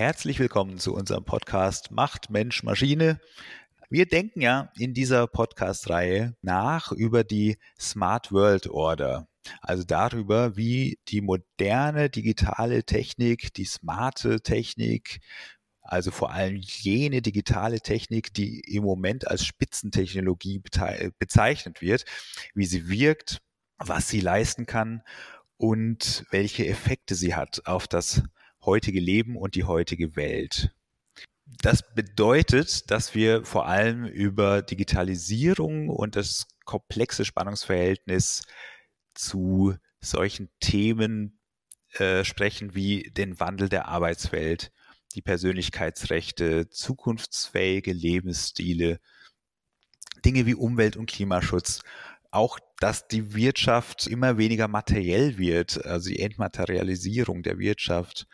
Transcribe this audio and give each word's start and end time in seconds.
Herzlich 0.00 0.38
willkommen 0.38 0.78
zu 0.78 0.94
unserem 0.94 1.26
Podcast 1.26 1.90
Macht 1.90 2.30
Mensch 2.30 2.62
Maschine. 2.62 3.20
Wir 3.90 4.06
denken 4.06 4.40
ja 4.40 4.72
in 4.78 4.94
dieser 4.94 5.26
Podcast-Reihe 5.26 6.34
nach 6.40 6.90
über 6.90 7.22
die 7.22 7.58
Smart 7.78 8.32
World 8.32 8.66
Order. 8.68 9.28
Also 9.60 9.84
darüber, 9.84 10.56
wie 10.56 10.98
die 11.08 11.20
moderne 11.20 12.08
digitale 12.08 12.84
Technik, 12.84 13.52
die 13.52 13.66
smarte 13.66 14.40
Technik, 14.40 15.20
also 15.82 16.10
vor 16.10 16.32
allem 16.32 16.56
jene 16.56 17.20
digitale 17.20 17.82
Technik, 17.82 18.32
die 18.32 18.60
im 18.60 18.84
Moment 18.84 19.28
als 19.28 19.44
Spitzentechnologie 19.44 20.62
bezeichnet 21.18 21.82
wird, 21.82 22.06
wie 22.54 22.64
sie 22.64 22.88
wirkt, 22.88 23.42
was 23.76 24.08
sie 24.08 24.20
leisten 24.20 24.64
kann 24.64 25.02
und 25.58 26.24
welche 26.30 26.66
Effekte 26.66 27.14
sie 27.14 27.34
hat 27.34 27.66
auf 27.66 27.86
das 27.86 28.22
heutige 28.64 29.00
Leben 29.00 29.36
und 29.36 29.54
die 29.54 29.64
heutige 29.64 30.16
Welt. 30.16 30.74
Das 31.62 31.94
bedeutet, 31.94 32.90
dass 32.90 33.14
wir 33.14 33.44
vor 33.44 33.66
allem 33.66 34.04
über 34.04 34.62
Digitalisierung 34.62 35.88
und 35.88 36.16
das 36.16 36.46
komplexe 36.64 37.24
Spannungsverhältnis 37.24 38.44
zu 39.14 39.74
solchen 40.00 40.48
Themen 40.60 41.40
äh, 41.94 42.24
sprechen 42.24 42.74
wie 42.74 43.10
den 43.10 43.40
Wandel 43.40 43.68
der 43.68 43.88
Arbeitswelt, 43.88 44.70
die 45.14 45.22
Persönlichkeitsrechte, 45.22 46.68
zukunftsfähige 46.70 47.92
Lebensstile, 47.92 49.00
Dinge 50.24 50.46
wie 50.46 50.54
Umwelt- 50.54 50.96
und 50.96 51.10
Klimaschutz, 51.10 51.82
auch, 52.30 52.60
dass 52.78 53.08
die 53.08 53.34
Wirtschaft 53.34 54.06
immer 54.06 54.38
weniger 54.38 54.68
materiell 54.68 55.36
wird, 55.36 55.84
also 55.84 56.10
die 56.10 56.20
Entmaterialisierung 56.20 57.42
der 57.42 57.58
Wirtschaft 57.58 58.28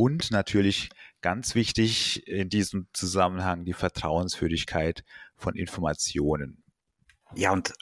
und 0.00 0.30
natürlich 0.30 0.88
ganz 1.20 1.54
wichtig 1.54 2.26
in 2.26 2.48
diesem 2.48 2.86
Zusammenhang 2.94 3.66
die 3.66 3.74
Vertrauenswürdigkeit 3.74 5.04
von 5.36 5.56
Informationen. 5.56 6.64
Ja, 7.34 7.52
und 7.52 7.74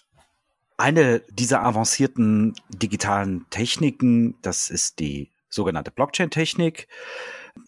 eine 0.77 1.21
dieser 1.31 1.63
avancierten 1.63 2.55
digitalen 2.71 3.47
Techniken, 3.51 4.35
das 4.43 4.69
ist 4.69 4.99
die 4.99 5.31
sogenannte 5.49 5.93
Blockchain-Technik 5.93 6.89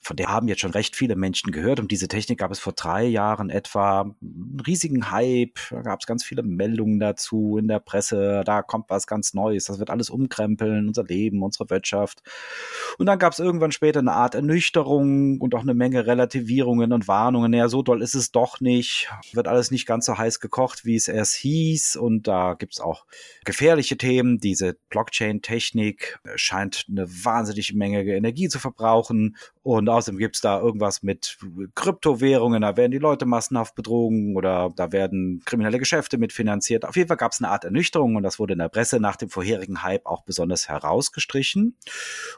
von 0.03 0.17
der 0.17 0.29
haben 0.29 0.49
jetzt 0.49 0.63
schon 0.63 0.71
recht 0.71 0.97
viele 0.97 1.15
Menschen 1.15 1.53
gehört. 1.53 1.79
Um 1.79 1.87
diese 1.87 2.09
Technik 2.09 2.39
gab 2.39 2.51
es 2.51 2.59
vor 2.59 2.73
drei 2.73 3.05
Jahren 3.05 3.51
etwa 3.51 4.01
einen 4.01 4.63
riesigen 4.67 5.11
Hype. 5.11 5.59
Da 5.71 5.83
gab 5.83 6.01
es 6.01 6.07
ganz 6.07 6.25
viele 6.25 6.43
Meldungen 6.43 6.99
dazu 6.99 7.59
in 7.59 7.69
der 7.69 7.81
Presse. 7.81 8.43
Da 8.47 8.63
kommt 8.63 8.89
was 8.89 9.07
ganz 9.07 9.35
Neues. 9.35 9.65
Das 9.65 9.79
wird 9.79 9.91
alles 9.91 10.09
umkrempeln, 10.09 10.89
unser 10.89 11.05
Leben, 11.05 11.43
unsere 11.43 11.69
Wirtschaft. 11.69 12.23
Und 12.97 13.07
dann 13.07 13.19
gab 13.19 13.35
es 13.35 13.41
irgendwann 13.41 13.73
später 13.73 14.01
eine 14.01 14.13
Art 14.13 14.35
Ernüchterung 14.35 15.39
und 15.39 15.55
auch 15.55 15.61
eine 15.61 15.75
Menge 15.75 16.07
Relativierungen 16.07 16.95
und 16.95 17.07
Warnungen. 17.07 17.53
Ja, 17.53 17.69
so 17.69 17.83
doll 17.83 18.01
ist 18.01 18.15
es 18.15 18.33
doch 18.33 18.61
nicht. 18.61 19.11
Wird 19.35 19.49
alles 19.49 19.71
nicht 19.71 19.87
ganz 19.87 20.07
so 20.07 20.17
heiß 20.17 20.41
gekocht, 20.41 20.87
wie 20.87 20.97
es 20.97 21.09
erst 21.09 21.35
hieß. 21.35 21.97
Und 21.97 22.27
da 22.27 22.55
gibt 22.55 22.73
es 22.73 22.81
auch 22.81 23.05
gefährliche 23.45 23.99
Themen. 23.99 24.39
Diese 24.39 24.79
Blockchain-Technik 24.89 26.21
scheint 26.37 26.87
eine 26.89 27.07
wahnsinnige 27.07 27.77
Menge 27.77 28.03
Energie 28.03 28.49
zu 28.49 28.59
verbrauchen. 28.59 29.37
Und 29.63 29.91
außerdem 29.91 30.19
gibt 30.19 30.37
es 30.37 30.41
da 30.41 30.59
irgendwas 30.59 31.03
mit 31.03 31.39
Kryptowährungen, 31.75 32.63
da 32.63 32.79
werden 32.79 32.93
die 32.93 32.99
Leute 32.99 33.27
massenhaft 33.27 33.75
betrogen 33.75 34.35
oder 34.35 34.73
da 34.75 34.91
werden 34.91 35.43
kriminelle 35.45 35.79
Geschäfte 35.79 36.17
mitfinanziert. 36.17 36.87
Auf 36.87 36.97
jeden 36.97 37.09
Fall 37.09 37.19
gab 37.19 37.33
es 37.33 37.41
eine 37.41 37.51
Art 37.51 37.65
Ernüchterung 37.65 38.17
und 38.17 38.23
das 38.23 38.39
wurde 38.39 38.55
in 38.55 38.59
der 38.59 38.71
Presse 38.71 39.01
nach 39.01 39.17
dem 39.17 39.29
vorherigen 39.29 39.83
Hype 39.83 40.07
auch 40.07 40.23
besonders 40.23 40.71
herausgestrichen. 40.71 41.77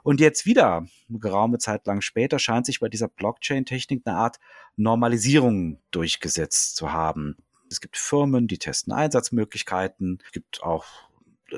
Und 0.03 0.21
jetzt 0.21 0.47
wieder, 0.47 0.85
eine 1.09 1.19
geraume 1.21 1.59
Zeit 1.59 1.87
lang 1.87 2.01
später, 2.01 2.41
scheint 2.41 2.67
sich 2.67 2.81
bei 2.81 2.89
dieser 2.89 3.09
Blockchain-Technik 3.09 4.03
eine 4.05 4.17
Art 4.17 4.39
Normalisierung 4.77 5.79
durchgesetzt 5.93 6.75
zu 6.75 6.93
haben. 6.93 7.37
Es 7.71 7.81
gibt 7.81 7.97
Firmen, 7.97 8.49
die 8.49 8.59
testen 8.59 8.93
Einsatzmöglichkeiten. 8.93 10.19
Es 10.25 10.33
gibt 10.33 10.63
auch 10.65 10.85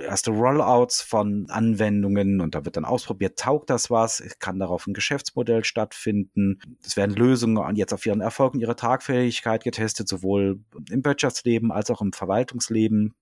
erste 0.02 0.30
Rollouts 0.30 1.00
von 1.02 1.46
Anwendungen 1.48 2.40
und 2.40 2.54
da 2.54 2.64
wird 2.64 2.76
dann 2.76 2.84
ausprobiert, 2.84 3.38
taugt 3.38 3.70
das 3.70 3.90
was, 3.90 4.22
kann 4.38 4.58
darauf 4.58 4.86
ein 4.86 4.94
Geschäftsmodell 4.94 5.64
stattfinden. 5.64 6.60
Es 6.84 6.96
werden 6.96 7.14
Lösungen 7.14 7.76
jetzt 7.76 7.92
auf 7.92 8.04
ihren 8.06 8.20
Erfolg 8.20 8.54
und 8.54 8.60
ihre 8.60 8.76
Tragfähigkeit 8.76 9.64
getestet, 9.64 10.08
sowohl 10.08 10.60
im 10.90 11.04
Wirtschaftsleben 11.04 11.72
als 11.72 11.90
auch 11.90 12.00
im 12.00 12.12
Verwaltungsleben. 12.12 13.14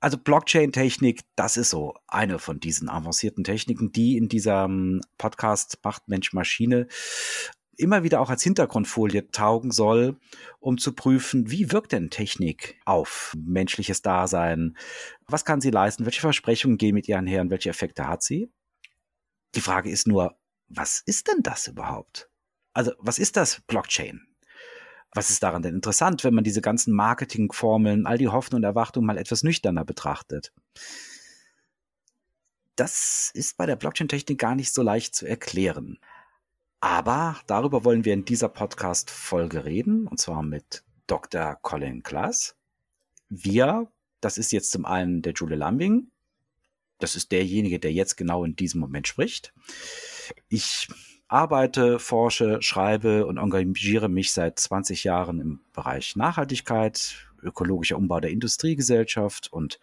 Also 0.00 0.18
Blockchain-Technik, 0.18 1.22
das 1.34 1.56
ist 1.56 1.70
so 1.70 1.94
eine 2.06 2.38
von 2.38 2.60
diesen 2.60 2.90
avancierten 2.90 3.42
Techniken, 3.42 3.90
die 3.90 4.18
in 4.18 4.28
diesem 4.28 5.00
Podcast 5.16 5.78
Macht 5.82 6.08
Mensch 6.08 6.34
Maschine 6.34 6.88
immer 7.78 8.02
wieder 8.02 8.20
auch 8.20 8.30
als 8.30 8.42
Hintergrundfolie 8.42 9.30
taugen 9.30 9.70
soll, 9.70 10.18
um 10.60 10.78
zu 10.78 10.92
prüfen, 10.94 11.50
wie 11.50 11.72
wirkt 11.72 11.92
denn 11.92 12.10
Technik 12.10 12.80
auf 12.84 13.34
menschliches 13.36 14.02
Dasein? 14.02 14.76
Was 15.26 15.44
kann 15.44 15.60
sie 15.60 15.70
leisten? 15.70 16.04
Welche 16.04 16.20
Versprechungen 16.20 16.78
gehen 16.78 16.94
mit 16.94 17.08
ihr 17.08 17.18
einher 17.18 17.40
und 17.40 17.50
welche 17.50 17.70
Effekte 17.70 18.06
hat 18.06 18.22
sie? 18.22 18.52
Die 19.54 19.60
Frage 19.60 19.90
ist 19.90 20.06
nur, 20.06 20.36
was 20.68 21.02
ist 21.06 21.28
denn 21.28 21.42
das 21.42 21.68
überhaupt? 21.68 22.28
Also, 22.72 22.92
was 22.98 23.18
ist 23.18 23.36
das 23.36 23.60
Blockchain? 23.66 24.26
Was 25.14 25.30
ist 25.30 25.42
daran 25.44 25.62
denn 25.62 25.76
interessant, 25.76 26.24
wenn 26.24 26.34
man 26.34 26.42
diese 26.42 26.60
ganzen 26.60 26.92
Marketingformeln, 26.92 28.04
all 28.04 28.18
die 28.18 28.28
Hoffnung 28.28 28.58
und 28.58 28.64
Erwartungen 28.64 29.06
mal 29.06 29.16
etwas 29.16 29.44
nüchterner 29.44 29.84
betrachtet? 29.84 30.52
Das 32.74 33.30
ist 33.32 33.56
bei 33.56 33.66
der 33.66 33.76
Blockchain-Technik 33.76 34.38
gar 34.38 34.56
nicht 34.56 34.74
so 34.74 34.82
leicht 34.82 35.14
zu 35.14 35.26
erklären. 35.26 35.98
Aber 36.84 37.38
darüber 37.46 37.82
wollen 37.86 38.04
wir 38.04 38.12
in 38.12 38.26
dieser 38.26 38.50
Podcast-Folge 38.50 39.64
reden, 39.64 40.06
und 40.06 40.20
zwar 40.20 40.42
mit 40.42 40.84
Dr. 41.06 41.56
Colin 41.62 42.02
Klaas. 42.02 42.56
Wir, 43.30 43.90
das 44.20 44.36
ist 44.36 44.52
jetzt 44.52 44.70
zum 44.70 44.84
einen 44.84 45.22
der 45.22 45.32
Jule 45.32 45.56
Lambing. 45.56 46.08
Das 46.98 47.16
ist 47.16 47.32
derjenige, 47.32 47.80
der 47.80 47.90
jetzt 47.90 48.16
genau 48.16 48.44
in 48.44 48.54
diesem 48.54 48.82
Moment 48.82 49.08
spricht. 49.08 49.54
Ich 50.50 50.88
arbeite, 51.26 51.98
forsche, 51.98 52.60
schreibe 52.60 53.24
und 53.24 53.38
engagiere 53.38 54.10
mich 54.10 54.32
seit 54.32 54.58
20 54.58 55.04
Jahren 55.04 55.40
im 55.40 55.60
Bereich 55.72 56.16
Nachhaltigkeit, 56.16 57.14
ökologischer 57.42 57.96
Umbau 57.96 58.20
der 58.20 58.30
Industriegesellschaft 58.30 59.50
und 59.50 59.80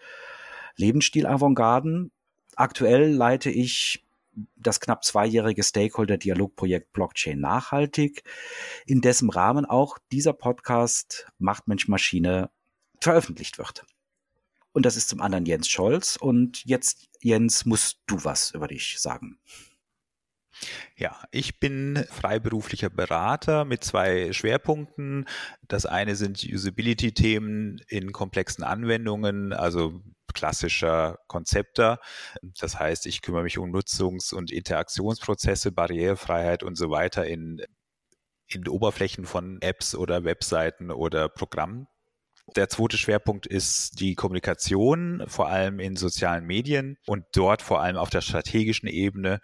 Lebensstil-Avantgarden. 0.76 2.12
Aktuell 2.56 3.12
leite 3.12 3.50
ich 3.50 4.06
das 4.56 4.80
knapp 4.80 5.04
zweijährige 5.04 5.64
Stakeholder-Dialogprojekt 5.64 6.94
Blockchain 6.94 7.40
nachhaltig, 7.40 8.24
in 8.86 9.02
dessen 9.02 9.30
Rahmen 9.30 9.66
auch 9.66 9.98
dieser 10.12 10.34
Podcast 10.34 11.28
Macht 11.38 11.68
Mensch 11.68 11.88
Maschine 11.88 12.50
veröffentlicht 13.00 13.58
wird. 13.58 13.86
Und 14.74 14.86
das 14.86 14.96
ist 14.96 15.10
zum 15.10 15.22
anderen 15.22 15.46
Jens 15.46 15.68
Scholz. 15.68 16.16
Und 16.16 16.64
jetzt, 16.66 17.10
Jens, 17.20 17.66
musst 17.66 18.00
du 18.08 18.24
was 18.24 18.52
über 18.52 18.68
dich 18.68 19.00
sagen. 19.00 19.38
Ja, 20.96 21.24
ich 21.32 21.60
bin 21.60 22.06
freiberuflicher 22.10 22.90
Berater 22.90 23.66
mit 23.66 23.84
zwei 23.84 24.32
Schwerpunkten. 24.34 25.26
Das 25.68 25.86
eine 25.86 26.16
sind 26.16 26.44
Usability-Themen 26.44 27.82
in 27.88 28.12
komplexen 28.12 28.64
Anwendungen, 28.64 29.54
also 29.54 30.02
klassischer 30.34 31.20
Konzepter. 31.28 32.00
Das 32.42 32.80
heißt, 32.80 33.06
ich 33.06 33.22
kümmere 33.22 33.44
mich 33.44 33.58
um 33.58 33.72
Nutzungs- 33.72 34.34
und 34.34 34.52
Interaktionsprozesse, 34.52 35.72
Barrierefreiheit 35.72 36.64
und 36.64 36.76
so 36.76 36.90
weiter 36.90 37.26
in, 37.26 37.62
in 38.48 38.68
Oberflächen 38.68 39.26
von 39.26 39.62
Apps 39.62 39.96
oder 39.96 40.24
Webseiten 40.24 40.92
oder 40.92 41.30
Programmen. 41.30 41.88
Der 42.56 42.68
zweite 42.68 42.98
Schwerpunkt 42.98 43.46
ist 43.46 44.00
die 44.00 44.16
Kommunikation, 44.16 45.24
vor 45.28 45.48
allem 45.48 45.80
in 45.80 45.96
sozialen 45.96 46.46
Medien 46.46 46.98
und 47.06 47.24
dort 47.34 47.62
vor 47.62 47.82
allem 47.82 47.96
auf 47.96 48.10
der 48.10 48.22
strategischen 48.22 48.90
Ebene. 48.90 49.40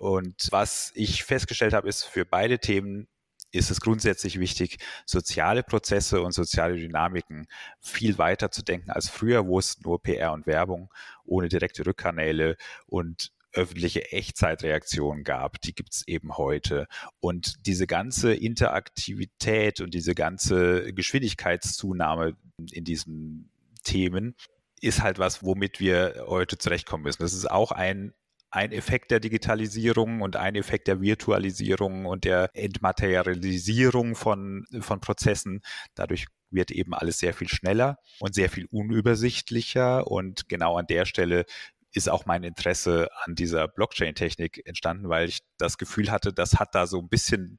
Und 0.00 0.48
was 0.50 0.92
ich 0.94 1.24
festgestellt 1.24 1.74
habe, 1.74 1.86
ist 1.86 2.04
für 2.04 2.24
beide 2.24 2.58
Themen 2.58 3.06
ist 3.52 3.70
es 3.70 3.82
grundsätzlich 3.82 4.40
wichtig, 4.40 4.78
soziale 5.04 5.62
Prozesse 5.62 6.22
und 6.22 6.32
soziale 6.32 6.76
Dynamiken 6.76 7.46
viel 7.80 8.16
weiter 8.16 8.50
zu 8.50 8.62
denken 8.62 8.90
als 8.90 9.10
früher, 9.10 9.46
wo 9.46 9.58
es 9.58 9.78
nur 9.82 10.02
PR 10.02 10.32
und 10.32 10.46
Werbung 10.46 10.90
ohne 11.26 11.50
direkte 11.50 11.84
Rückkanäle 11.84 12.56
und 12.86 13.30
öffentliche 13.52 14.10
Echtzeitreaktionen 14.10 15.22
gab, 15.22 15.60
die 15.60 15.74
gibt 15.74 15.92
es 15.92 16.08
eben 16.08 16.38
heute. 16.38 16.86
Und 17.18 17.66
diese 17.66 17.86
ganze 17.86 18.32
Interaktivität 18.32 19.82
und 19.82 19.92
diese 19.92 20.14
ganze 20.14 20.94
Geschwindigkeitszunahme 20.94 22.38
in 22.72 22.84
diesen 22.84 23.50
Themen 23.84 24.34
ist 24.80 25.02
halt 25.02 25.18
was, 25.18 25.42
womit 25.42 25.78
wir 25.78 26.24
heute 26.26 26.56
zurechtkommen 26.56 27.02
müssen. 27.02 27.22
Das 27.22 27.34
ist 27.34 27.50
auch 27.50 27.70
ein 27.70 28.14
ein 28.50 28.72
Effekt 28.72 29.10
der 29.10 29.20
Digitalisierung 29.20 30.22
und 30.22 30.36
ein 30.36 30.56
Effekt 30.56 30.88
der 30.88 31.00
Virtualisierung 31.00 32.06
und 32.06 32.24
der 32.24 32.50
Entmaterialisierung 32.54 34.16
von, 34.16 34.66
von 34.80 35.00
Prozessen. 35.00 35.62
Dadurch 35.94 36.26
wird 36.50 36.72
eben 36.72 36.94
alles 36.94 37.18
sehr 37.18 37.32
viel 37.32 37.48
schneller 37.48 37.98
und 38.18 38.34
sehr 38.34 38.50
viel 38.50 38.66
unübersichtlicher. 38.66 40.06
Und 40.06 40.48
genau 40.48 40.76
an 40.76 40.86
der 40.86 41.06
Stelle 41.06 41.44
ist 41.92 42.08
auch 42.08 42.26
mein 42.26 42.42
Interesse 42.42 43.08
an 43.24 43.34
dieser 43.34 43.68
Blockchain-Technik 43.68 44.66
entstanden, 44.66 45.08
weil 45.08 45.28
ich 45.28 45.40
das 45.56 45.78
Gefühl 45.78 46.10
hatte, 46.10 46.32
das 46.32 46.58
hat 46.58 46.74
da 46.74 46.86
so 46.86 46.98
ein 46.98 47.08
bisschen 47.08 47.58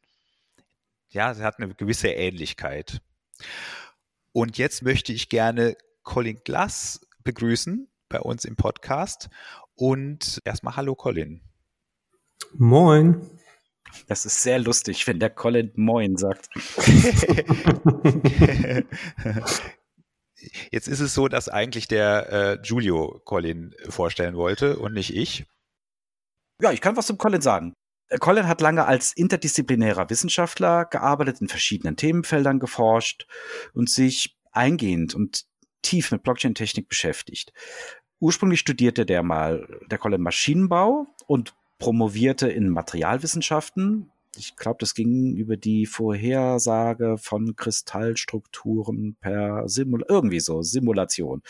Ja, 1.09 1.33
sie 1.33 1.43
hat 1.43 1.59
eine 1.59 1.73
gewisse 1.73 2.09
Ähnlichkeit. 2.09 3.01
Und 4.33 4.57
jetzt 4.57 4.81
möchte 4.81 5.13
ich 5.13 5.29
gerne 5.29 5.75
Colin 6.03 6.41
Glass 6.43 7.01
begrüßen 7.23 7.89
bei 8.07 8.19
uns 8.19 8.45
im 8.45 8.55
Podcast. 8.55 9.29
Und 9.75 10.41
erstmal 10.45 10.75
Hallo 10.75 10.95
Colin. 10.95 11.41
Moin. 12.53 13.29
Das 14.07 14.25
ist 14.25 14.43
sehr 14.43 14.59
lustig, 14.59 15.07
wenn 15.07 15.19
der 15.19 15.29
Colin 15.29 15.71
Moin 15.75 16.17
sagt. 16.17 16.49
Jetzt 20.71 20.87
ist 20.87 20.99
es 20.99 21.13
so, 21.13 21.27
dass 21.27 21.49
eigentlich 21.49 21.87
der 21.87 22.31
äh, 22.31 22.57
Giulio 22.61 23.21
Colin 23.25 23.75
vorstellen 23.89 24.35
wollte 24.35 24.77
und 24.77 24.93
nicht 24.93 25.15
ich. 25.15 25.45
Ja, 26.61 26.71
ich 26.71 26.81
kann 26.81 26.97
was 26.97 27.07
zum 27.07 27.17
Colin 27.17 27.41
sagen. 27.41 27.73
Äh, 28.07 28.17
Colin 28.17 28.47
hat 28.47 28.61
lange 28.61 28.85
als 28.85 29.13
interdisziplinärer 29.13 30.09
Wissenschaftler 30.09 30.85
gearbeitet, 30.85 31.41
in 31.41 31.47
verschiedenen 31.47 31.95
Themenfeldern 31.95 32.59
geforscht 32.59 33.27
und 33.73 33.89
sich 33.89 34.37
eingehend 34.51 35.15
und 35.15 35.45
tief 35.81 36.11
mit 36.11 36.23
Blockchain-Technik 36.23 36.87
beschäftigt. 36.87 37.53
Ursprünglich 38.21 38.59
studierte 38.59 39.05
der 39.05 39.23
mal, 39.23 39.67
der 39.89 39.97
Colin 39.97 40.21
Maschinenbau 40.21 41.07
und 41.25 41.55
promovierte 41.79 42.47
in 42.47 42.69
Materialwissenschaften. 42.69 44.11
Ich 44.37 44.55
glaube, 44.55 44.77
das 44.79 44.93
ging 44.93 45.35
über 45.35 45.57
die 45.57 45.87
Vorhersage 45.87 47.17
von 47.17 47.55
Kristallstrukturen 47.55 49.17
per 49.19 49.67
Simul 49.67 50.05
irgendwie 50.07 50.39
so, 50.39 50.61
Simulation. 50.61 51.41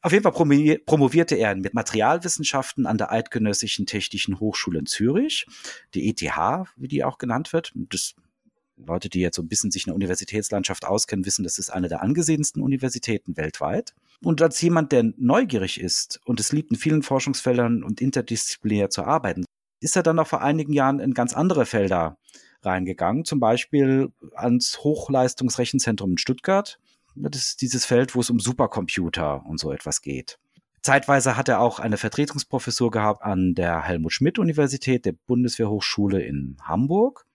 Auf 0.00 0.12
jeden 0.12 0.22
Fall 0.22 0.78
promovierte 0.86 1.34
er 1.34 1.56
mit 1.56 1.74
Materialwissenschaften 1.74 2.86
an 2.86 2.96
der 2.96 3.10
Eidgenössischen 3.10 3.84
Technischen 3.84 4.38
Hochschule 4.38 4.78
in 4.78 4.86
Zürich, 4.86 5.44
die 5.94 6.08
ETH, 6.08 6.22
wie 6.76 6.88
die 6.88 7.02
auch 7.02 7.18
genannt 7.18 7.52
wird. 7.52 7.72
Das 7.74 8.14
Leute, 8.76 9.08
die 9.08 9.20
jetzt 9.20 9.34
so 9.34 9.42
ein 9.42 9.48
bisschen 9.48 9.72
sich 9.72 9.86
in 9.86 9.90
der 9.90 9.96
Universitätslandschaft 9.96 10.84
auskennen, 10.84 11.26
wissen, 11.26 11.42
das 11.42 11.58
ist 11.58 11.70
eine 11.70 11.88
der 11.88 12.00
angesehensten 12.00 12.62
Universitäten 12.62 13.36
weltweit. 13.36 13.92
Und 14.22 14.42
als 14.42 14.60
jemand, 14.60 14.92
der 14.92 15.12
neugierig 15.16 15.80
ist 15.80 16.20
und 16.24 16.40
es 16.40 16.52
liebt, 16.52 16.70
in 16.70 16.76
vielen 16.76 17.02
Forschungsfeldern 17.02 17.82
und 17.82 18.00
interdisziplinär 18.00 18.90
zu 18.90 19.04
arbeiten, 19.04 19.44
ist 19.80 19.96
er 19.96 20.02
dann 20.02 20.18
auch 20.18 20.26
vor 20.26 20.42
einigen 20.42 20.72
Jahren 20.74 21.00
in 21.00 21.14
ganz 21.14 21.32
andere 21.32 21.64
Felder 21.64 22.18
reingegangen, 22.62 23.24
zum 23.24 23.40
Beispiel 23.40 24.12
ans 24.34 24.80
Hochleistungsrechenzentrum 24.80 26.12
in 26.12 26.18
Stuttgart. 26.18 26.78
Das 27.14 27.40
ist 27.40 27.62
dieses 27.62 27.86
Feld, 27.86 28.14
wo 28.14 28.20
es 28.20 28.30
um 28.30 28.38
Supercomputer 28.38 29.44
und 29.46 29.58
so 29.58 29.72
etwas 29.72 30.02
geht. 30.02 30.38
Zeitweise 30.82 31.36
hat 31.36 31.48
er 31.48 31.60
auch 31.60 31.78
eine 31.78 31.96
Vertretungsprofessur 31.96 32.90
gehabt 32.90 33.22
an 33.22 33.54
der 33.54 33.82
Helmut 33.82 34.12
Schmidt 34.12 34.38
Universität 34.38 35.04
der 35.04 35.12
Bundeswehrhochschule 35.12 36.22
in 36.22 36.56
Hamburg. 36.62 37.26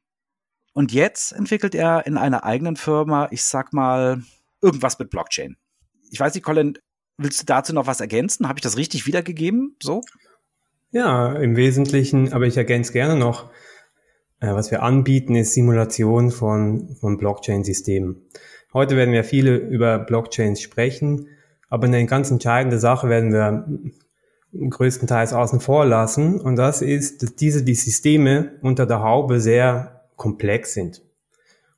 Und 0.73 0.91
jetzt 0.91 1.31
entwickelt 1.31 1.75
er 1.75 2.05
in 2.07 2.17
einer 2.17 2.43
eigenen 2.43 2.75
Firma, 2.75 3.27
ich 3.31 3.43
sag 3.43 3.71
mal, 3.71 4.23
irgendwas 4.61 4.97
mit 4.97 5.09
Blockchain. 5.09 5.57
Ich 6.11 6.19
weiß 6.19 6.33
nicht, 6.33 6.43
Colin, 6.43 6.77
willst 7.17 7.41
du 7.41 7.45
dazu 7.45 7.73
noch 7.73 7.87
was 7.87 8.01
ergänzen? 8.01 8.47
Habe 8.47 8.59
ich 8.59 8.63
das 8.63 8.77
richtig 8.77 9.05
wiedergegeben? 9.05 9.75
So? 9.81 10.01
Ja, 10.91 11.33
im 11.33 11.55
Wesentlichen, 11.55 12.33
aber 12.33 12.45
ich 12.45 12.57
ergänze 12.57 12.93
gerne 12.93 13.15
noch, 13.15 13.49
äh, 14.39 14.53
was 14.53 14.71
wir 14.71 14.83
anbieten, 14.83 15.35
ist 15.35 15.53
Simulation 15.53 16.31
von, 16.31 16.95
von 16.99 17.17
Blockchain-Systemen. 17.17 18.21
Heute 18.73 18.97
werden 18.97 19.13
wir 19.13 19.23
viele 19.23 19.55
über 19.55 19.99
Blockchains 19.99 20.61
sprechen, 20.61 21.29
aber 21.69 21.85
eine 21.85 22.05
ganz 22.05 22.29
entscheidende 22.31 22.77
Sache 22.77 23.09
werden 23.09 23.33
wir 23.33 23.65
größtenteils 24.69 25.33
außen 25.33 25.59
vor 25.59 25.85
lassen. 25.85 26.39
Und 26.39 26.55
das 26.55 26.81
ist, 26.81 27.23
dass 27.23 27.35
diese 27.35 27.63
die 27.63 27.75
Systeme 27.75 28.53
unter 28.61 28.85
der 28.85 29.01
Haube 29.01 29.39
sehr 29.39 30.03
komplex 30.15 30.73
sind. 30.73 31.01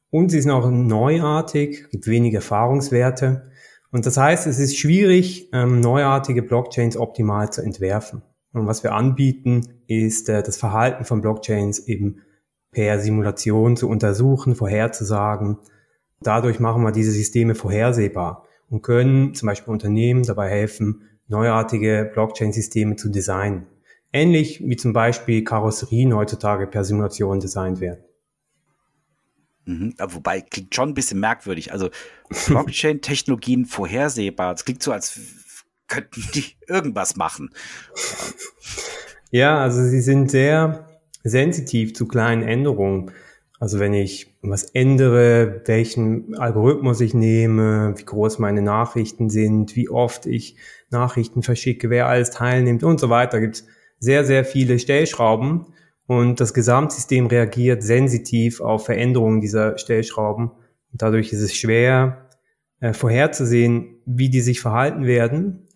Und 0.10 0.30
sie 0.30 0.42
sind 0.42 0.52
auch 0.52 0.70
neuartig, 0.70 1.90
gibt 1.90 2.08
wenig 2.08 2.34
Erfahrungswerte. 2.34 3.52
Und 3.92 4.06
das 4.06 4.18
heißt, 4.18 4.48
es 4.48 4.60
ist 4.60 4.78
schwierig, 4.78 5.50
ähm, 5.54 5.80
neuartige 5.80 6.44
Blockchains 6.44 6.98
optimal 6.98 7.52
zu 7.52 7.62
entwerfen. 7.62 8.22
Und 8.54 8.68
was 8.68 8.84
wir 8.84 8.94
anbieten, 8.94 9.82
ist 9.88 10.30
äh, 10.30 10.44
das 10.44 10.58
Verhalten 10.58 11.06
von 11.06 11.22
Blockchains 11.22 11.88
eben 11.88 12.22
per 12.72 13.00
Simulation 13.00 13.78
zu 13.78 13.90
untersuchen, 13.90 14.56
vorherzusagen. 14.56 15.58
Dadurch 16.22 16.60
machen 16.60 16.84
wir 16.84 16.92
diese 16.92 17.12
Systeme 17.12 17.56
vorhersehbar 17.56 18.46
und 18.70 18.82
können 18.82 19.34
zum 19.34 19.48
Beispiel 19.48 19.72
Unternehmen 19.72 20.24
dabei 20.24 20.50
helfen, 20.50 21.04
neuartige 21.28 22.10
Blockchain-Systeme 22.14 22.96
zu 22.96 23.10
designen. 23.10 23.68
Ähnlich 24.12 24.62
wie 24.66 24.76
zum 24.76 24.94
Beispiel 24.94 25.44
Karosserien 25.44 26.16
heutzutage 26.16 26.68
per 26.68 26.84
Simulation 26.84 27.40
designt 27.40 27.80
werden. 27.80 28.04
Mhm. 29.68 29.94
Wobei, 30.00 30.42
klingt 30.42 30.74
schon 30.74 30.90
ein 30.90 30.94
bisschen 30.94 31.20
merkwürdig. 31.20 31.74
Also 31.74 31.90
Blockchain-Technologien 32.48 33.66
vorhersehbar. 33.68 34.54
Es 34.54 34.64
klingt 34.66 34.82
so, 34.82 34.92
als 34.92 35.20
könnten 35.88 36.24
die 36.34 36.46
irgendwas 36.68 37.16
machen. 37.16 37.50
Ja, 39.30 39.60
also 39.60 39.84
sie 39.84 40.02
sind 40.02 40.32
sehr 40.32 40.88
sensitiv 41.24 41.94
zu 41.94 42.08
kleinen 42.08 42.44
Änderungen. 42.44 43.12
Also 43.60 43.80
wenn 43.80 43.94
ich 43.94 44.36
was 44.42 44.64
ändere, 44.64 45.64
welchen 45.66 46.36
Algorithmus 46.36 47.02
ich 47.02 47.14
nehme, 47.14 47.94
wie 47.98 48.06
groß 48.06 48.40
meine 48.40 48.62
Nachrichten 48.62 49.30
sind, 49.30 49.76
wie 49.76 49.90
oft 49.90 50.26
ich 50.26 50.56
Nachrichten 50.90 51.44
verschicke, 51.44 51.90
wer 51.90 52.08
alles 52.08 52.30
teilnimmt 52.30 52.84
und 52.84 53.00
so 53.00 53.10
weiter, 53.10 53.42
gibt 53.42 53.56
es 53.56 53.66
sehr, 54.00 54.24
sehr 54.24 54.46
viele 54.46 54.80
Stellschrauben. 54.80 55.74
Und 56.08 56.40
das 56.40 56.54
Gesamtsystem 56.54 57.28
reagiert 57.28 57.84
sensitiv 57.84 58.62
auf 58.62 58.86
Veränderungen 58.86 59.42
dieser 59.42 59.78
Stellschrauben. 59.78 60.50
Und 60.92 61.02
dadurch 61.02 61.34
ist 61.34 61.42
es 61.42 61.54
schwer 61.54 62.30
äh, 62.80 62.94
vorherzusehen, 62.94 64.02
wie 64.06 64.30
die 64.30 64.42
sich 64.42 64.62
verhalten 64.62 65.06
werden. 65.06 65.68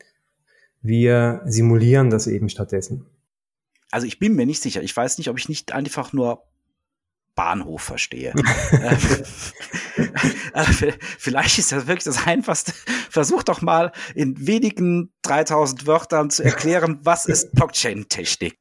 Wir 0.82 1.42
simulieren 1.46 2.10
das 2.10 2.28
eben 2.28 2.50
stattdessen. 2.50 3.06
Also 3.92 4.08
ich 4.08 4.20
bin 4.20 4.36
mir 4.36 4.46
nicht 4.46 4.62
sicher. 4.62 4.82
Ich 4.82 4.96
weiß 4.96 5.18
nicht, 5.18 5.30
ob 5.30 5.38
ich 5.38 5.50
nicht 5.50 5.74
einfach 5.74 6.14
nur 6.14 6.44
Bahnhof 7.36 7.82
verstehe. 7.82 8.34
also 10.54 10.88
vielleicht 11.18 11.60
ist 11.60 11.74
das 11.74 11.88
wirklich 11.88 12.06
das 12.06 12.26
Einfachste. 12.26 12.72
Versuch 13.10 13.44
doch 13.44 13.62
mal 13.62 13.92
in 14.16 14.48
wenigen 14.48 15.12
3000 15.24 15.88
Wörtern 15.88 16.30
zu 16.30 16.44
erklären, 16.44 17.00
was 17.04 17.26
ist 17.26 17.52
Blockchain-Technik? 17.52 18.58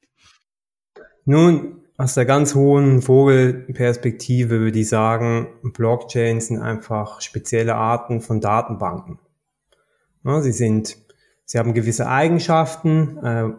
Nun, 1.30 1.82
aus 1.96 2.14
der 2.14 2.24
ganz 2.24 2.56
hohen 2.56 3.02
Vogelperspektive 3.02 4.58
würde 4.58 4.80
ich 4.80 4.88
sagen, 4.88 5.46
Blockchains 5.62 6.48
sind 6.48 6.58
einfach 6.58 7.20
spezielle 7.20 7.76
Arten 7.76 8.20
von 8.20 8.40
Datenbanken. 8.40 9.20
Ja, 10.24 10.40
sie 10.40 10.50
sind, 10.50 10.96
sie 11.44 11.60
haben 11.60 11.72
gewisse 11.72 12.08
Eigenschaften, 12.08 13.16
äh, 13.18 13.50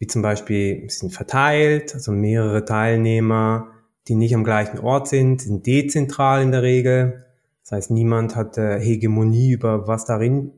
wie 0.00 0.08
zum 0.08 0.22
Beispiel, 0.22 0.90
sie 0.90 0.98
sind 0.98 1.14
verteilt, 1.14 1.94
also 1.94 2.10
mehrere 2.10 2.64
Teilnehmer, 2.64 3.74
die 4.08 4.16
nicht 4.16 4.34
am 4.34 4.42
gleichen 4.42 4.80
Ort 4.80 5.06
sind, 5.06 5.40
sind 5.40 5.64
dezentral 5.64 6.42
in 6.42 6.50
der 6.50 6.62
Regel. 6.64 7.26
Das 7.62 7.70
heißt, 7.70 7.90
niemand 7.92 8.34
hat 8.34 8.58
äh, 8.58 8.80
Hegemonie 8.80 9.52
über 9.52 9.86
was 9.86 10.04
darin 10.04 10.50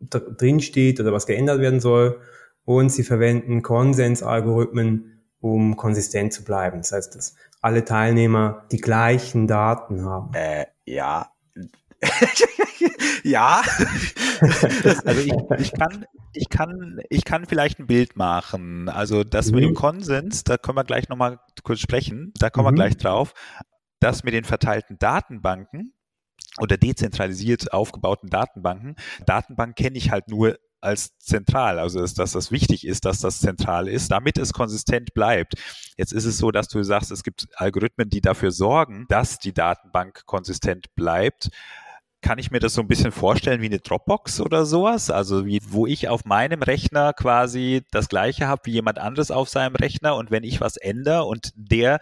drin 0.00 0.60
steht 0.60 1.00
oder 1.00 1.12
was 1.12 1.26
geändert 1.26 1.60
werden 1.60 1.80
soll. 1.80 2.18
Und 2.64 2.90
sie 2.90 3.02
verwenden 3.02 3.60
Konsensalgorithmen, 3.60 5.13
um 5.44 5.76
konsistent 5.76 6.32
zu 6.32 6.42
bleiben. 6.42 6.78
Das 6.78 6.92
heißt, 6.92 7.14
dass 7.14 7.36
alle 7.60 7.84
Teilnehmer 7.84 8.64
die 8.72 8.78
gleichen 8.78 9.46
Daten 9.46 10.02
haben. 10.02 10.32
Äh, 10.32 10.64
ja. 10.86 11.30
ja. 13.24 13.62
also 14.40 15.20
ich, 15.20 15.34
ich, 15.58 15.72
kann, 15.74 16.06
ich, 16.32 16.48
kann, 16.48 17.00
ich 17.10 17.24
kann 17.26 17.44
vielleicht 17.44 17.78
ein 17.78 17.86
Bild 17.86 18.16
machen. 18.16 18.88
Also 18.88 19.22
das 19.22 19.48
mhm. 19.48 19.54
mit 19.54 19.64
dem 19.64 19.70
mhm. 19.72 19.74
Konsens, 19.74 20.44
da 20.44 20.56
können 20.56 20.78
wir 20.78 20.84
gleich 20.84 21.10
nochmal 21.10 21.38
kurz 21.62 21.80
sprechen, 21.80 22.32
da 22.38 22.48
kommen 22.48 22.68
mhm. 22.68 22.78
wir 22.78 22.84
gleich 22.84 22.96
drauf. 22.96 23.34
Das 24.00 24.24
mit 24.24 24.32
den 24.32 24.44
verteilten 24.44 24.98
Datenbanken 24.98 25.92
oder 26.58 26.78
dezentralisiert 26.78 27.70
aufgebauten 27.70 28.30
Datenbanken. 28.30 28.96
Datenbank 29.26 29.76
kenne 29.76 29.98
ich 29.98 30.10
halt 30.10 30.28
nur 30.28 30.56
als 30.84 31.16
zentral, 31.18 31.78
also 31.78 32.00
dass, 32.00 32.14
dass 32.14 32.32
das 32.32 32.50
wichtig 32.50 32.86
ist, 32.86 33.04
dass 33.04 33.20
das 33.20 33.40
zentral 33.40 33.88
ist, 33.88 34.10
damit 34.10 34.38
es 34.38 34.52
konsistent 34.52 35.14
bleibt. 35.14 35.54
Jetzt 35.96 36.12
ist 36.12 36.24
es 36.24 36.38
so, 36.38 36.50
dass 36.50 36.68
du 36.68 36.82
sagst, 36.82 37.10
es 37.10 37.22
gibt 37.22 37.48
Algorithmen, 37.56 38.08
die 38.10 38.20
dafür 38.20 38.50
sorgen, 38.50 39.06
dass 39.08 39.38
die 39.38 39.52
Datenbank 39.52 40.26
konsistent 40.26 40.94
bleibt. 40.94 41.48
Kann 42.20 42.38
ich 42.38 42.50
mir 42.50 42.58
das 42.58 42.72
so 42.72 42.80
ein 42.80 42.88
bisschen 42.88 43.12
vorstellen 43.12 43.60
wie 43.60 43.66
eine 43.66 43.80
Dropbox 43.80 44.40
oder 44.40 44.64
sowas? 44.64 45.10
Also 45.10 45.44
wie, 45.44 45.60
wo 45.68 45.86
ich 45.86 46.08
auf 46.08 46.24
meinem 46.24 46.62
Rechner 46.62 47.12
quasi 47.12 47.82
das 47.90 48.08
gleiche 48.08 48.48
habe 48.48 48.62
wie 48.64 48.72
jemand 48.72 48.98
anderes 48.98 49.30
auf 49.30 49.50
seinem 49.50 49.76
Rechner 49.76 50.16
und 50.16 50.30
wenn 50.30 50.42
ich 50.42 50.60
was 50.60 50.76
ändere 50.76 51.24
und 51.24 51.52
der 51.54 52.00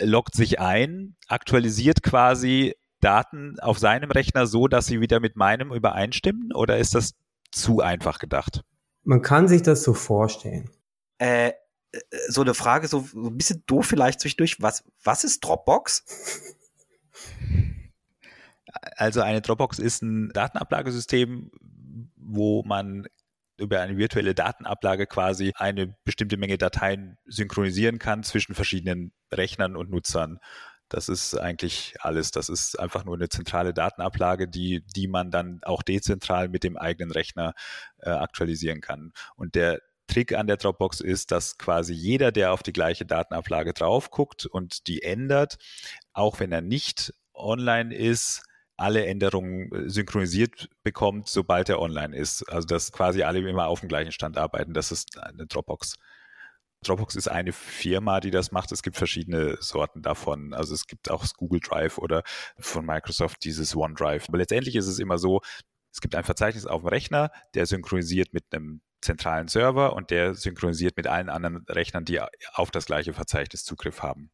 loggt 0.00 0.34
sich 0.34 0.60
ein, 0.60 1.16
aktualisiert 1.28 2.02
quasi 2.02 2.74
Daten 3.04 3.60
auf 3.60 3.78
seinem 3.78 4.10
Rechner 4.10 4.46
so, 4.46 4.66
dass 4.66 4.86
sie 4.86 5.00
wieder 5.00 5.20
mit 5.20 5.36
meinem 5.36 5.72
übereinstimmen? 5.72 6.52
Oder 6.54 6.78
ist 6.78 6.94
das 6.94 7.12
zu 7.54 7.80
einfach 7.80 8.18
gedacht. 8.18 8.62
Man 9.02 9.22
kann 9.22 9.48
sich 9.48 9.62
das 9.62 9.82
so 9.82 9.94
vorstellen. 9.94 10.70
Äh, 11.18 11.52
so 12.28 12.40
eine 12.40 12.54
Frage, 12.54 12.88
so 12.88 13.06
ein 13.14 13.36
bisschen 13.36 13.62
doof 13.66 13.86
vielleicht 13.86 14.20
zwischendurch. 14.20 14.60
Was, 14.60 14.84
was 15.02 15.24
ist 15.24 15.40
Dropbox? 15.44 16.04
Also 18.96 19.20
eine 19.20 19.40
Dropbox 19.40 19.78
ist 19.78 20.02
ein 20.02 20.30
Datenablagesystem, 20.30 21.50
wo 22.16 22.62
man 22.64 23.06
über 23.56 23.80
eine 23.80 23.96
virtuelle 23.96 24.34
Datenablage 24.34 25.06
quasi 25.06 25.52
eine 25.56 25.94
bestimmte 26.04 26.36
Menge 26.36 26.58
Dateien 26.58 27.18
synchronisieren 27.24 27.98
kann 27.98 28.24
zwischen 28.24 28.54
verschiedenen 28.54 29.12
Rechnern 29.32 29.76
und 29.76 29.90
Nutzern. 29.90 30.38
Das 30.94 31.08
ist 31.08 31.34
eigentlich 31.34 31.96
alles. 31.98 32.30
Das 32.30 32.48
ist 32.48 32.78
einfach 32.78 33.04
nur 33.04 33.16
eine 33.16 33.28
zentrale 33.28 33.74
Datenablage, 33.74 34.46
die, 34.46 34.80
die 34.94 35.08
man 35.08 35.32
dann 35.32 35.58
auch 35.64 35.82
dezentral 35.82 36.48
mit 36.48 36.62
dem 36.62 36.76
eigenen 36.76 37.10
Rechner 37.10 37.54
äh, 37.98 38.10
aktualisieren 38.10 38.80
kann. 38.80 39.12
Und 39.34 39.56
der 39.56 39.80
Trick 40.06 40.34
an 40.34 40.46
der 40.46 40.56
Dropbox 40.56 41.00
ist, 41.00 41.32
dass 41.32 41.58
quasi 41.58 41.92
jeder, 41.92 42.30
der 42.30 42.52
auf 42.52 42.62
die 42.62 42.72
gleiche 42.72 43.04
Datenablage 43.04 43.72
drauf 43.72 44.12
guckt 44.12 44.46
und 44.46 44.86
die 44.86 45.02
ändert, 45.02 45.56
auch 46.12 46.38
wenn 46.38 46.52
er 46.52 46.60
nicht 46.60 47.12
online 47.34 47.92
ist, 47.92 48.44
alle 48.76 49.04
Änderungen 49.04 49.72
äh, 49.72 49.90
synchronisiert 49.90 50.68
bekommt, 50.84 51.28
sobald 51.28 51.70
er 51.70 51.80
online 51.80 52.16
ist. 52.16 52.44
Also 52.44 52.68
dass 52.68 52.92
quasi 52.92 53.24
alle 53.24 53.40
immer 53.40 53.66
auf 53.66 53.80
dem 53.80 53.88
gleichen 53.88 54.12
Stand 54.12 54.38
arbeiten. 54.38 54.74
Das 54.74 54.92
ist 54.92 55.18
eine 55.20 55.46
Dropbox. 55.46 55.96
Dropbox 56.84 57.16
ist 57.16 57.28
eine 57.28 57.52
Firma, 57.52 58.20
die 58.20 58.30
das 58.30 58.52
macht. 58.52 58.72
Es 58.72 58.82
gibt 58.82 58.96
verschiedene 58.96 59.56
Sorten 59.60 60.02
davon. 60.02 60.54
Also 60.54 60.74
es 60.74 60.86
gibt 60.86 61.10
auch 61.10 61.22
das 61.22 61.34
Google 61.34 61.60
Drive 61.60 61.98
oder 61.98 62.22
von 62.58 62.86
Microsoft 62.86 63.44
dieses 63.44 63.74
OneDrive. 63.74 64.28
Aber 64.28 64.38
letztendlich 64.38 64.76
ist 64.76 64.86
es 64.86 64.98
immer 64.98 65.18
so, 65.18 65.40
es 65.92 66.00
gibt 66.00 66.14
ein 66.14 66.24
Verzeichnis 66.24 66.66
auf 66.66 66.82
dem 66.82 66.88
Rechner, 66.88 67.30
der 67.54 67.66
synchronisiert 67.66 68.32
mit 68.32 68.44
einem 68.52 68.80
zentralen 69.00 69.48
Server 69.48 69.94
und 69.94 70.10
der 70.10 70.34
synchronisiert 70.34 70.96
mit 70.96 71.06
allen 71.06 71.28
anderen 71.28 71.64
Rechnern, 71.68 72.04
die 72.04 72.20
auf 72.54 72.70
das 72.70 72.86
gleiche 72.86 73.12
Verzeichnis 73.12 73.64
Zugriff 73.64 74.02
haben. 74.02 74.30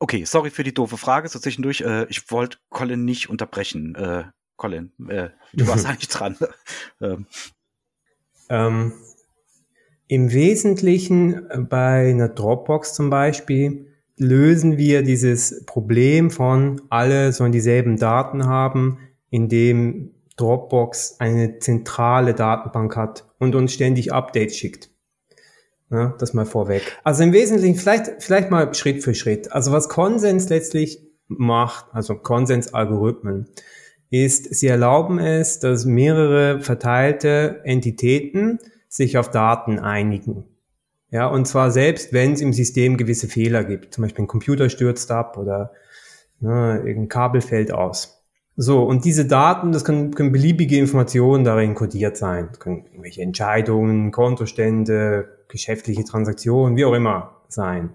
Okay, 0.00 0.24
sorry 0.24 0.50
für 0.50 0.64
die 0.64 0.74
doofe 0.74 0.96
Frage 0.96 1.28
so 1.28 1.38
zwischendurch. 1.38 1.80
Äh, 1.80 2.06
ich 2.08 2.30
wollte 2.30 2.58
Colin 2.70 3.04
nicht 3.04 3.30
unterbrechen. 3.30 3.94
Äh, 3.94 4.24
Colin, 4.56 4.92
äh, 5.08 5.30
du 5.52 5.66
warst 5.66 5.86
eigentlich 5.86 6.08
dran. 6.08 6.36
ähm. 7.00 7.26
Ähm, 8.50 8.92
Im 10.08 10.32
Wesentlichen 10.32 11.50
äh, 11.50 11.58
bei 11.58 12.08
einer 12.10 12.28
Dropbox 12.28 12.94
zum 12.94 13.10
Beispiel 13.10 13.86
lösen 14.16 14.78
wir 14.78 15.02
dieses 15.02 15.64
Problem 15.66 16.30
von 16.30 16.80
alle 16.88 17.32
sollen 17.32 17.52
dieselben 17.52 17.98
Daten 17.98 18.46
haben, 18.46 18.98
indem 19.30 20.14
Dropbox 20.36 21.16
eine 21.20 21.58
zentrale 21.58 22.34
Datenbank 22.34 22.96
hat 22.96 23.26
und 23.38 23.54
uns 23.54 23.72
ständig 23.72 24.12
Updates 24.12 24.56
schickt. 24.56 24.90
Ja, 25.90 26.14
das 26.18 26.34
mal 26.34 26.46
vorweg. 26.46 26.82
Also 27.04 27.22
im 27.22 27.32
Wesentlichen 27.32 27.76
vielleicht, 27.76 28.22
vielleicht 28.22 28.50
mal 28.50 28.74
Schritt 28.74 29.04
für 29.04 29.14
Schritt. 29.14 29.52
Also 29.52 29.72
was 29.72 29.88
Konsens 29.88 30.48
letztlich 30.48 31.06
macht, 31.28 31.86
also 31.92 32.14
Konsensalgorithmen, 32.14 33.48
ist, 34.10 34.54
sie 34.54 34.68
erlauben 34.68 35.18
es, 35.18 35.60
dass 35.60 35.84
mehrere 35.84 36.60
verteilte 36.60 37.60
Entitäten 37.64 38.58
sich 38.88 39.18
auf 39.18 39.30
Daten 39.30 39.78
einigen. 39.78 40.44
Ja, 41.10 41.26
und 41.26 41.46
zwar 41.46 41.70
selbst, 41.70 42.12
wenn 42.12 42.32
es 42.32 42.40
im 42.40 42.52
System 42.52 42.96
gewisse 42.96 43.28
Fehler 43.28 43.64
gibt. 43.64 43.94
Zum 43.94 44.02
Beispiel 44.02 44.24
ein 44.24 44.28
Computer 44.28 44.68
stürzt 44.68 45.10
ab 45.10 45.38
oder 45.38 45.72
ne, 46.40 46.78
irgendein 46.78 47.08
Kabel 47.08 47.40
fällt 47.40 47.72
aus. 47.72 48.18
So, 48.56 48.82
und 48.82 49.04
diese 49.04 49.24
Daten, 49.24 49.70
das 49.70 49.84
können, 49.84 50.14
können 50.14 50.32
beliebige 50.32 50.76
Informationen 50.78 51.44
darin 51.44 51.74
kodiert 51.74 52.16
sein. 52.16 52.48
Das 52.50 52.58
können 52.58 52.86
irgendwelche 52.86 53.22
Entscheidungen, 53.22 54.10
Kontostände, 54.10 55.28
geschäftliche 55.46 56.04
Transaktionen, 56.04 56.76
wie 56.76 56.84
auch 56.84 56.92
immer 56.92 57.36
sein. 57.48 57.90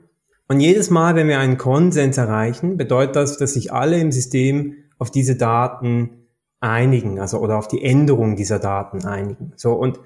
Und 0.47 0.61
jedes 0.61 0.89
Mal, 0.89 1.15
wenn 1.15 1.27
wir 1.27 1.39
einen 1.39 1.57
Konsens 1.57 2.17
erreichen, 2.17 2.77
bedeutet 2.77 3.15
das, 3.15 3.37
dass 3.37 3.53
sich 3.53 3.73
alle 3.73 3.99
im 3.99 4.11
System 4.11 4.75
auf 4.97 5.11
diese 5.11 5.35
Daten 5.35 6.27
einigen, 6.61 7.19
also 7.19 7.39
oder 7.39 7.57
auf 7.57 7.67
die 7.67 7.83
Änderung 7.83 8.35
dieser 8.35 8.59
Daten 8.59 9.05
einigen. 9.05 9.51
So 9.57 9.73
und 9.73 9.99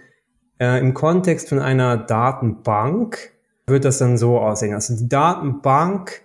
äh, 0.60 0.80
im 0.80 0.94
Kontext 0.94 1.50
von 1.50 1.60
einer 1.60 1.98
Datenbank 1.98 3.32
wird 3.66 3.86
das 3.86 3.98
dann 3.98 4.18
so 4.18 4.40
aussehen. 4.40 4.74
Also 4.74 4.96
die 4.96 5.10
Datenbank 5.10 6.22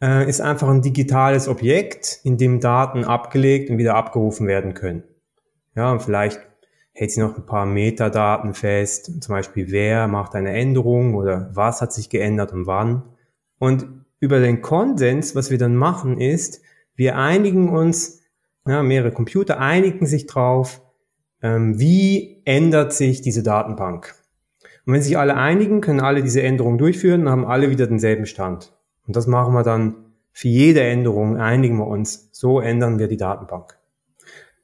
äh, 0.00 0.28
ist 0.28 0.40
einfach 0.40 0.68
ein 0.68 0.82
digitales 0.82 1.48
Objekt, 1.48 2.20
in 2.24 2.36
dem 2.36 2.60
Daten 2.60 3.04
abgelegt 3.04 3.70
und 3.70 3.78
wieder 3.78 3.94
abgerufen 3.94 4.46
werden 4.46 4.74
können. 4.74 5.04
Ja, 5.74 5.90
und 5.92 6.02
vielleicht 6.02 6.40
hält 6.92 7.10
sie 7.10 7.20
noch 7.20 7.36
ein 7.36 7.46
paar 7.46 7.64
Metadaten 7.64 8.52
fest, 8.52 9.22
zum 9.22 9.34
Beispiel 9.34 9.70
wer 9.70 10.08
macht 10.08 10.34
eine 10.34 10.52
Änderung 10.52 11.14
oder 11.14 11.50
was 11.54 11.80
hat 11.80 11.92
sich 11.92 12.10
geändert 12.10 12.52
und 12.52 12.66
wann. 12.66 13.02
Und 13.58 13.86
über 14.20 14.40
den 14.40 14.60
Konsens, 14.60 15.34
was 15.34 15.50
wir 15.50 15.58
dann 15.58 15.74
machen, 15.74 16.20
ist, 16.20 16.60
wir 16.94 17.16
einigen 17.16 17.70
uns, 17.70 18.20
ja, 18.66 18.82
mehrere 18.82 19.12
Computer 19.12 19.58
einigen 19.58 20.06
sich 20.06 20.26
drauf, 20.26 20.82
ähm, 21.42 21.78
wie 21.78 22.40
ändert 22.44 22.92
sich 22.92 23.20
diese 23.20 23.42
Datenbank. 23.42 24.14
Und 24.86 24.94
wenn 24.94 25.02
sich 25.02 25.18
alle 25.18 25.36
einigen, 25.36 25.80
können 25.80 26.00
alle 26.00 26.22
diese 26.22 26.42
Änderungen 26.42 26.78
durchführen 26.78 27.22
und 27.22 27.30
haben 27.30 27.46
alle 27.46 27.70
wieder 27.70 27.86
denselben 27.86 28.26
Stand. 28.26 28.72
Und 29.06 29.16
das 29.16 29.26
machen 29.26 29.52
wir 29.54 29.62
dann 29.62 29.94
für 30.32 30.48
jede 30.48 30.82
Änderung, 30.82 31.36
einigen 31.36 31.76
wir 31.76 31.86
uns. 31.86 32.30
So 32.32 32.60
ändern 32.60 32.98
wir 32.98 33.08
die 33.08 33.16
Datenbank. 33.16 33.76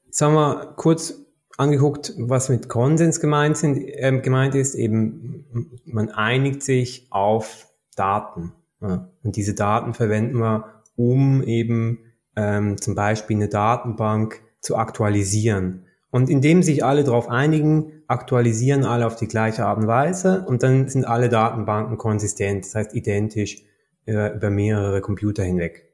Jetzt 0.06 0.22
haben 0.22 0.34
wir 0.34 0.72
kurz 0.76 1.14
angeguckt, 1.58 2.14
was 2.16 2.48
mit 2.48 2.68
Konsens 2.68 3.20
gemeint, 3.20 3.56
sind, 3.56 3.76
äh, 3.78 4.20
gemeint 4.22 4.54
ist, 4.54 4.74
eben 4.74 5.82
man 5.84 6.08
einigt 6.08 6.62
sich 6.62 7.08
auf 7.10 7.68
Daten. 7.96 8.52
Ja. 8.80 9.10
Und 9.22 9.36
diese 9.36 9.54
Daten 9.54 9.92
verwenden 9.92 10.38
wir, 10.38 10.82
um 10.96 11.42
eben 11.42 11.98
ähm, 12.36 12.80
zum 12.80 12.94
Beispiel 12.94 13.36
eine 13.36 13.48
Datenbank 13.48 14.40
zu 14.60 14.76
aktualisieren. 14.76 15.84
Und 16.10 16.30
indem 16.30 16.62
sich 16.62 16.84
alle 16.84 17.04
darauf 17.04 17.28
einigen, 17.28 18.02
aktualisieren 18.06 18.84
alle 18.84 19.06
auf 19.06 19.16
die 19.16 19.28
gleiche 19.28 19.66
Art 19.66 19.78
und 19.78 19.86
Weise 19.86 20.44
und 20.46 20.62
dann 20.62 20.88
sind 20.88 21.04
alle 21.04 21.28
Datenbanken 21.28 21.98
konsistent, 21.98 22.64
das 22.64 22.74
heißt 22.74 22.94
identisch 22.94 23.62
äh, 24.06 24.34
über 24.34 24.48
mehrere 24.50 25.00
Computer 25.02 25.42
hinweg. 25.42 25.92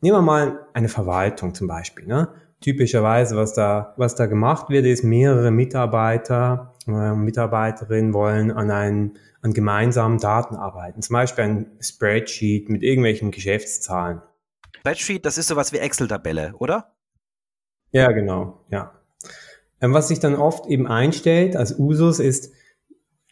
Nehmen 0.00 0.16
wir 0.16 0.22
mal 0.22 0.66
eine 0.72 0.88
Verwaltung 0.88 1.54
zum 1.54 1.68
Beispiel. 1.68 2.06
Ne? 2.06 2.28
typischerweise, 2.60 3.36
was 3.36 3.52
da, 3.54 3.94
was 3.96 4.14
da 4.14 4.26
gemacht 4.26 4.70
wird, 4.70 4.86
ist, 4.86 5.04
mehrere 5.04 5.50
Mitarbeiter, 5.50 6.74
äh, 6.86 7.14
Mitarbeiterinnen 7.14 8.14
wollen 8.14 8.50
an 8.50 8.70
einem, 8.70 9.14
an 9.42 9.52
gemeinsamen 9.52 10.18
Daten 10.18 10.56
arbeiten. 10.56 11.02
Zum 11.02 11.14
Beispiel 11.14 11.44
ein 11.44 11.76
Spreadsheet 11.80 12.68
mit 12.68 12.82
irgendwelchen 12.82 13.30
Geschäftszahlen. 13.30 14.22
Spreadsheet, 14.78 15.24
das 15.26 15.38
ist 15.38 15.48
sowas 15.48 15.72
wie 15.72 15.78
Excel-Tabelle, 15.78 16.54
oder? 16.58 16.92
Ja, 17.92 18.10
genau, 18.12 18.64
ja. 18.70 18.92
Ähm, 19.80 19.92
was 19.92 20.08
sich 20.08 20.20
dann 20.20 20.34
oft 20.36 20.66
eben 20.66 20.86
einstellt 20.86 21.56
als 21.56 21.78
Usus 21.78 22.18
ist, 22.18 22.52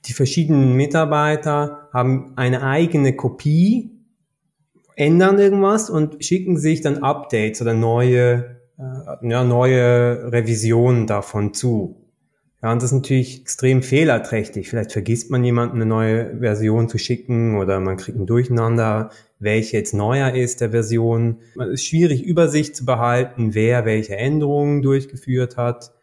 die 0.07 0.13
verschiedenen 0.13 0.75
Mitarbeiter 0.75 1.89
haben 1.93 2.35
eine 2.37 2.63
eigene 2.63 3.17
Kopie, 3.17 3.91
ändern 4.97 5.39
irgendwas 5.39 5.89
und 5.91 6.23
schicken 6.25 6.59
sich 6.59 6.83
dann 6.83 7.03
Updates 7.03 7.63
oder 7.63 7.75
neue 7.75 8.55
äh, 8.79 9.29
ja, 9.29 9.45
neue 9.45 10.33
Revisionen 10.33 11.07
davon 11.07 11.55
zu. 11.55 12.01
Ja, 12.63 12.73
und 12.73 12.83
das 12.83 12.93
ist 12.93 12.97
natürlich 12.97 13.43
extrem 13.43 13.83
fehlerträchtig. 13.83 14.71
Vielleicht 14.71 14.93
vergisst 14.93 15.31
man 15.31 15.45
jemanden 15.45 15.77
eine 15.77 15.87
neue 15.87 16.39
Version 16.39 16.89
zu 16.89 16.97
schicken 16.97 17.59
oder 17.59 17.79
man 17.79 17.99
kriegt 17.99 18.19
ein 18.19 18.27
Durcheinander, 18.27 19.11
welche 19.39 19.77
jetzt 19.77 19.93
neuer 19.93 20.35
ist 20.35 20.63
der 20.63 20.71
Version. 20.71 21.41
Es 21.61 21.75
ist 21.75 21.85
schwierig, 21.85 22.25
Übersicht 22.25 22.75
zu 22.75 22.87
behalten, 22.87 23.55
wer 23.55 23.85
welche 23.85 24.17
Änderungen 24.17 24.81
durchgeführt 24.81 25.59
hat. 25.59 25.94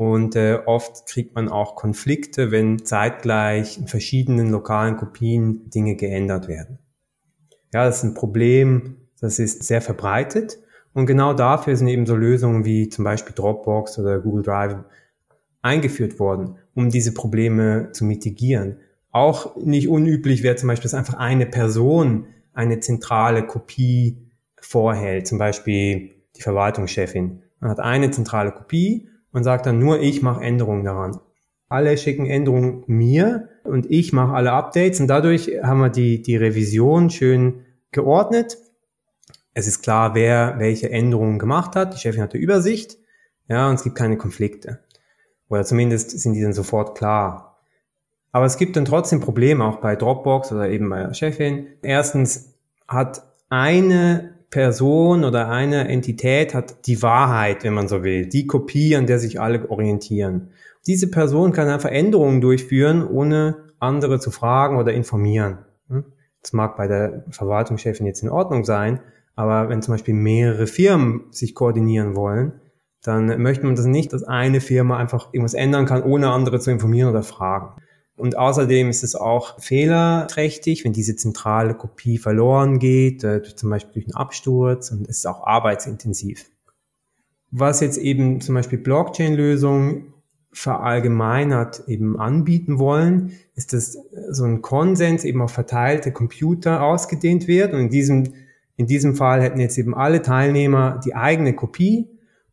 Und 0.00 0.34
äh, 0.34 0.60
oft 0.64 1.04
kriegt 1.04 1.34
man 1.34 1.50
auch 1.50 1.76
Konflikte, 1.76 2.50
wenn 2.50 2.86
zeitgleich 2.86 3.76
in 3.76 3.86
verschiedenen 3.86 4.48
lokalen 4.48 4.96
Kopien 4.96 5.68
Dinge 5.68 5.94
geändert 5.94 6.48
werden. 6.48 6.78
Ja, 7.74 7.84
das 7.84 7.98
ist 7.98 8.04
ein 8.04 8.14
Problem, 8.14 8.96
das 9.20 9.38
ist 9.38 9.62
sehr 9.62 9.82
verbreitet 9.82 10.58
und 10.94 11.04
genau 11.04 11.34
dafür 11.34 11.76
sind 11.76 11.88
eben 11.88 12.06
so 12.06 12.16
Lösungen 12.16 12.64
wie 12.64 12.88
zum 12.88 13.04
Beispiel 13.04 13.34
Dropbox 13.34 13.98
oder 13.98 14.20
Google 14.20 14.42
Drive 14.42 14.76
eingeführt 15.60 16.18
worden, 16.18 16.56
um 16.74 16.88
diese 16.88 17.12
Probleme 17.12 17.90
zu 17.92 18.06
mitigieren. 18.06 18.78
Auch 19.10 19.54
nicht 19.56 19.90
unüblich 19.90 20.42
wäre 20.42 20.56
zum 20.56 20.68
Beispiel, 20.68 20.84
dass 20.84 20.94
einfach 20.94 21.18
eine 21.18 21.44
Person 21.44 22.24
eine 22.54 22.80
zentrale 22.80 23.46
Kopie 23.46 24.16
vorhält, 24.58 25.26
zum 25.26 25.36
Beispiel 25.36 26.12
die 26.36 26.42
Verwaltungschefin. 26.42 27.42
Man 27.60 27.70
hat 27.70 27.80
eine 27.80 28.10
zentrale 28.10 28.50
Kopie 28.50 29.09
und 29.32 29.44
sagt 29.44 29.66
dann 29.66 29.78
nur, 29.78 30.00
ich 30.00 30.22
mache 30.22 30.42
Änderungen 30.42 30.84
daran. 30.84 31.18
Alle 31.68 31.96
schicken 31.96 32.26
Änderungen 32.26 32.84
mir 32.86 33.48
und 33.64 33.90
ich 33.90 34.12
mache 34.12 34.34
alle 34.34 34.52
Updates 34.52 35.00
und 35.00 35.06
dadurch 35.06 35.50
haben 35.62 35.80
wir 35.80 35.90
die, 35.90 36.22
die 36.22 36.36
Revision 36.36 37.10
schön 37.10 37.64
geordnet 37.92 38.58
es 39.54 39.66
ist 39.66 39.82
klar, 39.82 40.14
wer 40.14 40.54
welche 40.58 40.90
Änderungen 40.90 41.38
gemacht 41.38 41.76
hat. 41.76 41.94
Die 41.94 41.98
Chefin 41.98 42.22
hat 42.22 42.32
die 42.32 42.38
Übersicht. 42.38 42.98
Ja, 43.48 43.68
und 43.68 43.74
es 43.74 43.82
gibt 43.82 43.96
keine 43.96 44.16
Konflikte. 44.16 44.80
Oder 45.48 45.64
zumindest 45.64 46.10
sind 46.18 46.34
die 46.34 46.42
dann 46.42 46.52
sofort 46.52 46.96
klar. 46.96 47.58
Aber 48.32 48.46
es 48.46 48.58
gibt 48.58 48.76
dann 48.76 48.84
trotzdem 48.84 49.20
Probleme, 49.20 49.64
auch 49.64 49.76
bei 49.76 49.96
Dropbox 49.96 50.52
oder 50.52 50.68
eben 50.68 50.88
bei 50.88 51.02
der 51.02 51.14
Chefin. 51.14 51.66
Erstens 51.82 52.54
hat 52.86 53.22
eine 53.48 54.34
Person 54.50 55.24
oder 55.24 55.48
eine 55.48 55.88
Entität 55.88 56.54
hat 56.54 56.86
die 56.86 57.02
Wahrheit, 57.02 57.62
wenn 57.62 57.74
man 57.74 57.88
so 57.88 58.02
will, 58.02 58.26
die 58.26 58.46
Kopie, 58.46 58.96
an 58.96 59.06
der 59.06 59.18
sich 59.18 59.40
alle 59.40 59.70
orientieren. 59.70 60.50
Diese 60.86 61.10
Person 61.10 61.52
kann 61.52 61.68
dann 61.68 61.80
Veränderungen 61.80 62.40
durchführen, 62.40 63.06
ohne 63.06 63.56
andere 63.78 64.18
zu 64.18 64.30
fragen 64.30 64.76
oder 64.76 64.92
informieren. 64.92 65.58
Das 66.42 66.52
mag 66.52 66.76
bei 66.76 66.88
der 66.88 67.24
Verwaltungschefin 67.30 68.06
jetzt 68.06 68.22
in 68.22 68.30
Ordnung 68.30 68.64
sein, 68.64 69.00
aber 69.36 69.68
wenn 69.68 69.82
zum 69.82 69.94
Beispiel 69.94 70.14
mehrere 70.14 70.66
Firmen 70.66 71.24
sich 71.30 71.54
koordinieren 71.54 72.16
wollen, 72.16 72.52
dann 73.02 73.40
möchte 73.40 73.64
man 73.64 73.76
das 73.76 73.86
nicht, 73.86 74.12
dass 74.12 74.24
eine 74.24 74.60
Firma 74.60 74.98
einfach 74.98 75.32
irgendwas 75.32 75.54
ändern 75.54 75.86
kann, 75.86 76.02
ohne 76.02 76.30
andere 76.30 76.60
zu 76.60 76.70
informieren 76.70 77.10
oder 77.10 77.22
fragen. 77.22 77.80
Und 78.20 78.36
außerdem 78.36 78.90
ist 78.90 79.02
es 79.02 79.14
auch 79.14 79.58
fehlerträchtig, 79.60 80.84
wenn 80.84 80.92
diese 80.92 81.16
zentrale 81.16 81.74
Kopie 81.74 82.18
verloren 82.18 82.78
geht, 82.78 83.24
äh, 83.24 83.42
zum 83.42 83.70
Beispiel 83.70 83.94
durch 83.94 84.06
einen 84.06 84.22
Absturz 84.22 84.90
und 84.90 85.08
es 85.08 85.18
ist 85.18 85.26
auch 85.26 85.46
arbeitsintensiv. 85.46 86.44
Was 87.50 87.80
jetzt 87.80 87.98
eben 87.98 88.40
zum 88.40 88.54
Beispiel 88.54 88.78
Blockchain-Lösungen 88.78 90.12
verallgemeinert 90.52 91.84
eben 91.86 92.18
anbieten 92.18 92.78
wollen, 92.78 93.32
ist, 93.54 93.72
dass 93.72 93.98
so 94.30 94.44
ein 94.44 94.62
Konsens 94.62 95.24
eben 95.24 95.42
auf 95.42 95.52
verteilte 95.52 96.12
Computer 96.12 96.82
ausgedehnt 96.82 97.48
wird. 97.48 97.72
Und 97.72 97.80
in 97.80 97.88
diesem, 97.88 98.34
in 98.76 98.86
diesem 98.86 99.14
Fall 99.14 99.42
hätten 99.42 99.60
jetzt 99.60 99.78
eben 99.78 99.94
alle 99.94 100.22
Teilnehmer 100.22 101.00
die 101.04 101.14
eigene 101.14 101.54
Kopie 101.54 102.08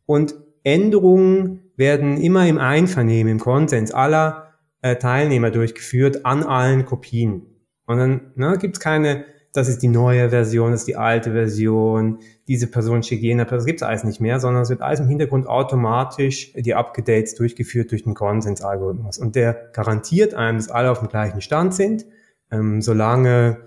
und 0.06 0.34
Änderungen 0.64 1.60
werden 1.76 2.20
immer 2.20 2.46
im 2.46 2.58
Einvernehmen, 2.58 3.32
im 3.32 3.38
Konsens 3.38 3.92
aller 3.92 4.47
äh, 4.82 4.96
Teilnehmer 4.96 5.50
durchgeführt 5.50 6.24
an 6.24 6.42
allen 6.42 6.84
Kopien. 6.84 7.46
Und 7.86 7.98
dann 7.98 8.32
ne, 8.34 8.58
gibt 8.58 8.76
es 8.76 8.80
keine 8.80 9.24
das 9.52 9.68
ist 9.68 9.82
die 9.82 9.88
neue 9.88 10.30
Version, 10.30 10.72
das 10.72 10.82
ist 10.82 10.88
die 10.88 10.96
alte 10.96 11.32
Version, 11.32 12.20
diese 12.46 12.66
Person 12.66 13.02
schickt 13.02 13.22
jener 13.22 13.44
Person, 13.44 13.58
das 13.58 13.66
gibt 13.66 13.80
es 13.80 13.82
alles 13.82 14.04
nicht 14.04 14.20
mehr, 14.20 14.40
sondern 14.40 14.62
es 14.62 14.70
wird 14.70 14.82
alles 14.82 15.00
im 15.00 15.08
Hintergrund 15.08 15.46
automatisch 15.46 16.52
die 16.54 16.74
Updates 16.74 17.34
durchgeführt 17.34 17.90
durch 17.90 18.04
den 18.04 18.14
Konsensalgorithmus. 18.14 19.18
Und 19.18 19.36
der 19.36 19.70
garantiert 19.72 20.34
einem, 20.34 20.58
dass 20.58 20.70
alle 20.70 20.90
auf 20.90 21.00
dem 21.00 21.08
gleichen 21.08 21.40
Stand 21.40 21.74
sind, 21.74 22.06
ähm, 22.50 22.82
solange 22.82 23.58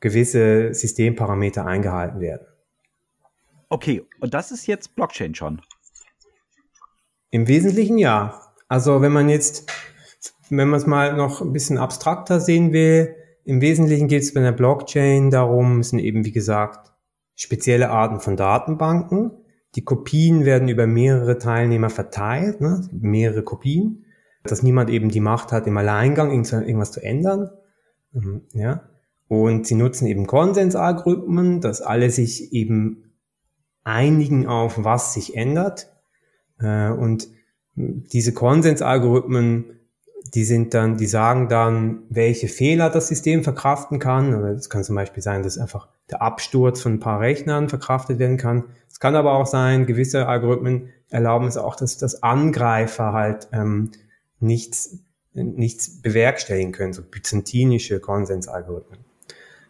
gewisse 0.00 0.74
Systemparameter 0.74 1.66
eingehalten 1.66 2.20
werden. 2.20 2.46
Okay, 3.70 4.02
und 4.20 4.34
das 4.34 4.52
ist 4.52 4.66
jetzt 4.66 4.94
Blockchain 4.94 5.34
schon? 5.34 5.60
Im 7.30 7.48
Wesentlichen 7.48 7.98
ja. 7.98 8.40
Also 8.68 9.02
wenn 9.02 9.12
man 9.12 9.28
jetzt, 9.28 9.70
wenn 10.50 10.68
man 10.68 10.78
es 10.78 10.86
mal 10.86 11.16
noch 11.16 11.40
ein 11.40 11.52
bisschen 11.52 11.78
abstrakter 11.78 12.40
sehen 12.40 12.72
will, 12.72 13.14
im 13.44 13.60
Wesentlichen 13.60 14.08
geht 14.08 14.22
es 14.22 14.32
bei 14.32 14.40
einer 14.40 14.52
Blockchain 14.52 15.30
darum, 15.30 15.80
es 15.80 15.90
sind 15.90 15.98
eben 15.98 16.24
wie 16.24 16.32
gesagt 16.32 16.92
spezielle 17.34 17.90
Arten 17.90 18.20
von 18.20 18.36
Datenbanken. 18.36 19.32
Die 19.74 19.84
Kopien 19.84 20.44
werden 20.44 20.68
über 20.68 20.86
mehrere 20.86 21.38
Teilnehmer 21.38 21.90
verteilt, 21.90 22.60
ne? 22.60 22.88
mehrere 22.92 23.42
Kopien, 23.42 24.04
dass 24.44 24.62
niemand 24.62 24.88
eben 24.88 25.10
die 25.10 25.20
Macht 25.20 25.52
hat, 25.52 25.66
im 25.66 25.76
Alleingang 25.76 26.30
irgendwas 26.30 26.92
zu 26.92 27.02
ändern. 27.02 27.50
Mhm, 28.12 28.42
ja. 28.52 28.88
Und 29.26 29.66
sie 29.66 29.74
nutzen 29.74 30.06
eben 30.06 30.26
Konsensalgorithmen, 30.26 31.60
dass 31.60 31.80
alle 31.80 32.10
sich 32.10 32.52
eben 32.52 33.14
einigen 33.82 34.46
auf, 34.46 34.84
was 34.84 35.14
sich 35.14 35.36
ändert. 35.36 35.92
Äh, 36.60 36.90
und 36.90 37.28
diese 37.74 38.32
Konsensalgorithmen 38.32 39.80
die 40.34 40.44
sind 40.44 40.74
dann, 40.74 40.96
die 40.96 41.06
sagen 41.06 41.48
dann, 41.48 42.02
welche 42.08 42.48
Fehler 42.48 42.90
das 42.90 43.08
System 43.08 43.44
verkraften 43.44 44.00
kann. 44.00 44.32
Es 44.32 44.68
kann 44.68 44.82
zum 44.82 44.96
Beispiel 44.96 45.22
sein, 45.22 45.44
dass 45.44 45.58
einfach 45.58 45.88
der 46.10 46.22
Absturz 46.22 46.80
von 46.82 46.94
ein 46.94 47.00
paar 47.00 47.20
Rechnern 47.20 47.68
verkraftet 47.68 48.18
werden 48.18 48.36
kann. 48.36 48.64
Es 48.90 48.98
kann 48.98 49.14
aber 49.14 49.32
auch 49.34 49.46
sein, 49.46 49.86
gewisse 49.86 50.26
Algorithmen 50.26 50.90
erlauben 51.10 51.46
es 51.46 51.56
auch, 51.56 51.76
dass 51.76 51.98
das 51.98 52.22
Angreifer 52.24 53.12
halt 53.12 53.48
ähm, 53.52 53.92
nichts, 54.40 54.98
nichts 55.32 56.02
bewerkstelligen 56.02 56.72
können, 56.72 56.92
so 56.92 57.02
byzantinische 57.02 58.00
Konsensalgorithmen. 58.00 59.00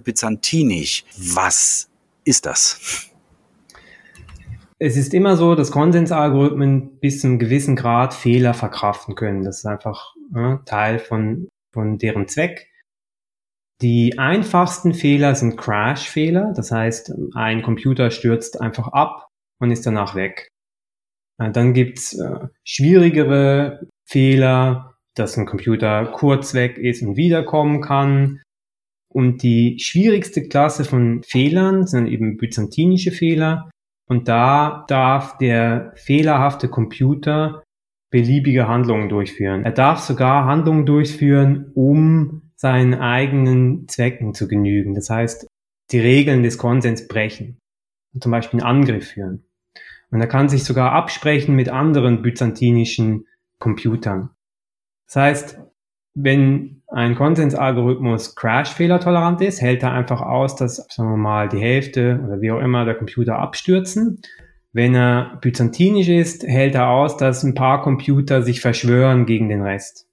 Byzantinisch, 0.02 1.04
was 1.34 1.88
ist 2.24 2.46
das? 2.46 3.10
Es 4.78 4.96
ist 4.96 5.14
immer 5.14 5.36
so, 5.36 5.54
dass 5.54 5.70
Konsensalgorithmen 5.70 6.98
bis 6.98 7.20
zu 7.20 7.28
einem 7.28 7.38
gewissen 7.38 7.76
Grad 7.76 8.12
Fehler 8.12 8.54
verkraften 8.54 9.14
können. 9.14 9.44
Das 9.44 9.58
ist 9.58 9.66
einfach 9.66 10.14
ja, 10.34 10.62
Teil 10.66 10.98
von, 10.98 11.48
von 11.72 11.98
deren 11.98 12.28
Zweck. 12.28 12.70
Die 13.82 14.18
einfachsten 14.18 14.94
Fehler 14.94 15.34
sind 15.34 15.56
Crash-Fehler, 15.56 16.52
das 16.54 16.70
heißt, 16.70 17.12
ein 17.34 17.62
Computer 17.62 18.10
stürzt 18.10 18.60
einfach 18.60 18.88
ab 18.88 19.28
und 19.60 19.70
ist 19.70 19.84
danach 19.84 20.14
weg. 20.14 20.48
Äh, 21.38 21.50
dann 21.50 21.74
gibt's 21.74 22.14
äh, 22.18 22.48
schwierigere 22.64 23.88
Fehler, 24.06 24.94
dass 25.14 25.36
ein 25.36 25.46
Computer 25.46 26.06
kurz 26.06 26.54
weg 26.54 26.78
ist 26.78 27.02
und 27.02 27.16
wiederkommen 27.16 27.80
kann. 27.80 28.42
Und 29.12 29.42
die 29.42 29.78
schwierigste 29.80 30.48
Klasse 30.48 30.84
von 30.84 31.22
Fehlern 31.22 31.86
sind 31.86 32.06
eben 32.08 32.36
byzantinische 32.36 33.12
Fehler. 33.12 33.70
Und 34.08 34.28
da 34.28 34.84
darf 34.88 35.38
der 35.38 35.92
fehlerhafte 35.96 36.68
Computer 36.68 37.63
beliebige 38.14 38.68
Handlungen 38.68 39.08
durchführen. 39.08 39.64
Er 39.64 39.72
darf 39.72 39.98
sogar 39.98 40.44
Handlungen 40.44 40.86
durchführen, 40.86 41.72
um 41.74 42.42
seinen 42.54 42.94
eigenen 42.94 43.88
Zwecken 43.88 44.34
zu 44.34 44.46
genügen. 44.46 44.94
Das 44.94 45.10
heißt, 45.10 45.48
die 45.90 45.98
Regeln 45.98 46.44
des 46.44 46.56
Konsens 46.56 47.08
brechen 47.08 47.58
und 48.12 48.22
zum 48.22 48.30
Beispiel 48.30 48.60
einen 48.60 48.68
Angriff 48.68 49.08
führen. 49.08 49.42
Und 50.12 50.20
er 50.20 50.28
kann 50.28 50.48
sich 50.48 50.62
sogar 50.62 50.92
absprechen 50.92 51.56
mit 51.56 51.70
anderen 51.70 52.22
byzantinischen 52.22 53.26
Computern. 53.58 54.30
Das 55.08 55.16
heißt, 55.16 55.58
wenn 56.14 56.82
ein 56.86 57.16
Konsensalgorithmus 57.16 58.36
Crash-Fehler-tolerant 58.36 59.40
ist, 59.40 59.60
hält 59.60 59.82
er 59.82 59.90
einfach 59.90 60.20
aus, 60.20 60.54
dass, 60.54 60.76
sagen 60.88 61.10
wir 61.10 61.16
mal, 61.16 61.48
die 61.48 61.58
Hälfte 61.58 62.22
oder 62.24 62.40
wie 62.40 62.52
auch 62.52 62.60
immer 62.60 62.84
der 62.84 62.94
Computer 62.94 63.40
abstürzen. 63.40 64.20
Wenn 64.74 64.96
er 64.96 65.38
byzantinisch 65.40 66.08
ist, 66.08 66.42
hält 66.42 66.74
er 66.74 66.88
aus, 66.88 67.16
dass 67.16 67.44
ein 67.44 67.54
paar 67.54 67.80
Computer 67.82 68.42
sich 68.42 68.60
verschwören 68.60 69.24
gegen 69.24 69.48
den 69.48 69.62
Rest. 69.62 70.08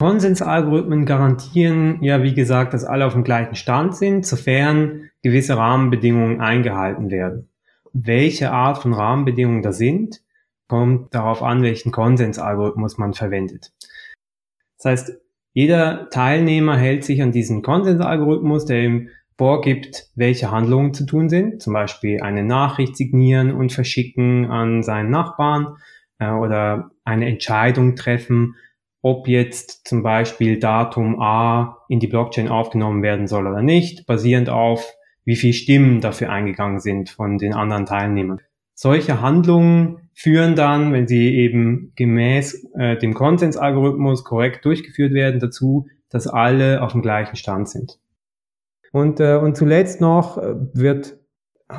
Konsensalgorithmen 0.00 1.06
garantieren 1.06 2.02
ja, 2.02 2.24
wie 2.24 2.34
gesagt, 2.34 2.74
dass 2.74 2.84
alle 2.84 3.06
auf 3.06 3.12
dem 3.12 3.22
gleichen 3.22 3.54
Stand 3.54 3.94
sind, 3.94 4.26
sofern 4.26 5.10
gewisse 5.22 5.56
Rahmenbedingungen 5.56 6.40
eingehalten 6.40 7.12
werden. 7.12 7.48
Welche 7.92 8.50
Art 8.50 8.78
von 8.78 8.92
Rahmenbedingungen 8.92 9.62
da 9.62 9.70
sind, 9.70 10.20
kommt 10.66 11.14
darauf 11.14 11.44
an, 11.44 11.62
welchen 11.62 11.92
Konsensalgorithmus 11.92 12.98
man 12.98 13.14
verwendet. 13.14 13.72
Das 14.78 14.86
heißt, 14.86 15.12
jeder 15.52 16.10
Teilnehmer 16.10 16.76
hält 16.76 17.04
sich 17.04 17.22
an 17.22 17.30
diesen 17.30 17.62
Konsensalgorithmus, 17.62 18.64
der 18.64 18.82
ihm 18.82 19.10
vorgibt, 19.42 20.06
welche 20.14 20.52
Handlungen 20.52 20.94
zu 20.94 21.04
tun 21.04 21.28
sind, 21.28 21.60
zum 21.60 21.72
Beispiel 21.72 22.20
eine 22.20 22.44
Nachricht 22.44 22.96
signieren 22.96 23.50
und 23.50 23.72
verschicken 23.72 24.48
an 24.48 24.84
seinen 24.84 25.10
Nachbarn 25.10 25.78
äh, 26.20 26.30
oder 26.30 26.92
eine 27.04 27.26
Entscheidung 27.26 27.96
treffen, 27.96 28.54
ob 29.00 29.26
jetzt 29.26 29.88
zum 29.88 30.04
Beispiel 30.04 30.60
Datum 30.60 31.20
A 31.20 31.78
in 31.88 31.98
die 31.98 32.06
Blockchain 32.06 32.46
aufgenommen 32.46 33.02
werden 33.02 33.26
soll 33.26 33.48
oder 33.48 33.62
nicht, 33.62 34.06
basierend 34.06 34.48
auf 34.48 34.94
wie 35.24 35.34
viele 35.34 35.54
Stimmen 35.54 36.00
dafür 36.00 36.30
eingegangen 36.30 36.78
sind 36.78 37.10
von 37.10 37.36
den 37.36 37.52
anderen 37.52 37.86
Teilnehmern. 37.86 38.38
Solche 38.74 39.20
Handlungen 39.20 40.08
führen 40.14 40.54
dann, 40.54 40.92
wenn 40.92 41.08
sie 41.08 41.34
eben 41.34 41.90
gemäß 41.96 42.64
äh, 42.78 42.96
dem 42.96 43.12
Konsensalgorithmus 43.12 44.22
korrekt 44.22 44.64
durchgeführt 44.64 45.12
werden, 45.12 45.40
dazu, 45.40 45.88
dass 46.10 46.28
alle 46.28 46.80
auf 46.80 46.92
dem 46.92 47.02
gleichen 47.02 47.34
Stand 47.34 47.68
sind. 47.68 47.98
Und, 48.92 49.20
äh, 49.20 49.36
und 49.36 49.56
zuletzt 49.56 50.00
noch 50.00 50.38
äh, 50.38 50.54
wird, 50.74 51.18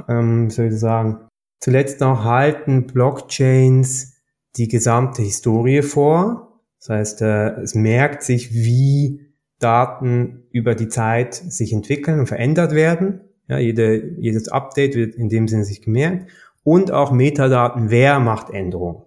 ähm, 0.09 0.49
soll 0.49 0.65
ich 0.65 0.79
sagen, 0.79 1.27
zuletzt 1.59 2.01
noch 2.01 2.25
halten 2.25 2.87
Blockchains 2.87 4.21
die 4.57 4.67
gesamte 4.67 5.21
Historie 5.21 5.81
vor. 5.81 6.61
Das 6.79 6.89
heißt, 6.89 7.21
äh, 7.21 7.51
es 7.61 7.75
merkt 7.75 8.23
sich, 8.23 8.53
wie 8.53 9.33
Daten 9.59 10.43
über 10.51 10.75
die 10.75 10.89
Zeit 10.89 11.33
sich 11.33 11.71
entwickeln 11.71 12.19
und 12.19 12.27
verändert 12.27 12.73
werden. 12.73 13.21
Ja, 13.47 13.57
jede, 13.57 14.15
jedes 14.17 14.49
Update 14.49 14.95
wird 14.95 15.15
in 15.15 15.29
dem 15.29 15.47
Sinne 15.47 15.63
sich 15.63 15.81
gemerkt. 15.81 16.29
Und 16.63 16.91
auch 16.91 17.11
Metadaten, 17.11 17.89
wer 17.89 18.19
macht 18.19 18.49
Änderungen. 18.49 19.03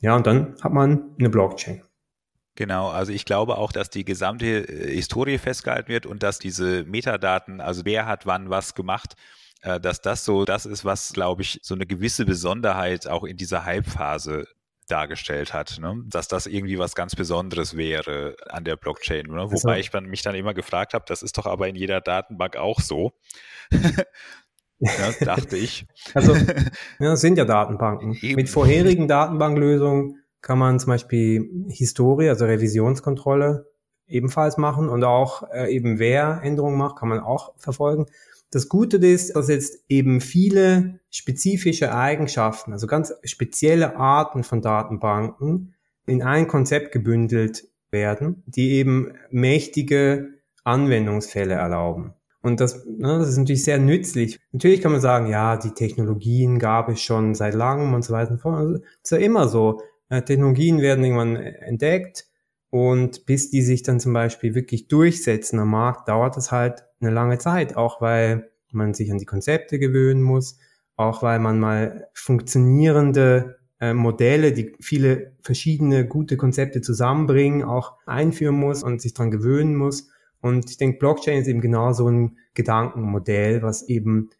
Ja, 0.00 0.14
und 0.14 0.26
dann 0.26 0.54
hat 0.60 0.72
man 0.72 1.10
eine 1.18 1.28
Blockchain. 1.28 1.82
Genau, 2.58 2.88
also 2.88 3.12
ich 3.12 3.24
glaube 3.24 3.56
auch, 3.56 3.70
dass 3.70 3.88
die 3.88 4.04
gesamte 4.04 4.46
äh, 4.68 4.92
Historie 4.92 5.38
festgehalten 5.38 5.86
wird 5.86 6.06
und 6.06 6.24
dass 6.24 6.40
diese 6.40 6.82
Metadaten, 6.82 7.60
also 7.60 7.84
wer 7.84 8.06
hat 8.06 8.26
wann 8.26 8.50
was 8.50 8.74
gemacht, 8.74 9.14
äh, 9.62 9.78
dass 9.78 10.02
das 10.02 10.24
so 10.24 10.44
das 10.44 10.66
ist, 10.66 10.84
was, 10.84 11.12
glaube 11.12 11.42
ich, 11.42 11.60
so 11.62 11.76
eine 11.76 11.86
gewisse 11.86 12.24
Besonderheit 12.24 13.06
auch 13.06 13.22
in 13.22 13.36
dieser 13.36 13.64
Hype-Phase 13.64 14.48
dargestellt 14.88 15.54
hat, 15.54 15.78
ne? 15.78 16.02
dass 16.06 16.26
das 16.26 16.48
irgendwie 16.48 16.80
was 16.80 16.96
ganz 16.96 17.14
Besonderes 17.14 17.76
wäre 17.76 18.34
an 18.48 18.64
der 18.64 18.74
Blockchain. 18.74 19.26
Ne? 19.26 19.36
Wobei 19.36 19.74
also, 19.74 19.74
ich 19.74 19.90
dann, 19.90 20.06
mich 20.06 20.22
dann 20.22 20.34
immer 20.34 20.52
gefragt 20.52 20.94
habe, 20.94 21.04
das 21.06 21.22
ist 21.22 21.38
doch 21.38 21.46
aber 21.46 21.68
in 21.68 21.76
jeder 21.76 22.00
Datenbank 22.00 22.56
auch 22.56 22.80
so. 22.80 23.12
ja, 24.80 25.12
dachte 25.20 25.56
ich. 25.56 25.86
Also, 26.12 26.34
ja, 26.98 27.10
das 27.10 27.20
sind 27.20 27.38
ja 27.38 27.44
Datenbanken. 27.44 28.14
Eben. 28.20 28.34
Mit 28.34 28.48
vorherigen 28.48 29.06
Datenbanklösungen 29.06 30.24
kann 30.40 30.58
man 30.58 30.78
zum 30.78 30.90
Beispiel 30.90 31.66
Historie, 31.68 32.28
also 32.28 32.44
Revisionskontrolle 32.44 33.70
ebenfalls 34.06 34.56
machen 34.56 34.88
und 34.88 35.04
auch 35.04 35.42
äh, 35.52 35.74
eben 35.74 35.98
wer 35.98 36.40
Änderungen 36.42 36.78
macht, 36.78 36.96
kann 36.96 37.08
man 37.08 37.20
auch 37.20 37.52
verfolgen. 37.56 38.06
Das 38.50 38.68
Gute 38.70 38.96
ist, 38.96 39.36
dass 39.36 39.48
jetzt 39.48 39.84
eben 39.88 40.22
viele 40.22 41.00
spezifische 41.10 41.94
Eigenschaften, 41.94 42.72
also 42.72 42.86
ganz 42.86 43.12
spezielle 43.24 43.96
Arten 43.96 44.42
von 44.42 44.62
Datenbanken 44.62 45.74
in 46.06 46.22
ein 46.22 46.48
Konzept 46.48 46.92
gebündelt 46.92 47.68
werden, 47.90 48.42
die 48.46 48.72
eben 48.72 49.12
mächtige 49.30 50.30
Anwendungsfälle 50.64 51.54
erlauben. 51.54 52.14
Und 52.40 52.60
das, 52.60 52.86
ne, 52.86 53.18
das 53.18 53.28
ist 53.28 53.36
natürlich 53.36 53.64
sehr 53.64 53.78
nützlich. 53.78 54.38
Natürlich 54.52 54.80
kann 54.80 54.92
man 54.92 55.00
sagen, 55.00 55.26
ja, 55.26 55.56
die 55.56 55.72
Technologien 55.72 56.58
gab 56.58 56.88
es 56.88 57.02
schon 57.02 57.34
seit 57.34 57.54
langem 57.54 57.94
und 57.94 58.02
so 58.02 58.12
weiter 58.14 58.30
und 58.30 58.40
fort. 58.40 58.56
Also, 58.56 58.72
das 58.78 58.84
ist 59.02 59.10
ja 59.10 59.18
immer 59.18 59.48
so. 59.48 59.82
Technologien 60.08 60.80
werden 60.80 61.04
irgendwann 61.04 61.36
entdeckt 61.36 62.26
und 62.70 63.26
bis 63.26 63.50
die 63.50 63.62
sich 63.62 63.82
dann 63.82 64.00
zum 64.00 64.12
Beispiel 64.12 64.54
wirklich 64.54 64.88
durchsetzen 64.88 65.58
am 65.58 65.70
Markt, 65.70 66.08
dauert 66.08 66.36
es 66.36 66.52
halt 66.52 66.84
eine 67.00 67.10
lange 67.10 67.38
Zeit, 67.38 67.76
auch 67.76 68.00
weil 68.00 68.50
man 68.72 68.94
sich 68.94 69.10
an 69.10 69.18
die 69.18 69.26
Konzepte 69.26 69.78
gewöhnen 69.78 70.22
muss, 70.22 70.58
auch 70.96 71.22
weil 71.22 71.38
man 71.38 71.60
mal 71.60 72.08
funktionierende 72.12 73.58
äh, 73.80 73.94
Modelle, 73.94 74.52
die 74.52 74.74
viele 74.80 75.36
verschiedene 75.42 76.06
gute 76.06 76.36
Konzepte 76.36 76.80
zusammenbringen, 76.80 77.62
auch 77.62 77.94
einführen 78.06 78.56
muss 78.56 78.82
und 78.82 79.00
sich 79.00 79.14
dran 79.14 79.30
gewöhnen 79.30 79.76
muss. 79.76 80.10
Und 80.40 80.70
ich 80.70 80.76
denke, 80.76 80.98
Blockchain 80.98 81.40
ist 81.40 81.48
eben 81.48 81.60
genau 81.60 81.92
so 81.92 82.08
ein 82.08 82.36
Gedankenmodell, 82.54 83.62
was 83.62 83.88
eben 83.88 84.30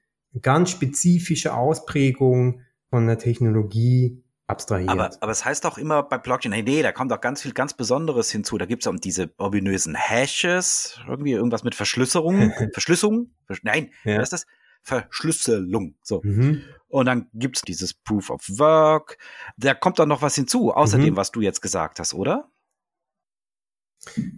ganz 0.42 0.70
spezifische 0.70 1.54
Ausprägung 1.54 2.60
von 2.90 3.06
der 3.06 3.18
Technologie 3.18 4.22
abstrahiert. 4.48 4.90
Aber, 4.90 5.10
aber 5.20 5.32
es 5.32 5.44
heißt 5.44 5.66
auch 5.66 5.78
immer 5.78 6.02
bei 6.02 6.18
Blockchain, 6.18 6.52
hey, 6.52 6.62
nee, 6.62 6.82
da 6.82 6.92
kommt 6.92 7.12
auch 7.12 7.20
ganz 7.20 7.42
viel 7.42 7.52
ganz 7.52 7.74
Besonderes 7.74 8.30
hinzu. 8.30 8.58
Da 8.58 8.66
gibt 8.66 8.82
es 8.82 8.86
auch 8.86 8.96
diese 8.98 9.30
ominösen 9.38 9.94
Hashes, 9.94 10.98
irgendwie 11.06 11.32
irgendwas 11.32 11.62
mit 11.62 11.74
Verschlüsselung, 11.76 12.52
Verschlüsselung, 12.72 13.30
nein, 13.62 13.90
ja. 14.04 14.16
was 14.16 14.24
ist 14.24 14.32
das? 14.32 14.46
Verschlüsselung. 14.82 15.96
So. 16.02 16.22
Mhm. 16.24 16.62
Und 16.88 17.06
dann 17.06 17.28
gibt's 17.34 17.62
dieses 17.62 17.92
Proof 17.92 18.30
of 18.30 18.42
Work. 18.48 19.18
Da 19.58 19.74
kommt 19.74 19.98
dann 19.98 20.08
noch 20.08 20.22
was 20.22 20.34
hinzu, 20.34 20.72
außerdem, 20.72 21.10
mhm. 21.10 21.16
was 21.16 21.30
du 21.30 21.42
jetzt 21.42 21.60
gesagt 21.60 22.00
hast, 22.00 22.14
oder? 22.14 22.50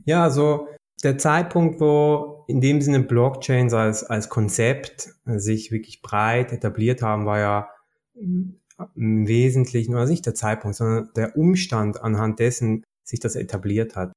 Ja, 0.04 0.24
also 0.24 0.68
der 1.04 1.18
Zeitpunkt, 1.18 1.80
wo 1.80 2.44
in 2.48 2.60
dem 2.60 2.80
Sinne 2.80 3.00
Blockchains 3.00 3.72
als, 3.72 4.02
als 4.02 4.28
Konzept 4.28 5.10
sich 5.24 5.70
wirklich 5.70 6.02
breit 6.02 6.52
etabliert 6.52 7.02
haben, 7.02 7.26
war 7.26 7.38
ja 7.38 7.68
im 8.96 9.26
Wesentlichen, 9.26 9.94
oder 9.94 10.06
nicht 10.06 10.26
der 10.26 10.34
Zeitpunkt, 10.34 10.76
sondern 10.76 11.10
der 11.14 11.36
Umstand, 11.36 12.02
anhand 12.02 12.38
dessen 12.38 12.84
sich 13.04 13.20
das 13.20 13.36
etabliert 13.36 13.96
hat, 13.96 14.12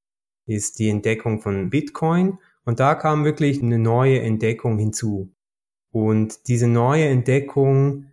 ist 0.46 0.80
die 0.80 0.90
Entdeckung 0.90 1.42
von 1.42 1.70
Bitcoin. 1.70 2.38
Und 2.66 2.80
da 2.80 2.96
kam 2.96 3.26
wirklich 3.26 3.62
eine 3.62 3.80
neue 3.80 4.22
Entdeckung 4.22 4.78
hinzu. 4.78 5.34
Und 5.92 6.48
diese 6.48 6.68
neue 6.68 7.06
Entdeckung 7.06 8.12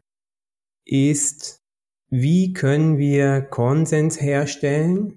ist, 0.85 1.61
wie 2.09 2.53
können 2.53 2.99
wir 2.99 3.41
Konsens 3.43 4.21
herstellen 4.21 5.17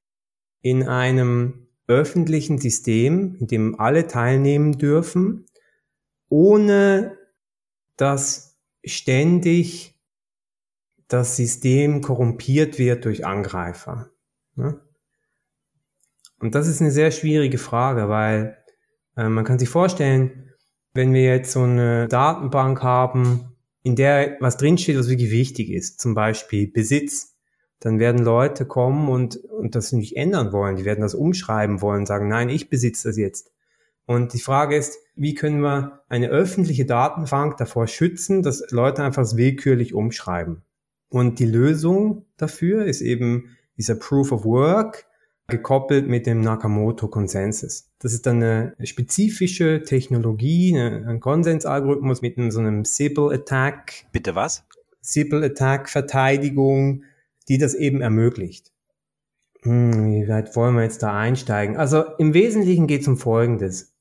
in 0.61 0.83
einem 0.83 1.67
öffentlichen 1.87 2.59
System, 2.59 3.35
in 3.39 3.47
dem 3.47 3.79
alle 3.79 4.07
teilnehmen 4.07 4.77
dürfen, 4.77 5.45
ohne 6.29 7.17
dass 7.97 8.57
ständig 8.85 9.92
das 11.13 11.36
System 11.36 12.02
korrumpiert 12.02 12.80
wird 12.80 13.06
durch 13.06 13.26
Angreifer. 13.26 14.10
Ne? 14.56 14.80
Und 16.39 16.56
das 16.56 16.67
ist 16.67 16.82
eine 16.82 16.91
sehr 16.91 17.12
schwierige 17.12 17.60
Frage, 17.60 18.10
weil 18.10 18.58
äh, 19.15 19.30
man 19.30 19.45
kann 19.45 19.60
sich 19.60 19.69
vorstellen, 19.69 20.49
wenn 20.93 21.13
wir 21.13 21.23
jetzt 21.23 21.52
so 21.52 21.62
eine 21.62 22.08
Datenbank 22.08 22.82
haben, 22.82 23.56
in 23.84 23.95
der 23.95 24.38
was 24.39 24.58
drinsteht, 24.58 24.97
was 24.97 25.10
wirklich 25.10 25.32
wichtig 25.32 25.69
ist, 25.69 26.02
zum 26.02 26.15
Beispiel 26.15 26.71
Besitz, 26.71 27.36
dann 27.80 27.99
werden 27.99 28.23
Leute 28.23 28.65
kommen 28.65 29.10
und, 29.10 29.36
und 29.36 29.76
das 29.76 29.91
nicht 29.91 30.17
ändern 30.17 30.52
wollen. 30.52 30.78
Die 30.78 30.86
werden 30.86 31.02
das 31.02 31.13
umschreiben 31.13 31.82
wollen, 31.82 32.06
sagen, 32.06 32.28
nein, 32.28 32.49
ich 32.49 32.69
besitze 32.69 33.10
das 33.10 33.17
jetzt. 33.17 33.52
Und 34.06 34.34
die 34.34 34.39
Frage 34.39 34.76
ist, 34.76 34.97
wie 35.15 35.36
können 35.36 35.62
wir 35.62 36.02
eine 36.10 36.30
öffentliche 36.30 36.86
Datenbank 36.86 37.58
davor 37.58 37.88
schützen, 37.88 38.41
dass 38.41 38.71
Leute 38.71 39.04
einfach 39.04 39.26
willkürlich 39.36 39.93
umschreiben? 39.93 40.63
Und 41.13 41.38
die 41.38 41.45
Lösung 41.45 42.26
dafür 42.38 42.86
ist 42.86 43.02
eben 43.02 43.56
dieser 43.78 43.93
Proof 43.93 44.32
of 44.32 44.45
Work 44.45 45.06
gekoppelt 45.47 46.08
mit 46.08 46.26
dem 46.26 46.41
Nakamoto-Konsensus. 46.41 47.91
Das 47.99 48.13
ist 48.13 48.26
dann 48.26 48.38
eine 48.38 48.73
spezifische 48.84 49.84
Technologie, 49.84 50.76
ein 50.76 51.19
Konsensalgorithmus 51.19 52.23
mit 52.23 52.34
so 52.52 52.60
einem 52.60 52.84
Sybil-Attack. 52.84 54.06
Bitte 54.12 54.34
was? 54.34 54.65
Sybil-Attack-Verteidigung, 55.02 57.04
die 57.47 57.60
das 57.60 57.76
eben 57.76 58.02
ermöglicht. 58.02 58.71
Hm, 59.62 60.13
wie 60.13 60.28
weit 60.28 60.56
wollen 60.56 60.73
wir 60.73 60.82
jetzt 60.82 61.04
da 61.04 61.15
einsteigen? 61.15 61.78
Also 61.78 62.06
im 62.17 62.34
Wesentlichen 62.34 62.88
geht 62.88 63.02
es 63.02 63.08
um 63.08 63.17
Folgendes. 63.17 63.93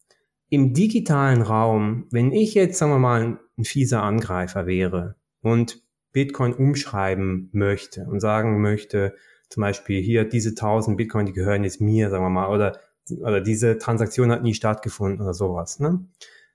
Im 0.49 0.73
digitalen 0.73 1.43
Raum, 1.43 2.07
wenn 2.11 2.33
ich 2.33 2.55
jetzt, 2.55 2.79
sagen 2.79 2.93
wir 2.93 2.99
mal, 2.99 3.39
ein 3.59 3.65
fieser 3.65 4.03
Angreifer 4.03 4.65
wäre 4.65 5.17
und 5.43 5.82
Bitcoin 6.13 6.55
umschreiben 6.55 7.49
möchte 7.53 8.05
und 8.05 8.21
sagen 8.21 8.61
möchte, 8.61 9.15
zum 9.49 9.63
Beispiel 9.63 10.01
hier 10.01 10.25
diese 10.25 10.51
1000 10.51 10.97
Bitcoin, 10.97 11.27
die 11.27 11.33
gehören 11.33 11.65
jetzt 11.65 11.81
mir, 11.81 12.11
sagen 12.11 12.25
wir 12.25 12.31
mal, 12.31 12.49
oder, 12.49 12.79
oder 13.21 13.41
diese 13.41 13.79
Transaktion 13.79 14.31
hat 14.31 14.43
nie 14.43 14.55
stattgefunden 14.55 15.21
oder 15.21 15.35
sowas, 15.35 15.79
ne? 15.79 16.07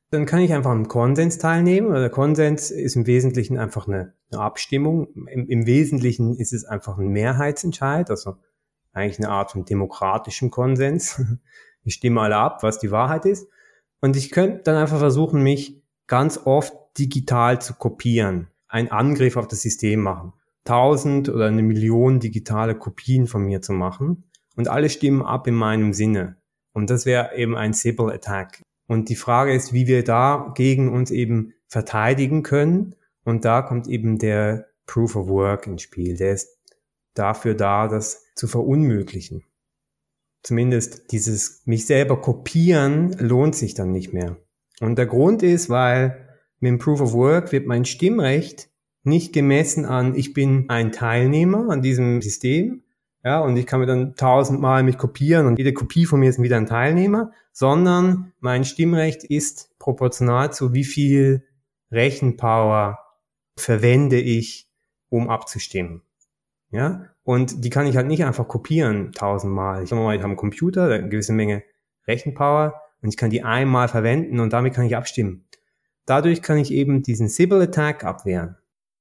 Dann 0.09 0.25
kann 0.25 0.39
ich 0.39 0.53
einfach 0.53 0.71
am 0.71 0.87
Konsens 0.87 1.37
teilnehmen. 1.37 1.87
Oder 1.87 1.99
der 1.99 2.09
Konsens 2.09 2.71
ist 2.71 2.95
im 2.95 3.07
Wesentlichen 3.07 3.57
einfach 3.57 3.89
eine, 3.89 4.13
eine 4.31 4.41
Abstimmung. 4.41 5.09
Im, 5.27 5.49
Im 5.49 5.65
Wesentlichen 5.65 6.37
ist 6.37 6.53
es 6.53 6.63
einfach 6.63 6.97
ein 6.97 7.09
Mehrheitsentscheid, 7.09 8.09
also 8.09 8.37
eigentlich 8.93 9.19
eine 9.19 9.29
Art 9.29 9.51
von 9.51 9.65
demokratischem 9.65 10.49
Konsens. 10.49 11.21
Ich 11.83 11.93
stimme 11.93 12.19
alle 12.19 12.35
ab, 12.35 12.63
was 12.63 12.79
die 12.79 12.91
Wahrheit 12.91 13.23
ist. 13.23 13.47
Und 14.01 14.17
ich 14.17 14.29
könnte 14.31 14.63
dann 14.63 14.75
einfach 14.75 14.99
versuchen, 14.99 15.41
mich 15.41 15.81
ganz 16.05 16.37
oft 16.43 16.73
digital 16.97 17.61
zu 17.61 17.75
kopieren 17.75 18.49
einen 18.67 18.89
Angriff 18.89 19.37
auf 19.37 19.47
das 19.47 19.61
System 19.61 20.01
machen. 20.01 20.33
Tausend 20.63 21.29
oder 21.29 21.47
eine 21.47 21.63
Million 21.63 22.19
digitale 22.19 22.75
Kopien 22.75 23.27
von 23.27 23.43
mir 23.43 23.61
zu 23.61 23.73
machen 23.73 24.29
und 24.55 24.67
alle 24.67 24.89
stimmen 24.89 25.21
ab 25.21 25.47
in 25.47 25.55
meinem 25.55 25.93
Sinne. 25.93 26.37
Und 26.73 26.89
das 26.89 27.05
wäre 27.05 27.35
eben 27.37 27.55
ein 27.55 27.73
Sybil 27.73 28.11
Attack. 28.11 28.61
Und 28.87 29.09
die 29.09 29.15
Frage 29.15 29.53
ist, 29.53 29.73
wie 29.73 29.87
wir 29.87 30.03
da 30.03 30.51
gegen 30.55 30.89
uns 30.89 31.11
eben 31.11 31.53
verteidigen 31.67 32.43
können. 32.43 32.95
Und 33.23 33.45
da 33.45 33.61
kommt 33.61 33.87
eben 33.87 34.17
der 34.17 34.67
Proof 34.85 35.15
of 35.15 35.27
Work 35.27 35.67
ins 35.67 35.81
Spiel. 35.81 36.17
Der 36.17 36.33
ist 36.33 36.57
dafür 37.13 37.55
da, 37.55 37.87
das 37.87 38.25
zu 38.35 38.47
verunmöglichen. 38.47 39.43
Zumindest 40.43 41.11
dieses 41.11 41.63
mich 41.65 41.85
selber 41.85 42.21
kopieren 42.21 43.13
lohnt 43.19 43.55
sich 43.55 43.73
dann 43.73 43.91
nicht 43.91 44.13
mehr. 44.13 44.37
Und 44.79 44.97
der 44.97 45.07
Grund 45.07 45.43
ist, 45.43 45.69
weil 45.69 46.26
mit 46.59 46.69
dem 46.69 46.77
Proof 46.79 47.01
of 47.01 47.13
Work 47.13 47.51
wird 47.51 47.67
mein 47.67 47.85
Stimmrecht 47.85 48.69
nicht 49.03 49.33
gemessen 49.33 49.85
an, 49.85 50.15
ich 50.15 50.33
bin 50.33 50.65
ein 50.69 50.91
Teilnehmer 50.91 51.69
an 51.69 51.81
diesem 51.81 52.21
System, 52.21 52.83
ja, 53.23 53.39
und 53.39 53.57
ich 53.57 53.65
kann 53.65 53.79
mir 53.79 53.85
dann 53.85 54.15
tausendmal 54.15 54.83
mich 54.83 54.97
kopieren 54.97 55.47
und 55.47 55.57
jede 55.57 55.73
Kopie 55.73 56.05
von 56.05 56.19
mir 56.19 56.29
ist 56.29 56.41
wieder 56.41 56.57
ein 56.57 56.65
Teilnehmer, 56.65 57.31
sondern 57.51 58.31
mein 58.39 58.63
Stimmrecht 58.63 59.23
ist 59.23 59.77
proportional 59.79 60.53
zu 60.53 60.73
wie 60.73 60.83
viel 60.83 61.43
Rechenpower 61.91 62.99
verwende 63.57 64.19
ich, 64.19 64.69
um 65.09 65.29
abzustimmen. 65.29 66.03
Ja, 66.69 67.05
und 67.23 67.63
die 67.63 67.69
kann 67.69 67.87
ich 67.87 67.95
halt 67.95 68.07
nicht 68.07 68.23
einfach 68.25 68.47
kopieren 68.47 69.13
tausendmal. 69.13 69.83
Ich 69.83 69.91
ich 69.91 69.97
habe 69.97 70.23
einen 70.23 70.35
Computer, 70.35 70.85
eine 70.85 71.09
gewisse 71.09 71.33
Menge 71.33 71.63
Rechenpower 72.07 72.81
und 73.01 73.09
ich 73.09 73.17
kann 73.17 73.29
die 73.29 73.43
einmal 73.43 73.87
verwenden 73.87 74.39
und 74.39 74.53
damit 74.53 74.73
kann 74.73 74.85
ich 74.85 74.95
abstimmen. 74.95 75.46
Dadurch 76.07 76.41
kann 76.41 76.57
ich 76.57 76.71
eben 76.71 77.03
diesen 77.03 77.27
Sybil 77.27 77.61
Attack 77.61 78.03
abwehren. 78.05 78.55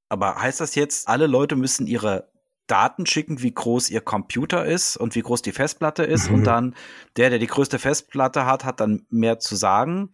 Aber 0.09 0.43
heißt 0.43 0.61
das 0.61 0.75
jetzt, 0.75 1.09
alle 1.09 1.29
Leute 1.29 1.57
müssen 1.57 1.87
ihre 1.87 2.29
Daten 2.67 3.07
schicken, 3.07 3.43
wie 3.43 3.55
groß 3.55 3.91
ihr 3.91 4.01
Computer 4.01 4.67
ist 4.67 4.97
und 4.97 5.15
wie 5.15 5.23
groß 5.23 5.41
die 5.41 5.53
Festplatte 5.53 6.03
ist. 6.03 6.29
Mhm. 6.29 6.35
Und 6.35 6.45
dann 6.45 6.75
der, 7.17 7.31
der 7.31 7.39
die 7.39 7.47
größte 7.47 7.79
Festplatte 7.79 8.45
hat, 8.45 8.65
hat 8.65 8.81
dann 8.81 9.07
mehr 9.09 9.39
zu 9.39 9.55
sagen. 9.55 10.11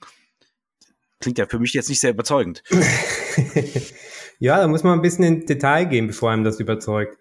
Klingt 1.19 1.39
ja 1.39 1.47
für 1.47 1.59
mich 1.59 1.73
jetzt 1.73 1.89
nicht 1.89 2.01
sehr 2.01 2.11
überzeugend. 2.11 2.63
ja, 4.39 4.59
da 4.59 4.69
muss 4.69 4.85
man 4.85 4.99
ein 4.99 5.03
bisschen 5.03 5.25
in 5.25 5.47
Detail 5.47 5.87
gehen, 5.87 6.09
bevor 6.09 6.31
einem 6.31 6.45
das 6.45 6.61
überzeugt. 6.61 7.17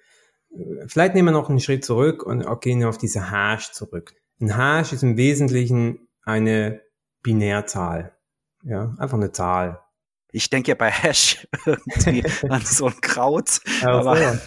vielleicht 0.88 1.16
nehmen 1.16 1.30
wir 1.30 1.34
noch 1.34 1.50
einen 1.50 1.62
Schritt 1.62 1.86
zurück 1.86 2.24
und 2.24 2.46
gehen 2.60 2.84
auf 2.84 2.98
diese 2.98 3.32
Hash 3.32 3.72
zurück. 3.72 4.16
Ein 4.42 4.58
Hash 4.58 4.92
ist 4.92 5.04
im 5.04 5.16
Wesentlichen 5.16 6.10
eine 6.24 6.82
Binärzahl. 7.24 8.18
Ja, 8.64 8.94
einfach 8.98 9.18
eine 9.18 9.32
Zahl. 9.32 9.80
Ich 10.32 10.50
denke 10.50 10.70
ja 10.70 10.76
bei 10.76 10.90
Hash 10.90 11.48
irgendwie 11.66 12.24
an 12.50 12.62
so 12.62 12.88
ein 12.88 13.02
Kraut. 13.02 13.60
Aber 13.84 14.18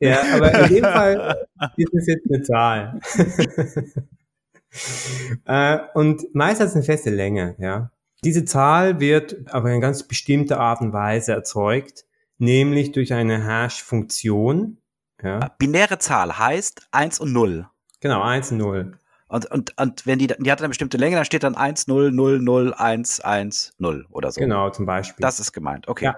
ja, 0.00 0.22
aber 0.34 0.64
in 0.64 0.74
dem 0.74 0.84
Fall 0.84 1.46
ist 1.76 1.94
es 1.94 2.06
jetzt 2.06 2.26
eine 2.28 2.42
Zahl. 2.42 3.00
äh, 5.46 5.78
und 5.94 6.22
meistens 6.34 6.74
eine 6.74 6.84
feste 6.84 7.10
Länge, 7.10 7.56
ja. 7.58 7.90
Diese 8.22 8.44
Zahl 8.44 9.00
wird 9.00 9.50
auf 9.50 9.64
eine 9.64 9.80
ganz 9.80 10.06
bestimmte 10.06 10.58
Art 10.58 10.82
und 10.82 10.92
Weise 10.92 11.32
erzeugt, 11.32 12.04
nämlich 12.36 12.92
durch 12.92 13.14
eine 13.14 13.46
Hash-Funktion. 13.46 14.76
Ja. 15.22 15.54
Binäre 15.58 15.98
Zahl 15.98 16.38
heißt 16.38 16.88
1 16.90 17.20
und 17.20 17.32
0. 17.32 17.66
Genau, 18.00 18.22
1 18.22 18.52
und 18.52 18.58
0. 18.58 18.98
Und, 19.30 19.48
und, 19.48 19.78
und 19.78 20.06
wenn 20.06 20.18
die, 20.18 20.26
die 20.26 20.50
hat 20.50 20.58
eine 20.60 20.68
bestimmte 20.68 20.96
Länge, 20.96 21.14
dann 21.14 21.24
steht 21.24 21.44
dann 21.44 21.54
1, 21.54 21.86
0, 21.86 22.10
0, 22.10 22.40
0, 22.40 22.74
1, 22.74 23.20
1, 23.20 23.74
0 23.78 24.06
oder 24.10 24.32
so. 24.32 24.40
Genau, 24.40 24.70
zum 24.70 24.86
Beispiel. 24.86 25.22
Das 25.22 25.38
ist 25.38 25.52
gemeint, 25.52 25.86
okay. 25.86 26.06
Ja, 26.06 26.16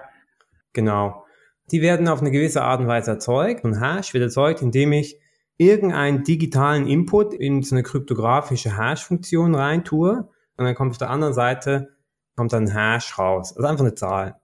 genau. 0.73 1.23
Die 1.69 1.83
werden 1.83 2.07
auf 2.07 2.21
eine 2.21 2.31
gewisse 2.31 2.63
Art 2.63 2.79
und 2.79 2.87
Weise 2.87 3.11
erzeugt. 3.11 3.63
Und 3.63 3.79
Hash 3.79 4.15
wird 4.15 4.23
erzeugt, 4.23 4.63
indem 4.63 4.93
ich 4.93 5.19
irgendeinen 5.57 6.23
digitalen 6.23 6.87
Input 6.87 7.35
in 7.35 7.61
so 7.61 7.75
eine 7.75 7.83
kryptografische 7.83 8.75
Hash-Funktion 8.77 9.53
reintue. 9.53 10.27
Und 10.57 10.65
dann 10.65 10.73
kommt 10.73 10.91
auf 10.91 10.97
der 10.97 11.11
anderen 11.11 11.35
Seite 11.35 11.95
kommt 12.35 12.51
dann 12.51 12.63
ein 12.63 12.73
Hash 12.73 13.19
raus. 13.19 13.55
Also 13.55 13.67
einfach 13.67 13.85
eine 13.85 13.93
Zahl. 13.93 14.41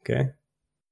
Okay. 0.00 0.32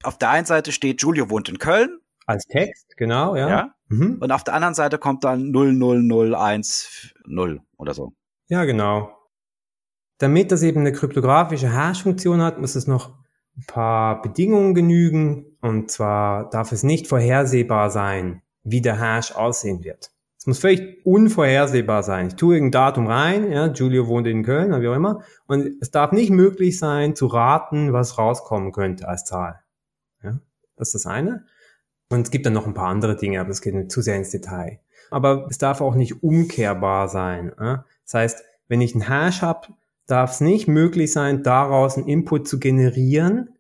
Auf 0.03 0.19
der 0.19 0.29
einen 0.29 0.45
Seite 0.45 0.71
steht, 0.71 1.01
Julio 1.01 1.31
wohnt 1.31 1.49
in 1.49 1.59
Köln. 1.59 1.99
Als 2.27 2.45
Text, 2.45 2.95
genau, 2.99 3.37
ja. 3.37 3.49
ja? 3.49 3.75
Mhm. 3.91 4.19
Und 4.21 4.33
auf 4.33 4.45
der 4.45 4.55
anderen 4.55 4.75
Seite 4.75 4.99
kommt 4.99 5.25
dann 5.25 5.53
00010 5.53 7.61
oder 7.77 7.93
so. 7.93 8.13
Ja, 8.49 8.65
genau. 8.65 9.17
Damit 10.19 10.53
das 10.53 10.63
eben 10.63 10.81
eine 10.81 10.93
kryptografische 10.93 11.73
Hash-Funktion 11.73 12.41
hat, 12.41 12.61
muss 12.61 12.77
es 12.77 12.87
noch 12.87 13.19
ein 13.57 13.65
paar 13.67 14.23
Bedingungen 14.23 14.75
genügen. 14.75 15.57
Und 15.61 15.91
zwar 15.91 16.49
darf 16.51 16.73
es 16.73 16.83
nicht 16.83 17.09
vorhersehbar 17.09 17.91
sein, 17.91 18.43
wie 18.63 18.81
der 18.81 19.01
Hash 19.01 19.33
aussehen 19.33 19.83
wird. 19.83 20.11
Es 20.39 20.47
muss 20.47 20.59
völlig 20.59 21.05
unvorhersehbar 21.05 22.03
sein. 22.03 22.29
Ich 22.29 22.37
tue 22.37 22.55
irgendein 22.55 22.81
Datum 22.81 23.07
rein, 23.09 23.53
ja, 23.53 23.67
Julio 23.67 24.07
wohnt 24.07 24.27
in 24.27 24.43
Köln, 24.43 24.69
oder 24.69 24.81
wie 24.81 24.89
auch 24.89 24.95
immer, 24.95 25.23
und 25.47 25.77
es 25.83 25.91
darf 25.91 26.13
nicht 26.13 26.31
möglich 26.31 26.79
sein, 26.79 27.15
zu 27.15 27.27
raten, 27.27 27.93
was 27.93 28.17
rauskommen 28.17 28.73
könnte 28.73 29.07
als 29.07 29.27
Zahl. 29.27 29.61
Ja, 30.23 30.41
das 30.77 30.95
ist 30.95 31.05
das 31.05 31.07
eine. 31.07 31.45
Und 32.11 32.23
es 32.23 32.31
gibt 32.31 32.45
dann 32.45 32.53
noch 32.53 32.67
ein 32.67 32.75
paar 32.75 32.89
andere 32.89 33.17
Dinge, 33.17 33.41
aber 33.41 33.49
das 33.49 33.63
geht 33.63 33.91
zu 33.91 34.03
sehr 34.03 34.17
ins 34.17 34.31
Detail. 34.31 34.81
Aber 35.11 35.47
es 35.49 35.59
darf 35.59 35.81
auch 35.81 35.95
nicht 35.95 36.23
umkehrbar 36.23 37.09
sein. 37.09 37.53
Das 37.57 38.15
heißt, 38.15 38.45
wenn 38.69 38.81
ich 38.81 38.95
einen 38.95 39.09
Hash 39.09 39.43
habe, 39.43 39.69
darf 40.07 40.33
es 40.33 40.41
nicht 40.41 40.69
möglich 40.69 41.13
sein, 41.13 41.43
daraus 41.43 41.97
einen 41.97 42.09
Input 42.09 42.49
zu 42.49 42.59
generieren, 42.59 43.51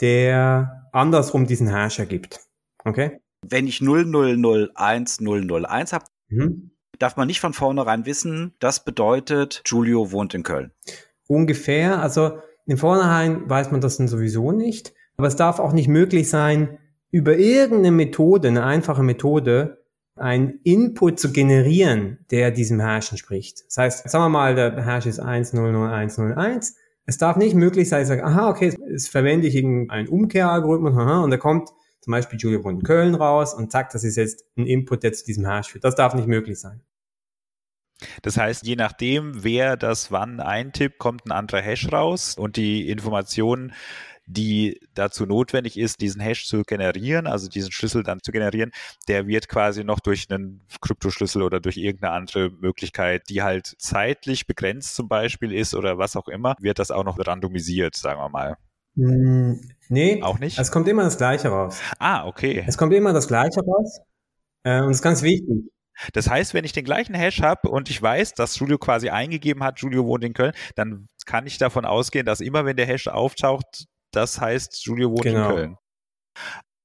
der 0.00 0.88
andersrum 0.92 1.46
diesen 1.46 1.68
Hash 1.68 1.98
ergibt. 1.98 2.40
Okay? 2.84 3.20
Wenn 3.46 3.66
ich 3.66 3.78
0001001 3.78 5.92
habe, 5.92 6.04
mhm. 6.28 6.70
darf 6.98 7.16
man 7.16 7.26
nicht 7.26 7.40
von 7.40 7.52
vornherein 7.52 8.06
wissen, 8.06 8.54
das 8.60 8.84
bedeutet, 8.84 9.62
Julio 9.66 10.12
wohnt 10.12 10.34
in 10.34 10.42
Köln. 10.42 10.72
Ungefähr, 11.26 12.00
also 12.00 12.38
im 12.66 12.78
Vornherein 12.78 13.48
weiß 13.48 13.72
man 13.72 13.80
das 13.80 13.96
dann 13.96 14.08
sowieso 14.08 14.52
nicht, 14.52 14.94
aber 15.16 15.28
es 15.28 15.36
darf 15.36 15.58
auch 15.58 15.72
nicht 15.72 15.88
möglich 15.88 16.28
sein, 16.28 16.78
über 17.10 17.36
irgendeine 17.36 17.90
Methode, 17.90 18.48
eine 18.48 18.64
einfache 18.64 19.02
Methode, 19.02 19.84
einen 20.16 20.60
Input 20.64 21.18
zu 21.18 21.32
generieren, 21.32 22.18
der 22.30 22.50
diesem 22.50 22.80
Hash 22.80 23.10
entspricht. 23.10 23.64
Das 23.66 23.78
heißt, 23.78 24.10
sagen 24.10 24.24
wir 24.24 24.28
mal, 24.28 24.54
der 24.54 24.84
Hash 24.84 25.06
ist 25.06 25.18
100101. 25.18 26.76
Es 27.06 27.18
darf 27.18 27.36
nicht 27.36 27.54
möglich 27.54 27.88
sein, 27.88 28.02
ich 28.02 28.08
sage, 28.08 28.24
aha, 28.24 28.50
okay, 28.50 28.74
jetzt 28.88 29.08
verwende 29.08 29.48
ich 29.48 29.54
irgendeinen 29.56 30.08
Umkehralgorithmus, 30.08 30.94
aha, 30.94 31.24
und 31.24 31.30
da 31.30 31.38
kommt 31.38 31.70
zum 32.00 32.12
Beispiel 32.12 32.38
Julia 32.38 32.60
von 32.60 32.82
Köln 32.82 33.14
raus 33.14 33.54
und 33.54 33.72
zack, 33.72 33.90
das 33.90 34.04
ist 34.04 34.16
jetzt 34.16 34.44
ein 34.56 34.66
Input, 34.66 35.02
der 35.02 35.12
zu 35.12 35.24
diesem 35.24 35.46
Hash 35.46 35.68
führt. 35.68 35.84
Das 35.84 35.94
darf 35.94 36.14
nicht 36.14 36.28
möglich 36.28 36.60
sein. 36.60 36.82
Das 38.22 38.36
heißt, 38.38 38.66
je 38.66 38.76
nachdem, 38.76 39.44
wer 39.44 39.76
das 39.76 40.10
wann 40.10 40.40
eintippt, 40.40 40.98
kommt 40.98 41.26
ein 41.26 41.32
anderer 41.32 41.60
Hash 41.60 41.92
raus 41.92 42.36
und 42.36 42.56
die 42.56 42.88
Informationen 42.88 43.72
die 44.32 44.80
dazu 44.94 45.26
notwendig 45.26 45.78
ist, 45.78 46.00
diesen 46.00 46.20
Hash 46.20 46.46
zu 46.46 46.62
generieren, 46.62 47.26
also 47.26 47.48
diesen 47.48 47.72
Schlüssel 47.72 48.02
dann 48.02 48.20
zu 48.22 48.32
generieren, 48.32 48.70
der 49.08 49.26
wird 49.26 49.48
quasi 49.48 49.84
noch 49.84 50.00
durch 50.00 50.26
einen 50.30 50.62
Kryptoschlüssel 50.80 51.42
oder 51.42 51.60
durch 51.60 51.76
irgendeine 51.76 52.14
andere 52.14 52.50
Möglichkeit, 52.50 53.28
die 53.28 53.42
halt 53.42 53.74
zeitlich 53.78 54.46
begrenzt 54.46 54.94
zum 54.94 55.08
Beispiel 55.08 55.52
ist 55.52 55.74
oder 55.74 55.98
was 55.98 56.16
auch 56.16 56.28
immer, 56.28 56.54
wird 56.60 56.78
das 56.78 56.90
auch 56.90 57.04
noch 57.04 57.18
randomisiert, 57.18 57.96
sagen 57.96 58.20
wir 58.20 58.28
mal. 58.28 58.56
Hm, 58.96 59.60
nee, 59.88 60.22
auch 60.22 60.38
nicht. 60.38 60.58
Es 60.58 60.70
kommt 60.70 60.88
immer 60.88 61.04
das 61.04 61.16
Gleiche 61.16 61.48
raus. 61.48 61.80
Ah, 61.98 62.26
okay. 62.26 62.64
Es 62.66 62.76
kommt 62.76 62.92
immer 62.92 63.12
das 63.12 63.28
Gleiche 63.28 63.60
raus. 63.60 64.00
Äh, 64.62 64.82
und 64.82 64.90
es 64.90 64.98
ist 64.98 65.02
ganz 65.02 65.22
wichtig. 65.22 65.70
Das 66.12 66.30
heißt, 66.30 66.54
wenn 66.54 66.64
ich 66.64 66.72
den 66.72 66.84
gleichen 66.84 67.14
Hash 67.14 67.42
habe 67.42 67.68
und 67.68 67.90
ich 67.90 68.00
weiß, 68.00 68.34
dass 68.34 68.58
Julio 68.58 68.78
quasi 68.78 69.10
eingegeben 69.10 69.62
hat, 69.62 69.80
Julio 69.80 70.06
wohnt 70.06 70.24
in 70.24 70.32
Köln, 70.32 70.52
dann 70.74 71.08
kann 71.26 71.46
ich 71.46 71.58
davon 71.58 71.84
ausgehen, 71.84 72.26
dass 72.26 72.40
immer, 72.40 72.64
wenn 72.64 72.76
der 72.76 72.86
Hash 72.86 73.08
auftaucht, 73.08 73.86
das 74.12 74.40
heißt, 74.40 74.84
Julio 74.84 75.10
wohnt 75.10 75.22
genau. 75.22 75.50
in 75.50 75.54
Köln. 75.56 75.76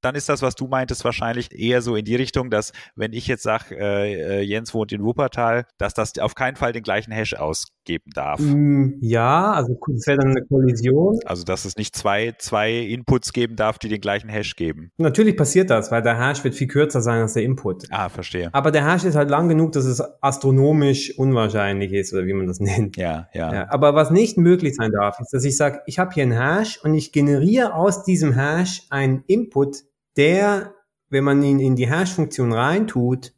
Dann 0.06 0.13
ist 0.13 0.30
das, 0.30 0.44
was 0.44 0.54
du 0.54 0.68
meintest, 0.68 1.04
wahrscheinlich 1.04 1.52
eher 1.52 1.82
so 1.82 1.96
in 1.96 2.06
die 2.06 2.15
Richtung, 2.15 2.52
dass 2.52 2.74
wenn 2.96 3.12
ich 3.12 3.26
jetzt 3.26 3.41
sage, 3.41 3.76
äh, 3.76 4.13
äh, 4.13 4.41
Jens 4.41 4.72
wohnt 4.76 4.91
in 4.91 5.04
Wuppertal, 5.04 5.65
dass 5.80 5.96
das 5.96 6.20
auf 6.20 6.36
keinen 6.36 6.56
Fall 6.56 6.74
den 6.74 6.84
gleichen 6.84 7.12
Hash 7.12 7.34
ausgeben 7.34 8.12
darf. 8.13 8.39
Mm, 8.39 9.00
ja, 9.02 9.54
also 9.54 9.76
das 9.88 10.06
wäre 10.06 10.20
dann 10.20 10.30
eine 10.30 10.46
Kollision. 10.46 11.18
Also 11.26 11.44
dass 11.44 11.65
es 11.65 11.76
nicht 11.76 11.96
zwei, 11.96 12.36
zwei 12.38 12.72
Inputs 12.72 13.34
geben 13.34 13.56
darf, 13.56 13.80
die 13.80 13.89
den 13.89 14.00
gleichen 14.00 14.30
Hash 14.30 14.56
geben. 14.56 14.91
Natürlich 14.98 15.36
passiert 15.36 15.72
das, 15.72 15.91
weil 15.91 16.04
der 16.04 16.20
Hash 16.20 16.44
wird 16.44 16.54
viel 16.54 16.68
kürzer 16.68 17.02
sein 17.02 17.24
als 17.24 17.34
der 17.34 17.41
Input. 17.41 17.86
Ah, 17.89 18.10
verstehe. 18.10 18.54
Aber 18.54 18.70
der 18.70 18.86
Hash 18.86 19.06
ist 19.06 19.15
halt 19.15 19.32
lang 19.32 19.50
genug, 19.50 19.72
dass 19.72 19.86
es 19.86 20.04
astronomisch 20.22 21.18
unwahrscheinlich 21.18 21.94
ist, 21.94 22.13
oder 22.13 22.28
wie 22.28 22.34
man 22.34 22.46
das 22.46 22.60
nennt. 22.60 22.96
Ja, 22.96 23.28
ja. 23.34 23.52
ja 23.52 23.65
aber 23.70 23.96
was 23.96 24.12
nicht 24.12 24.38
möglich 24.38 24.76
sein 24.76 24.91
darf, 24.91 25.20
ist, 25.20 25.34
dass 25.34 25.44
ich 25.44 25.58
sage, 25.58 25.80
ich 25.88 25.98
habe 25.98 26.13
hier 26.13 26.22
einen 26.22 26.39
Hash 26.39 26.80
und 26.84 26.94
ich 26.94 27.12
generiere 27.12 27.74
aus 27.74 28.04
diesem 28.04 28.34
Hash 28.34 28.84
einen 28.91 29.24
Input, 29.26 29.78
der, 30.17 30.73
wenn 31.10 31.23
man 31.23 31.43
ihn 31.43 31.60
in 31.60 31.75
die 31.75 31.89
Hash-Funktion 31.89 32.54
reintut, 32.54 33.34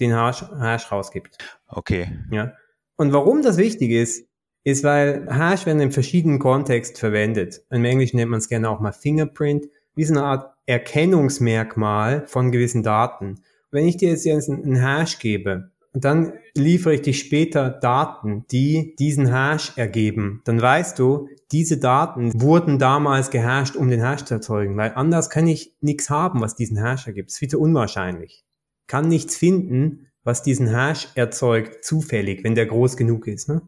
den 0.00 0.14
Hash, 0.14 0.44
Hash 0.60 0.90
rausgibt. 0.90 1.38
Okay. 1.66 2.18
Ja. 2.30 2.52
Und 2.96 3.12
warum 3.12 3.42
das 3.42 3.56
wichtig 3.56 3.90
ist, 3.90 4.26
ist, 4.64 4.84
weil 4.84 5.26
Hash 5.30 5.66
werden 5.66 5.80
in 5.80 5.92
verschiedenen 5.92 6.38
Kontexten 6.38 6.98
verwendet. 6.98 7.62
Im 7.70 7.84
Englischen 7.84 8.16
nennt 8.16 8.30
man 8.30 8.38
es 8.38 8.48
gerne 8.48 8.68
auch 8.68 8.80
mal 8.80 8.92
Fingerprint, 8.92 9.66
wie 9.94 10.04
so 10.04 10.14
eine 10.14 10.24
Art 10.24 10.54
Erkennungsmerkmal 10.66 12.26
von 12.26 12.52
gewissen 12.52 12.82
Daten. 12.82 13.42
Wenn 13.70 13.86
ich 13.86 13.96
dir 13.96 14.10
jetzt 14.10 14.26
einen 14.26 14.80
Hash 14.80 15.18
gebe, 15.18 15.70
und 15.98 16.04
dann 16.04 16.34
liefere 16.54 16.94
ich 16.94 17.02
dir 17.02 17.12
später 17.12 17.70
Daten, 17.70 18.44
die 18.52 18.94
diesen 19.00 19.34
Hash 19.34 19.76
ergeben. 19.76 20.42
Dann 20.44 20.62
weißt 20.62 20.96
du, 20.96 21.28
diese 21.50 21.78
Daten 21.78 22.40
wurden 22.40 22.78
damals 22.78 23.30
gehasht, 23.30 23.74
um 23.74 23.88
den 23.88 24.00
Hash 24.00 24.22
zu 24.24 24.34
erzeugen, 24.34 24.76
weil 24.76 24.92
anders 24.94 25.28
kann 25.28 25.48
ich 25.48 25.74
nichts 25.80 26.08
haben, 26.08 26.40
was 26.40 26.54
diesen 26.54 26.80
Hash 26.80 27.08
ergibt. 27.08 27.30
Das 27.30 27.34
ist 27.34 27.38
viel 27.40 27.48
zu 27.48 27.58
unwahrscheinlich. 27.58 28.44
Kann 28.86 29.08
nichts 29.08 29.34
finden, 29.34 30.06
was 30.22 30.44
diesen 30.44 30.68
Hash 30.68 31.08
erzeugt, 31.16 31.84
zufällig, 31.84 32.44
wenn 32.44 32.54
der 32.54 32.66
groß 32.66 32.96
genug 32.96 33.26
ist. 33.26 33.48
Ne? 33.48 33.62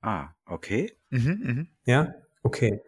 Ah, 0.00 0.30
okay. 0.46 0.90
Mhm, 1.10 1.40
mh. 1.44 1.66
Ja, 1.84 2.16
okay. 2.42 2.80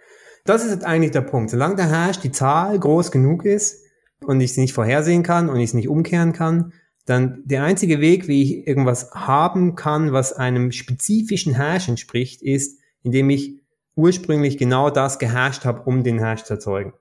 Das 0.45 0.65
ist 0.65 0.73
jetzt 0.73 0.85
eigentlich 0.85 1.13
der 1.13 1.21
Punkt. 1.21 1.51
Solange 1.51 1.77
der 1.77 1.89
Hash 1.89 2.19
die 2.19 2.33
Zahl 2.33 2.81
groß 2.81 3.13
genug 3.13 3.45
ist 3.45 3.85
und 4.25 4.41
ich 4.41 4.55
sie 4.55 4.63
nicht 4.63 4.75
vorhersehen 4.75 5.23
kann 5.23 5.49
und 5.49 5.59
ich 5.59 5.71
es 5.71 5.75
nicht 5.75 5.89
umkehren 5.89 6.33
kann, 6.33 6.73
dann 7.05 7.43
der 7.45 7.65
einzige 7.65 8.01
Weg, 8.01 8.29
wie 8.29 8.43
ich 8.43 8.67
irgendwas 8.67 9.11
haben 9.13 9.75
kann, 9.75 10.13
was 10.13 10.33
einem 10.33 10.71
spezifischen 10.73 11.57
Hash 11.57 11.89
entspricht, 11.89 12.43
ist, 12.43 12.81
indem 13.03 13.31
ich 13.31 13.61
ursprünglich 13.97 14.57
genau 14.57 14.91
das 14.91 15.19
gehasht 15.19 15.65
habe, 15.65 15.83
um 15.83 16.05
den 16.05 16.21
Hash 16.21 16.45
zu 16.45 16.55
erzeugen. 16.55 16.93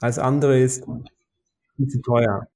Alles 0.00 0.18
andere 0.18 0.58
ist 0.60 0.84
viel 1.76 1.88
zu 1.88 2.02
teuer. 2.02 2.46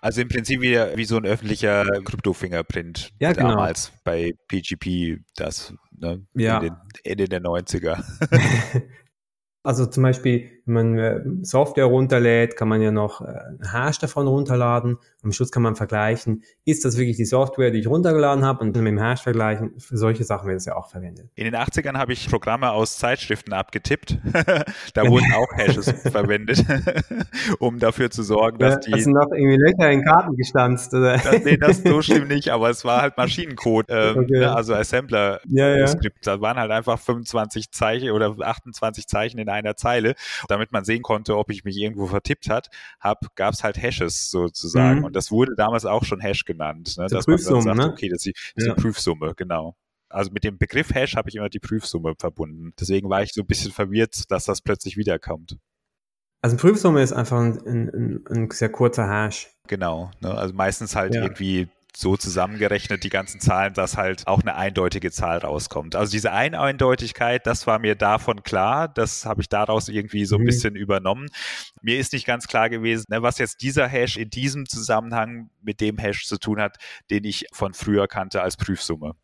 Also 0.00 0.22
im 0.22 0.28
Prinzip 0.28 0.60
wie, 0.62 0.74
wie 0.74 1.04
so 1.04 1.16
ein 1.16 1.26
öffentlicher 1.26 1.84
Krypto-Fingerprint 2.04 3.12
ja, 3.18 3.32
genau. 3.32 3.50
damals 3.50 3.92
bei 4.04 4.34
PGP, 4.48 5.20
das 5.34 5.74
ne, 5.90 6.26
ja. 6.34 6.58
in 6.58 6.64
den, 6.64 6.76
Ende 7.04 7.28
der 7.28 7.42
90er. 7.42 8.02
also 9.62 9.86
zum 9.86 10.02
Beispiel 10.02 10.55
wenn 10.66 10.74
man 10.74 10.98
äh, 10.98 11.20
Software 11.42 11.84
runterlädt, 11.84 12.56
kann 12.56 12.68
man 12.68 12.82
ja 12.82 12.90
noch 12.90 13.20
äh, 13.20 13.26
einen 13.26 13.72
Hash 13.72 13.98
davon 13.98 14.26
runterladen. 14.26 14.98
Am 15.22 15.32
Schluss 15.32 15.50
kann 15.52 15.62
man 15.62 15.76
vergleichen, 15.76 16.42
ist 16.64 16.84
das 16.84 16.96
wirklich 16.96 17.16
die 17.16 17.24
Software, 17.24 17.70
die 17.70 17.78
ich 17.78 17.86
runtergeladen 17.86 18.44
habe 18.44 18.64
und 18.64 18.76
mit 18.76 18.86
dem 18.86 18.98
Hash 18.98 19.22
vergleichen. 19.22 19.78
Für 19.78 19.96
solche 19.96 20.24
Sachen 20.24 20.48
wird 20.48 20.58
es 20.58 20.64
ja 20.64 20.76
auch 20.76 20.90
verwendet. 20.90 21.30
In 21.36 21.44
den 21.44 21.54
80ern 21.54 21.96
habe 21.96 22.12
ich 22.12 22.28
Programme 22.28 22.72
aus 22.72 22.98
Zeitschriften 22.98 23.52
abgetippt. 23.52 24.18
da 24.94 25.08
wurden 25.08 25.32
auch 25.34 25.52
Hashes 25.56 25.90
verwendet, 26.10 26.64
um 27.60 27.78
dafür 27.78 28.10
zu 28.10 28.24
sorgen, 28.24 28.58
dass 28.58 28.80
die... 28.80 28.92
Hast 28.92 29.06
du 29.06 29.10
noch 29.10 29.30
irgendwie 29.32 29.56
Löcher 29.56 29.90
in 29.90 30.04
Karten 30.04 30.36
gestanzt? 30.36 30.92
Oder? 30.94 31.18
Das, 31.18 31.44
nee, 31.44 31.56
das 31.56 31.82
so 31.84 32.02
schlimm 32.02 32.26
nicht, 32.26 32.50
aber 32.50 32.70
es 32.70 32.84
war 32.84 33.02
halt 33.02 33.16
Maschinencode, 33.16 33.86
ähm, 33.88 34.18
okay. 34.18 34.40
Ne, 34.40 34.54
also 34.54 34.74
Assembler-Skript. 34.74 36.26
Ja, 36.26 36.32
ja. 36.32 36.36
Da 36.36 36.40
waren 36.40 36.58
halt 36.58 36.72
einfach 36.72 36.98
25 36.98 37.70
Zeichen 37.70 38.10
oder 38.10 38.34
28 38.40 39.06
Zeichen 39.06 39.38
in 39.38 39.48
einer 39.48 39.76
Zeile. 39.76 40.14
Da 40.48 40.55
damit 40.56 40.72
man 40.72 40.84
sehen 40.84 41.02
konnte, 41.02 41.36
ob 41.36 41.50
ich 41.50 41.64
mich 41.64 41.76
irgendwo 41.76 42.06
vertippt 42.06 42.48
hat, 42.48 42.68
habe, 43.00 43.28
gab 43.34 43.54
es 43.54 43.62
halt 43.62 43.80
Hashes 43.80 44.30
sozusagen. 44.30 45.00
Mhm. 45.00 45.04
Und 45.04 45.16
das 45.16 45.30
wurde 45.30 45.54
damals 45.56 45.84
auch 45.84 46.04
schon 46.04 46.20
Hash 46.20 46.44
genannt. 46.44 46.96
Ne? 46.98 47.06
Dass 47.08 47.26
Prüfsumme, 47.26 47.58
man 47.58 47.66
dann 47.66 47.76
sagt, 47.76 47.88
ne? 47.88 47.92
okay, 47.92 48.08
das 48.08 48.26
ist 48.26 48.56
die, 48.56 48.64
ja. 48.64 48.74
Prüfsumme, 48.74 49.34
genau. 49.36 49.76
Also 50.08 50.30
mit 50.30 50.44
dem 50.44 50.58
Begriff 50.58 50.94
Hash 50.94 51.16
habe 51.16 51.28
ich 51.28 51.36
immer 51.36 51.48
die 51.48 51.58
Prüfsumme 51.58 52.14
verbunden. 52.18 52.72
Deswegen 52.78 53.10
war 53.10 53.22
ich 53.22 53.32
so 53.32 53.42
ein 53.42 53.46
bisschen 53.46 53.72
verwirrt, 53.72 54.30
dass 54.30 54.44
das 54.44 54.60
plötzlich 54.60 54.96
wiederkommt. 54.96 55.58
Also 56.42 56.56
Prüfsumme 56.56 57.02
ist 57.02 57.12
einfach 57.12 57.38
ein, 57.38 57.58
ein, 57.66 58.24
ein 58.30 58.50
sehr 58.50 58.68
kurzer 58.68 59.08
Hash. 59.08 59.50
Genau. 59.66 60.10
Ne? 60.20 60.32
Also 60.32 60.54
meistens 60.54 60.94
halt 60.94 61.14
ja. 61.14 61.22
irgendwie 61.22 61.68
so 61.96 62.14
zusammengerechnet, 62.16 63.04
die 63.04 63.08
ganzen 63.08 63.40
Zahlen, 63.40 63.72
dass 63.72 63.96
halt 63.96 64.26
auch 64.26 64.42
eine 64.42 64.54
eindeutige 64.54 65.10
Zahl 65.10 65.38
rauskommt. 65.38 65.96
Also 65.96 66.12
diese 66.12 66.30
Eindeutigkeit, 66.30 67.46
das 67.46 67.66
war 67.66 67.78
mir 67.78 67.94
davon 67.94 68.42
klar, 68.42 68.86
das 68.86 69.24
habe 69.24 69.40
ich 69.40 69.48
daraus 69.48 69.88
irgendwie 69.88 70.26
so 70.26 70.36
ein 70.36 70.42
mhm. 70.42 70.46
bisschen 70.46 70.76
übernommen. 70.76 71.28
Mir 71.80 71.98
ist 71.98 72.12
nicht 72.12 72.26
ganz 72.26 72.48
klar 72.48 72.68
gewesen, 72.68 73.06
ne, 73.08 73.22
was 73.22 73.38
jetzt 73.38 73.62
dieser 73.62 73.88
Hash 73.88 74.18
in 74.18 74.28
diesem 74.28 74.66
Zusammenhang 74.66 75.48
mit 75.62 75.80
dem 75.80 75.96
Hash 75.96 76.26
zu 76.26 76.36
tun 76.36 76.60
hat, 76.60 76.76
den 77.10 77.24
ich 77.24 77.46
von 77.52 77.72
früher 77.72 78.06
kannte 78.08 78.42
als 78.42 78.58
Prüfsumme. 78.58 79.14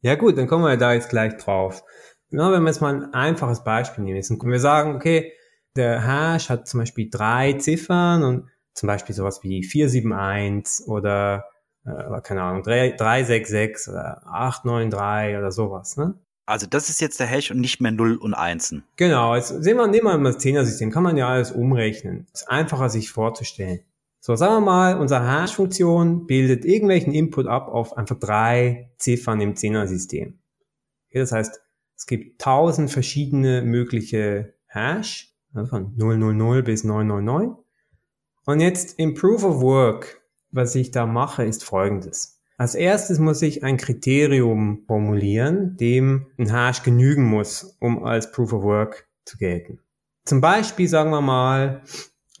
Ja 0.00 0.14
gut, 0.14 0.38
dann 0.38 0.46
kommen 0.46 0.64
wir 0.64 0.76
da 0.76 0.92
jetzt 0.92 1.08
gleich 1.08 1.36
drauf. 1.38 1.82
Ja, 2.30 2.52
wenn 2.52 2.62
wir 2.62 2.68
jetzt 2.68 2.80
mal 2.80 2.94
ein 2.94 3.12
einfaches 3.12 3.64
Beispiel 3.64 4.04
nehmen, 4.04 4.22
und 4.28 4.50
wir 4.50 4.60
sagen, 4.60 4.94
okay, 4.94 5.32
der 5.74 6.06
Hash 6.06 6.48
hat 6.48 6.68
zum 6.68 6.78
Beispiel 6.78 7.08
drei 7.10 7.54
Ziffern 7.54 8.22
und 8.22 8.50
zum 8.72 8.86
Beispiel 8.86 9.16
sowas 9.16 9.40
wie 9.42 9.64
471 9.64 10.86
oder 10.86 11.44
äh, 11.84 12.20
keine 12.22 12.42
Ahnung, 12.42 12.62
366 12.62 13.92
oder 13.92 14.22
893 14.26 15.38
oder 15.38 15.52
sowas, 15.52 15.96
ne? 15.96 16.14
Also 16.46 16.66
das 16.66 16.90
ist 16.90 17.00
jetzt 17.00 17.20
der 17.20 17.26
Hash 17.26 17.50
und 17.50 17.60
nicht 17.60 17.80
mehr 17.80 17.92
0 17.92 18.16
und 18.16 18.34
1. 18.34 18.76
Genau, 18.96 19.34
jetzt 19.34 19.48
sehen 19.48 19.78
wir, 19.78 19.86
nehmen 19.86 20.04
wir 20.04 20.18
mal 20.18 20.32
das 20.32 20.42
10er-System, 20.44 20.90
kann 20.90 21.02
man 21.02 21.16
ja 21.16 21.28
alles 21.28 21.52
umrechnen. 21.52 22.26
Ist 22.34 22.50
einfacher 22.50 22.90
sich 22.90 23.10
vorzustellen. 23.10 23.80
So, 24.20 24.36
sagen 24.36 24.54
wir 24.54 24.60
mal, 24.60 24.98
unsere 24.98 25.26
Hash-Funktion 25.26 26.26
bildet 26.26 26.64
irgendwelchen 26.64 27.14
Input 27.14 27.46
ab 27.46 27.68
auf 27.68 27.96
einfach 27.96 28.18
drei 28.18 28.90
Ziffern 28.98 29.40
im 29.40 29.54
10er-System. 29.54 30.38
Okay, 31.08 31.18
das 31.18 31.32
heißt, 31.32 31.60
es 31.96 32.06
gibt 32.06 32.40
tausend 32.40 32.90
verschiedene 32.90 33.62
mögliche 33.62 34.54
Hash, 34.66 35.34
also 35.54 35.68
von 35.68 35.94
000 35.96 36.62
bis 36.62 36.84
999. 36.84 37.64
Und 38.46 38.60
jetzt 38.60 38.98
im 38.98 39.14
Proof 39.14 39.44
of 39.44 39.60
Work 39.60 40.20
was 40.54 40.74
ich 40.74 40.90
da 40.90 41.06
mache, 41.06 41.44
ist 41.44 41.64
folgendes. 41.64 42.40
Als 42.56 42.76
erstes 42.76 43.18
muss 43.18 43.42
ich 43.42 43.64
ein 43.64 43.76
Kriterium 43.76 44.84
formulieren, 44.86 45.76
dem 45.76 46.26
ein 46.38 46.52
Hash 46.52 46.82
genügen 46.84 47.24
muss, 47.24 47.76
um 47.80 48.04
als 48.04 48.30
Proof 48.30 48.52
of 48.52 48.62
Work 48.62 49.08
zu 49.24 49.36
gelten. 49.38 49.80
Zum 50.24 50.40
Beispiel 50.40 50.88
sagen 50.88 51.10
wir 51.10 51.20
mal, 51.20 51.82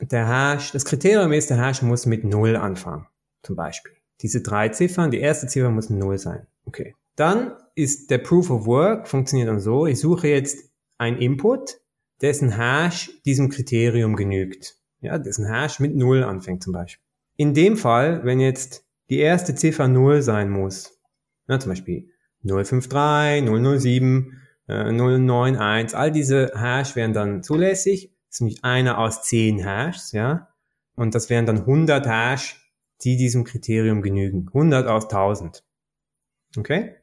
der 0.00 0.28
Hash, 0.28 0.70
das 0.70 0.84
Kriterium 0.84 1.32
ist, 1.32 1.50
der 1.50 1.60
Hash 1.60 1.82
muss 1.82 2.06
mit 2.06 2.24
Null 2.24 2.56
anfangen. 2.56 3.06
Zum 3.42 3.56
Beispiel. 3.56 3.92
Diese 4.22 4.40
drei 4.40 4.68
Ziffern, 4.68 5.10
die 5.10 5.20
erste 5.20 5.48
Ziffer 5.48 5.70
muss 5.70 5.90
Null 5.90 6.18
sein. 6.18 6.46
Okay. 6.64 6.94
Dann 7.16 7.52
ist 7.74 8.10
der 8.10 8.18
Proof 8.18 8.50
of 8.50 8.66
Work, 8.66 9.08
funktioniert 9.08 9.48
dann 9.48 9.60
so, 9.60 9.86
ich 9.86 9.98
suche 9.98 10.28
jetzt 10.28 10.70
ein 10.98 11.18
Input, 11.18 11.80
dessen 12.22 12.56
Hash 12.56 13.10
diesem 13.24 13.48
Kriterium 13.50 14.14
genügt. 14.14 14.76
Ja, 15.00 15.18
dessen 15.18 15.46
Hash 15.46 15.80
mit 15.80 15.94
Null 15.96 16.22
anfängt 16.22 16.62
zum 16.62 16.72
Beispiel. 16.72 17.03
In 17.36 17.54
dem 17.54 17.76
Fall, 17.76 18.24
wenn 18.24 18.40
jetzt 18.40 18.84
die 19.10 19.18
erste 19.18 19.54
Ziffer 19.54 19.88
0 19.88 20.22
sein 20.22 20.50
muss, 20.50 21.00
ja, 21.48 21.58
zum 21.58 21.70
Beispiel 21.70 22.10
053, 22.42 23.44
007, 23.44 24.40
äh, 24.68 24.92
091, 24.92 25.96
all 25.96 26.12
diese 26.12 26.52
Hash 26.54 26.96
wären 26.96 27.12
dann 27.12 27.42
zulässig. 27.42 28.12
Das 28.28 28.36
ist 28.36 28.40
nämlich 28.40 28.64
einer 28.64 28.98
aus 28.98 29.22
10 29.22 29.64
Hashs, 29.64 30.12
ja. 30.12 30.48
Und 30.96 31.14
das 31.14 31.28
wären 31.28 31.46
dann 31.46 31.58
100 31.58 32.06
Hash, 32.06 32.72
die 33.02 33.16
diesem 33.16 33.44
Kriterium 33.44 34.02
genügen. 34.02 34.46
100 34.48 34.86
aus 34.86 35.04
1000. 35.04 35.64
Okay? 36.56 36.94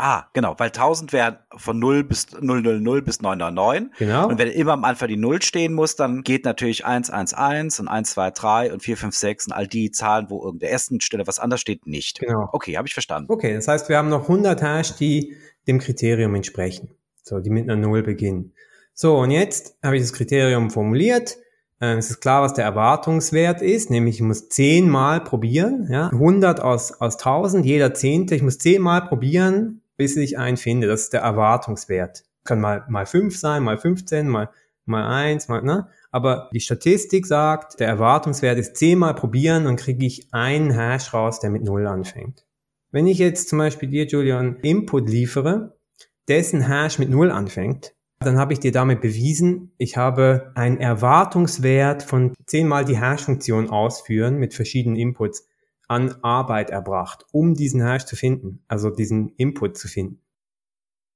Ah, 0.00 0.26
genau, 0.32 0.54
weil 0.58 0.68
1000 0.68 1.12
wären 1.12 1.38
von 1.56 1.80
0 1.80 2.04
bis 2.04 2.28
000 2.30 3.02
bis 3.02 3.20
999. 3.20 3.98
Genau. 3.98 4.28
Und 4.28 4.38
wenn 4.38 4.46
immer 4.48 4.74
am 4.74 4.84
Anfang 4.84 5.08
die 5.08 5.16
0 5.16 5.42
stehen 5.42 5.74
muss, 5.74 5.96
dann 5.96 6.22
geht 6.22 6.44
natürlich 6.44 6.86
111 6.86 7.80
und 7.80 7.88
123 7.88 8.72
und 8.72 8.80
456 8.80 9.48
und 9.48 9.52
all 9.52 9.66
die 9.66 9.90
Zahlen, 9.90 10.30
wo 10.30 10.44
irgendeine 10.44 10.70
ersten 10.70 11.00
Stelle 11.00 11.26
was 11.26 11.40
anders 11.40 11.60
steht, 11.60 11.88
nicht. 11.88 12.20
Genau. 12.20 12.48
Okay, 12.52 12.76
habe 12.76 12.86
ich 12.86 12.94
verstanden. 12.94 13.30
Okay, 13.32 13.54
das 13.54 13.66
heißt, 13.66 13.88
wir 13.88 13.98
haben 13.98 14.08
noch 14.08 14.22
100 14.22 14.62
Hash, 14.62 14.94
die 14.94 15.36
dem 15.66 15.80
Kriterium 15.80 16.36
entsprechen. 16.36 16.90
So, 17.24 17.40
die 17.40 17.50
mit 17.50 17.68
einer 17.68 17.76
0 17.76 18.04
beginnen. 18.04 18.54
So, 18.94 19.18
und 19.18 19.32
jetzt 19.32 19.76
habe 19.82 19.96
ich 19.96 20.02
das 20.02 20.12
Kriterium 20.12 20.70
formuliert. 20.70 21.38
Ähm, 21.80 21.98
es 21.98 22.10
ist 22.10 22.20
klar, 22.20 22.42
was 22.42 22.54
der 22.54 22.64
Erwartungswert 22.64 23.62
ist, 23.62 23.90
nämlich 23.90 24.16
ich 24.16 24.22
muss 24.22 24.48
zehnmal 24.48 25.22
probieren, 25.22 25.88
ja, 25.90 26.08
100 26.08 26.60
aus, 26.60 27.00
aus 27.00 27.14
1000, 27.16 27.64
jeder 27.64 27.94
Zehnte, 27.94 28.34
ich 28.34 28.42
muss 28.42 28.58
zehnmal 28.58 29.02
probieren, 29.02 29.82
bis 29.98 30.16
ich 30.16 30.38
einen 30.38 30.56
finde. 30.56 30.86
Das 30.86 31.02
ist 31.02 31.12
der 31.12 31.20
Erwartungswert. 31.20 32.24
Kann 32.44 32.60
mal, 32.60 32.86
mal 32.88 33.04
fünf 33.04 33.36
sein, 33.36 33.62
mal 33.62 33.76
15, 33.76 34.26
mal, 34.26 34.48
mal 34.86 35.06
eins, 35.06 35.48
mal, 35.48 35.60
ne? 35.60 35.88
Aber 36.10 36.48
die 36.54 36.60
Statistik 36.60 37.26
sagt, 37.26 37.80
der 37.80 37.88
Erwartungswert 37.88 38.58
ist 38.58 38.78
zehnmal 38.78 39.14
probieren 39.14 39.66
und 39.66 39.76
kriege 39.76 40.06
ich 40.06 40.32
einen 40.32 40.70
Hash 40.70 41.12
raus, 41.12 41.40
der 41.40 41.50
mit 41.50 41.62
Null 41.62 41.86
anfängt. 41.86 42.46
Wenn 42.90 43.06
ich 43.06 43.18
jetzt 43.18 43.50
zum 43.50 43.58
Beispiel 43.58 43.90
dir, 43.90 44.06
Julian, 44.06 44.56
Input 44.62 45.10
liefere, 45.10 45.76
dessen 46.28 46.66
Hash 46.66 46.98
mit 46.98 47.10
Null 47.10 47.30
anfängt, 47.30 47.94
dann 48.20 48.38
habe 48.38 48.52
ich 48.52 48.60
dir 48.60 48.72
damit 48.72 49.00
bewiesen, 49.00 49.72
ich 49.78 49.96
habe 49.96 50.52
einen 50.54 50.78
Erwartungswert 50.78 52.02
von 52.02 52.34
zehnmal 52.46 52.84
die 52.84 52.98
Hash-Funktion 52.98 53.70
ausführen 53.70 54.38
mit 54.38 54.54
verschiedenen 54.54 54.96
Inputs 54.96 55.46
an 55.88 56.22
Arbeit 56.22 56.70
erbracht, 56.70 57.26
um 57.32 57.54
diesen 57.54 57.82
Hash 57.82 58.04
zu 58.04 58.14
finden, 58.14 58.62
also 58.68 58.90
diesen 58.90 59.30
Input 59.36 59.76
zu 59.76 59.88
finden. 59.88 60.20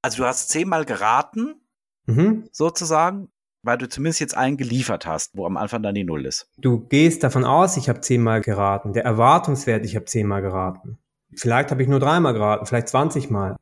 Also 0.01 0.23
du 0.23 0.27
hast 0.27 0.49
zehnmal 0.49 0.83
geraten, 0.83 1.61
mhm. 2.07 2.49
sozusagen, 2.51 3.29
weil 3.61 3.77
du 3.77 3.87
zumindest 3.87 4.19
jetzt 4.19 4.35
einen 4.35 4.57
geliefert 4.57 5.05
hast, 5.05 5.37
wo 5.37 5.45
am 5.45 5.57
Anfang 5.57 5.81
dann 5.83 5.95
die 5.95 6.03
Null 6.03 6.25
ist. 6.25 6.49
Du 6.57 6.79
gehst 6.87 7.23
davon 7.23 7.45
aus, 7.45 7.77
ich 7.77 7.87
habe 7.87 8.01
zehnmal 8.01 8.41
geraten. 8.41 8.93
Der 8.93 9.05
Erwartungswert, 9.05 9.85
ich 9.85 9.95
habe 9.95 10.05
zehnmal 10.05 10.41
geraten. 10.41 10.97
Vielleicht 11.35 11.71
habe 11.71 11.81
ich 11.81 11.87
nur 11.87 11.99
dreimal 11.99 12.33
geraten, 12.33 12.65
vielleicht 12.65 12.89
20 12.89 13.29
Mal. 13.29 13.55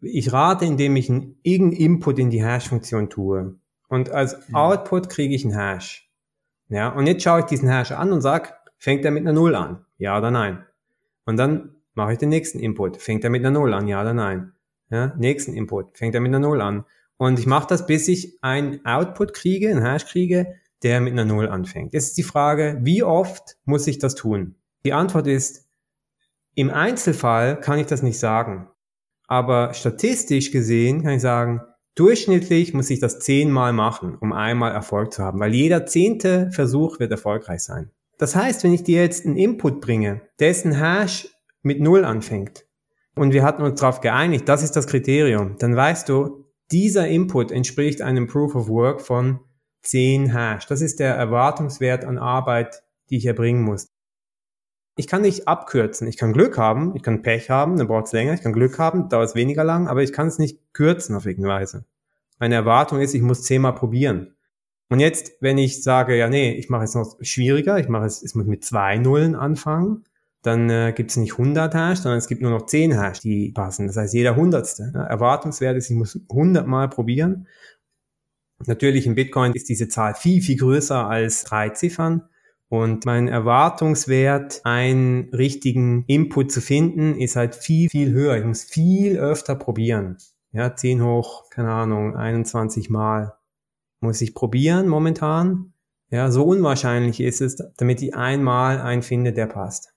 Ich 0.00 0.32
rate, 0.32 0.64
indem 0.64 0.96
ich 0.96 1.08
einen 1.08 1.38
irgendeinen 1.42 1.80
Input 1.80 2.18
in 2.18 2.30
die 2.30 2.44
Hash-Funktion 2.44 3.08
tue. 3.08 3.56
Und 3.88 4.10
als. 4.10 4.52
Output 4.52 5.08
kriege 5.08 5.34
ich 5.34 5.44
einen 5.44 5.54
Hash. 5.54 6.10
Ja, 6.68 6.88
und 6.88 7.06
jetzt 7.06 7.22
schaue 7.22 7.40
ich 7.40 7.46
diesen 7.46 7.68
Hash 7.68 7.92
an 7.92 8.12
und 8.12 8.20
sage, 8.20 8.54
Fängt 8.82 9.04
er 9.04 9.12
mit 9.12 9.22
einer 9.22 9.32
Null 9.32 9.54
an? 9.54 9.86
Ja 9.96 10.18
oder 10.18 10.32
nein? 10.32 10.66
Und 11.24 11.36
dann 11.36 11.76
mache 11.94 12.14
ich 12.14 12.18
den 12.18 12.30
nächsten 12.30 12.58
Input. 12.58 12.96
Fängt 12.96 13.22
er 13.22 13.30
mit 13.30 13.44
einer 13.44 13.56
Null 13.56 13.72
an? 13.74 13.86
Ja 13.86 14.00
oder 14.00 14.12
nein? 14.12 14.54
Ja, 14.90 15.14
nächsten 15.16 15.54
Input. 15.54 15.96
Fängt 15.96 16.16
er 16.16 16.20
mit 16.20 16.30
einer 16.30 16.40
Null 16.40 16.60
an? 16.60 16.84
Und 17.16 17.38
ich 17.38 17.46
mache 17.46 17.68
das, 17.68 17.86
bis 17.86 18.08
ich 18.08 18.38
ein 18.42 18.84
Output 18.84 19.34
kriege, 19.34 19.70
einen 19.70 19.84
Hash 19.84 20.06
kriege, 20.06 20.56
der 20.82 21.00
mit 21.00 21.12
einer 21.12 21.24
Null 21.24 21.48
anfängt. 21.48 21.94
Jetzt 21.94 22.08
ist 22.08 22.18
die 22.18 22.24
Frage, 22.24 22.80
wie 22.82 23.04
oft 23.04 23.56
muss 23.64 23.86
ich 23.86 24.00
das 24.00 24.16
tun? 24.16 24.56
Die 24.84 24.92
Antwort 24.92 25.28
ist, 25.28 25.68
im 26.56 26.68
Einzelfall 26.68 27.60
kann 27.60 27.78
ich 27.78 27.86
das 27.86 28.02
nicht 28.02 28.18
sagen. 28.18 28.68
Aber 29.28 29.74
statistisch 29.74 30.50
gesehen 30.50 31.04
kann 31.04 31.12
ich 31.12 31.22
sagen, 31.22 31.60
durchschnittlich 31.94 32.74
muss 32.74 32.90
ich 32.90 32.98
das 32.98 33.20
zehnmal 33.20 33.72
machen, 33.72 34.16
um 34.18 34.32
einmal 34.32 34.72
Erfolg 34.72 35.12
zu 35.12 35.22
haben, 35.22 35.38
weil 35.38 35.54
jeder 35.54 35.86
zehnte 35.86 36.50
Versuch 36.50 36.98
wird 36.98 37.12
erfolgreich 37.12 37.62
sein. 37.62 37.92
Das 38.22 38.36
heißt, 38.36 38.62
wenn 38.62 38.72
ich 38.72 38.84
dir 38.84 39.02
jetzt 39.02 39.26
einen 39.26 39.36
Input 39.36 39.80
bringe, 39.80 40.20
dessen 40.38 40.78
Hash 40.78 41.26
mit 41.62 41.80
Null 41.80 42.04
anfängt, 42.04 42.64
und 43.16 43.32
wir 43.32 43.42
hatten 43.42 43.62
uns 43.62 43.80
darauf 43.80 44.00
geeinigt, 44.00 44.48
das 44.48 44.62
ist 44.62 44.76
das 44.76 44.86
Kriterium, 44.86 45.56
dann 45.58 45.74
weißt 45.74 46.08
du, 46.08 46.44
dieser 46.70 47.08
Input 47.08 47.50
entspricht 47.50 48.00
einem 48.00 48.28
Proof 48.28 48.54
of 48.54 48.68
Work 48.68 49.00
von 49.00 49.40
10 49.82 50.32
Hash. 50.32 50.66
Das 50.66 50.82
ist 50.82 51.00
der 51.00 51.16
Erwartungswert 51.16 52.04
an 52.04 52.16
Arbeit, 52.16 52.84
die 53.10 53.16
ich 53.16 53.26
erbringen 53.26 53.64
muss. 53.64 53.88
Ich 54.96 55.08
kann 55.08 55.22
nicht 55.22 55.48
abkürzen. 55.48 56.06
Ich 56.06 56.16
kann 56.16 56.32
Glück 56.32 56.56
haben, 56.58 56.94
ich 56.94 57.02
kann 57.02 57.22
Pech 57.22 57.50
haben, 57.50 57.76
dann 57.76 57.88
braucht 57.88 58.06
es 58.06 58.12
länger. 58.12 58.34
Ich 58.34 58.42
kann 58.42 58.52
Glück 58.52 58.78
haben, 58.78 59.08
dauert 59.08 59.30
es 59.30 59.34
weniger 59.34 59.64
lang, 59.64 59.88
aber 59.88 60.04
ich 60.04 60.12
kann 60.12 60.28
es 60.28 60.38
nicht 60.38 60.60
kürzen 60.74 61.16
auf 61.16 61.26
irgendeine 61.26 61.54
Weise. 61.54 61.86
Meine 62.38 62.54
Erwartung 62.54 63.00
ist, 63.00 63.14
ich 63.14 63.22
muss 63.22 63.42
zehnmal 63.42 63.74
probieren. 63.74 64.36
Und 64.92 65.00
jetzt, 65.00 65.32
wenn 65.40 65.56
ich 65.56 65.82
sage, 65.82 66.18
ja, 66.18 66.28
nee, 66.28 66.52
ich 66.52 66.68
mache 66.68 66.84
es 66.84 66.94
noch 66.94 67.16
schwieriger, 67.22 67.78
ich 67.78 67.88
mache 67.88 68.04
es, 68.04 68.22
es 68.22 68.34
muss 68.34 68.44
mit 68.44 68.62
zwei 68.62 68.98
Nullen 68.98 69.34
anfangen, 69.34 70.04
dann 70.42 70.68
äh, 70.68 70.92
gibt 70.94 71.08
es 71.12 71.16
nicht 71.16 71.32
100 71.32 71.72
Hash, 71.72 72.00
sondern 72.00 72.18
es 72.18 72.28
gibt 72.28 72.42
nur 72.42 72.50
noch 72.50 72.66
10 72.66 72.92
Hash, 72.92 73.20
die 73.20 73.52
passen. 73.52 73.86
Das 73.86 73.96
heißt, 73.96 74.12
jeder 74.12 74.36
Hundertste. 74.36 74.92
Ne? 74.92 75.06
Erwartungswert 75.08 75.78
ist, 75.78 75.88
ich 75.88 75.96
muss 75.96 76.20
100 76.28 76.66
Mal 76.66 76.90
probieren. 76.90 77.48
Natürlich 78.66 79.06
im 79.06 79.14
Bitcoin 79.14 79.54
ist 79.54 79.70
diese 79.70 79.88
Zahl 79.88 80.14
viel, 80.14 80.42
viel 80.42 80.58
größer 80.58 81.08
als 81.08 81.44
drei 81.44 81.70
Ziffern. 81.70 82.28
Und 82.68 83.06
mein 83.06 83.28
Erwartungswert, 83.28 84.60
einen 84.64 85.30
richtigen 85.30 86.04
Input 86.06 86.52
zu 86.52 86.60
finden, 86.60 87.18
ist 87.18 87.36
halt 87.36 87.54
viel, 87.54 87.88
viel 87.88 88.12
höher. 88.12 88.36
Ich 88.36 88.44
muss 88.44 88.62
viel 88.62 89.18
öfter 89.18 89.54
probieren. 89.54 90.18
Ja, 90.52 90.76
10 90.76 91.02
hoch, 91.02 91.48
keine 91.48 91.72
Ahnung, 91.72 92.14
21 92.14 92.90
Mal 92.90 93.32
muss 94.02 94.20
ich 94.20 94.34
probieren 94.34 94.88
momentan. 94.88 95.72
Ja, 96.10 96.30
so 96.30 96.44
unwahrscheinlich 96.44 97.20
ist 97.20 97.40
es, 97.40 97.56
damit 97.76 98.02
ich 98.02 98.14
einmal 98.14 98.80
einen 98.80 99.02
finde, 99.02 99.32
der 99.32 99.46
passt. 99.46 99.88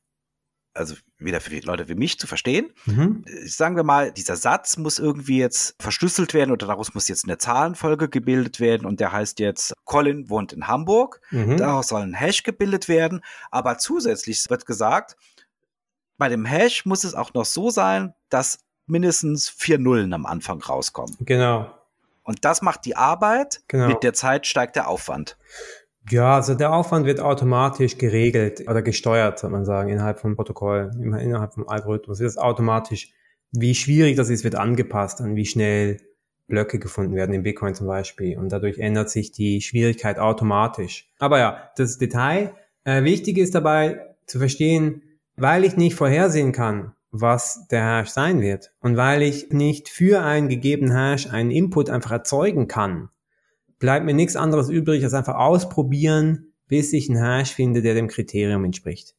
Also 0.74 0.95
wieder 1.18 1.39
für 1.39 1.49
die 1.49 1.62
Leute 1.62 1.88
wie 1.88 1.95
mich 1.95 2.20
zu 2.20 2.28
verstehen. 2.28 2.72
Mhm. 2.86 3.24
Sagen 3.45 3.76
wir 3.76 3.84
mal, 3.84 4.12
dieser 4.12 4.36
Satz 4.36 4.78
muss 4.78 4.99
irgendwie 4.99 5.39
jetzt 5.39 5.76
verschlüsselt 5.80 6.34
werden 6.34 6.51
oder 6.51 6.68
daraus 6.68 6.93
muss 6.93 7.08
jetzt 7.08 7.26
eine 7.26 7.38
Zahlenfolge 7.38 8.10
gebildet 8.10 8.60
werden 8.60 8.86
und 8.86 8.99
der 8.99 9.14
heißt 9.14 9.39
jetzt, 9.39 9.74
Colin 9.86 10.30
wohnt 10.30 10.51
in 10.51 10.68
Hamburg. 10.68 11.22
Mhm. 11.32 11.58
Daraus 11.58 11.88
soll 11.88 12.01
ein 12.01 12.14
Hash 12.14 12.43
gebildet 12.43 12.89
werden. 12.89 13.22
Aber 13.51 13.78
zusätzlich 13.78 14.45
wird 14.49 14.66
gesagt, 14.66 15.16
bei 16.18 16.30
dem 16.30 16.45
Hash 16.45 16.86
muss 16.86 17.03
es 17.03 17.16
auch 17.16 17.34
noch 17.34 17.45
so 17.45 17.70
sein, 17.70 18.14
dass 18.30 18.60
mindestens 18.86 19.49
vier 19.49 19.80
Nullen 19.80 20.14
am 20.14 20.26
Anfang 20.26 20.62
rauskommen. 20.62 21.16
Genau. 21.22 21.74
Und 22.26 22.44
das 22.44 22.62
macht 22.62 22.86
die 22.86 22.98
Arbeit. 22.98 23.62
Genau. 23.68 23.88
Mit 23.88 24.04
der 24.04 24.14
Zeit 24.14 24.46
steigt 24.48 24.76
der 24.76 24.90
Aufwand. 24.90 25.38
Ja, 26.10 26.36
also 26.36 26.54
der 26.54 26.74
Aufwand 26.74 27.06
wird 27.06 27.20
automatisch 27.20 27.98
geregelt 27.98 28.68
oder 28.68 28.82
gesteuert, 28.82 29.40
soll 29.40 29.50
man 29.50 29.66
sagen, 29.66 29.90
innerhalb 29.90 30.20
vom 30.20 30.36
Protokoll, 30.36 30.92
innerhalb 31.00 31.54
vom 31.54 31.68
Algorithmus. 31.68 32.20
Wird 32.20 32.30
es 32.30 32.38
automatisch, 32.38 33.12
wie 33.52 33.74
schwierig 33.74 34.16
das 34.16 34.30
ist, 34.30 34.44
wird 34.44 34.56
angepasst 34.56 35.22
an 35.22 35.36
wie 35.36 35.46
schnell 35.46 35.98
Blöcke 36.48 36.78
gefunden 36.78 37.16
werden, 37.16 37.34
im 37.34 37.44
Bitcoin 37.44 37.74
zum 37.74 37.88
Beispiel. 37.88 38.38
Und 38.38 38.50
dadurch 38.52 38.78
ändert 38.78 39.10
sich 39.10 39.32
die 39.32 39.62
Schwierigkeit 39.62 40.20
automatisch. 40.20 41.10
Aber 41.18 41.40
ja, 41.40 41.72
das 41.78 41.98
Detail. 41.98 42.54
Äh, 42.84 43.04
wichtig 43.04 43.40
ist 43.40 43.56
dabei 43.56 44.16
zu 44.28 44.38
verstehen, 44.38 45.02
weil 45.38 45.64
ich 45.64 45.76
nicht 45.76 45.96
vorhersehen 45.96 46.52
kann, 46.52 46.94
was 47.22 47.68
der 47.68 47.84
Hash 47.84 48.09
sein 48.09 48.41
wird. 48.41 48.72
Und 48.80 48.97
weil 48.97 49.22
ich 49.22 49.49
nicht 49.49 49.89
für 49.89 50.22
einen 50.22 50.49
gegebenen 50.49 50.95
Hash 50.95 51.28
einen 51.28 51.51
Input 51.51 51.89
einfach 51.89 52.11
erzeugen 52.11 52.68
kann, 52.68 53.09
bleibt 53.80 54.05
mir 54.05 54.13
nichts 54.13 54.36
anderes 54.36 54.70
übrig, 54.70 55.03
als 55.03 55.13
einfach 55.13 55.36
ausprobieren, 55.36 56.53
bis 56.68 56.93
ich 56.93 57.09
einen 57.09 57.22
Hash 57.22 57.53
finde, 57.53 57.82
der 57.82 57.93
dem 57.93 58.07
Kriterium 58.07 58.63
entspricht. 58.66 59.16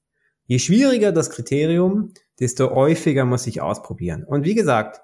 Je 0.47 0.59
schwieriger 0.59 1.12
das 1.12 1.30
Kriterium, 1.30 2.12
desto 2.38 2.70
häufiger 2.70 3.24
muss 3.24 3.47
ich 3.47 3.61
ausprobieren. 3.61 4.24
Und 4.24 4.44
wie 4.44 4.55
gesagt, 4.55 5.01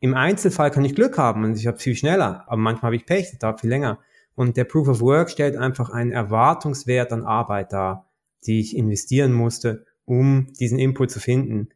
im 0.00 0.14
Einzelfall 0.14 0.70
kann 0.70 0.84
ich 0.84 0.94
Glück 0.94 1.18
haben 1.18 1.44
und 1.44 1.56
ich 1.56 1.66
habe 1.66 1.78
viel 1.78 1.96
schneller, 1.96 2.44
aber 2.46 2.58
manchmal 2.58 2.88
habe 2.88 2.96
ich 2.96 3.06
Pech, 3.06 3.30
das 3.30 3.38
dauert 3.38 3.60
viel 3.60 3.70
länger. 3.70 3.98
Und 4.36 4.56
der 4.56 4.64
Proof 4.64 4.86
of 4.86 5.00
Work 5.00 5.30
stellt 5.30 5.56
einfach 5.56 5.90
einen 5.90 6.12
Erwartungswert 6.12 7.12
an 7.12 7.24
Arbeit 7.24 7.72
dar, 7.72 8.08
die 8.46 8.60
ich 8.60 8.76
investieren 8.76 9.32
musste, 9.32 9.84
um 10.04 10.52
diesen 10.60 10.78
Input 10.78 11.10
zu 11.10 11.18
finden. 11.18 11.70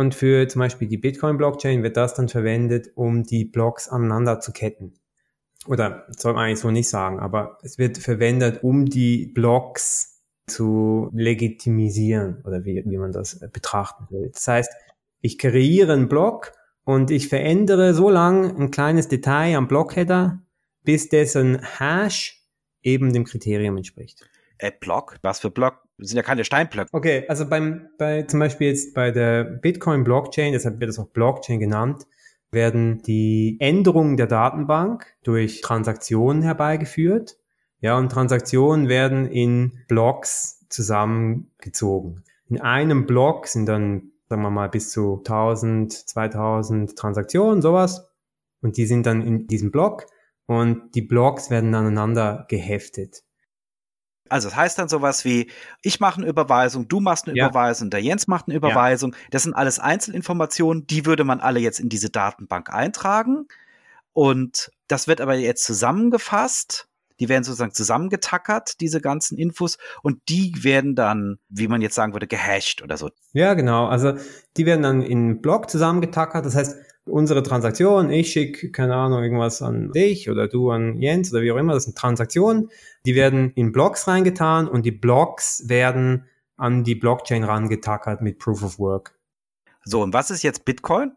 Und 0.00 0.14
für 0.14 0.48
zum 0.48 0.60
Beispiel 0.60 0.88
die 0.88 0.96
Bitcoin-Blockchain 0.96 1.82
wird 1.82 1.98
das 1.98 2.14
dann 2.14 2.30
verwendet, 2.30 2.90
um 2.94 3.22
die 3.22 3.44
Blocks 3.44 3.86
aneinander 3.86 4.40
zu 4.40 4.50
ketten. 4.50 4.94
Oder 5.66 6.06
soll 6.16 6.32
man 6.32 6.46
eigentlich 6.46 6.60
so 6.60 6.70
nicht 6.70 6.88
sagen, 6.88 7.20
aber 7.20 7.58
es 7.60 7.76
wird 7.76 7.98
verwendet, 7.98 8.64
um 8.64 8.86
die 8.86 9.26
Blocks 9.26 10.22
zu 10.46 11.10
legitimisieren 11.12 12.42
oder 12.46 12.64
wie, 12.64 12.82
wie 12.86 12.96
man 12.96 13.12
das 13.12 13.40
betrachten 13.52 14.06
will. 14.08 14.30
Das 14.32 14.48
heißt, 14.48 14.72
ich 15.20 15.36
kreiere 15.36 15.92
einen 15.92 16.08
Block 16.08 16.52
und 16.84 17.10
ich 17.10 17.28
verändere 17.28 17.92
so 17.92 18.08
lang 18.08 18.56
ein 18.58 18.70
kleines 18.70 19.08
Detail 19.08 19.54
am 19.54 19.68
Blockheader, 19.68 20.40
bis 20.82 21.10
dessen 21.10 21.60
Hash 21.60 22.42
eben 22.80 23.12
dem 23.12 23.24
Kriterium 23.24 23.76
entspricht. 23.76 24.26
Äh, 24.56 24.72
Block? 24.80 25.18
Was 25.20 25.40
für 25.40 25.50
Block? 25.50 25.82
Das 26.00 26.08
sind 26.08 26.16
ja 26.16 26.22
keine 26.22 26.44
Steinblöcke. 26.44 26.88
Okay, 26.92 27.24
also 27.28 27.46
beim, 27.48 27.88
bei, 27.98 28.22
zum 28.22 28.40
Beispiel 28.40 28.68
jetzt 28.68 28.94
bei 28.94 29.10
der 29.10 29.44
Bitcoin 29.44 30.02
Blockchain, 30.02 30.52
deshalb 30.52 30.80
wird 30.80 30.90
es 30.90 30.98
auch 30.98 31.08
Blockchain 31.08 31.60
genannt, 31.60 32.06
werden 32.50 33.02
die 33.02 33.56
Änderungen 33.60 34.16
der 34.16 34.26
Datenbank 34.26 35.06
durch 35.22 35.60
Transaktionen 35.60 36.42
herbeigeführt. 36.42 37.36
Ja, 37.80 37.96
und 37.96 38.10
Transaktionen 38.10 38.88
werden 38.88 39.26
in 39.26 39.78
Blocks 39.88 40.66
zusammengezogen. 40.68 42.24
In 42.48 42.60
einem 42.60 43.06
Block 43.06 43.46
sind 43.46 43.66
dann, 43.66 44.12
sagen 44.28 44.42
wir 44.42 44.50
mal, 44.50 44.68
bis 44.68 44.90
zu 44.90 45.18
1000, 45.18 45.92
2000 45.92 46.96
Transaktionen, 46.96 47.62
sowas. 47.62 48.08
Und 48.62 48.76
die 48.76 48.86
sind 48.86 49.06
dann 49.06 49.22
in 49.22 49.46
diesem 49.46 49.70
Block 49.70 50.06
und 50.46 50.94
die 50.94 51.02
Blocks 51.02 51.50
werden 51.50 51.74
aneinander 51.74 52.46
geheftet. 52.48 53.22
Also 54.30 54.48
das 54.48 54.56
heißt 54.56 54.78
dann 54.78 54.88
sowas 54.88 55.24
wie, 55.24 55.50
ich 55.82 56.00
mache 56.00 56.20
eine 56.20 56.30
Überweisung, 56.30 56.88
du 56.88 57.00
machst 57.00 57.26
eine 57.26 57.36
ja. 57.36 57.48
Überweisung, 57.48 57.90
der 57.90 58.00
Jens 58.00 58.26
macht 58.26 58.46
eine 58.46 58.56
Überweisung. 58.56 59.12
Ja. 59.12 59.18
Das 59.32 59.42
sind 59.42 59.54
alles 59.54 59.78
Einzelinformationen, 59.78 60.86
die 60.86 61.04
würde 61.04 61.24
man 61.24 61.40
alle 61.40 61.60
jetzt 61.60 61.80
in 61.80 61.88
diese 61.88 62.10
Datenbank 62.10 62.70
eintragen. 62.72 63.46
Und 64.12 64.70
das 64.88 65.08
wird 65.08 65.20
aber 65.20 65.34
jetzt 65.34 65.64
zusammengefasst. 65.64 66.86
Die 67.20 67.28
werden 67.28 67.44
sozusagen 67.44 67.74
zusammengetackert, 67.74 68.80
diese 68.80 69.02
ganzen 69.02 69.36
Infos, 69.36 69.76
und 70.02 70.22
die 70.30 70.54
werden 70.64 70.94
dann, 70.94 71.38
wie 71.50 71.68
man 71.68 71.82
jetzt 71.82 71.94
sagen 71.94 72.14
würde, 72.14 72.26
gehasht 72.26 72.82
oder 72.82 72.96
so. 72.96 73.10
Ja, 73.34 73.52
genau. 73.52 73.88
Also 73.88 74.14
die 74.56 74.64
werden 74.64 74.82
dann 74.82 75.02
in 75.02 75.42
Block 75.42 75.68
zusammengetackert. 75.68 76.46
Das 76.46 76.56
heißt, 76.56 76.76
unsere 77.10 77.42
Transaktion, 77.42 78.10
ich 78.10 78.32
schicke, 78.32 78.70
keine 78.70 78.94
Ahnung, 78.94 79.22
irgendwas 79.22 79.62
an 79.62 79.92
dich 79.92 80.30
oder 80.30 80.48
du 80.48 80.70
an 80.70 80.96
Jens 80.96 81.32
oder 81.32 81.42
wie 81.42 81.52
auch 81.52 81.56
immer, 81.56 81.74
das 81.74 81.84
sind 81.84 81.96
Transaktionen, 81.96 82.70
die 83.06 83.14
werden 83.14 83.52
in 83.54 83.72
Blocks 83.72 84.08
reingetan 84.08 84.68
und 84.68 84.84
die 84.84 84.92
Blocks 84.92 85.68
werden 85.68 86.24
an 86.56 86.84
die 86.84 86.94
Blockchain 86.94 87.44
rangetackert 87.44 88.20
mit 88.20 88.38
Proof 88.38 88.62
of 88.62 88.78
Work. 88.78 89.18
So, 89.84 90.02
und 90.02 90.12
was 90.12 90.30
ist 90.30 90.42
jetzt 90.42 90.64
Bitcoin? 90.64 91.12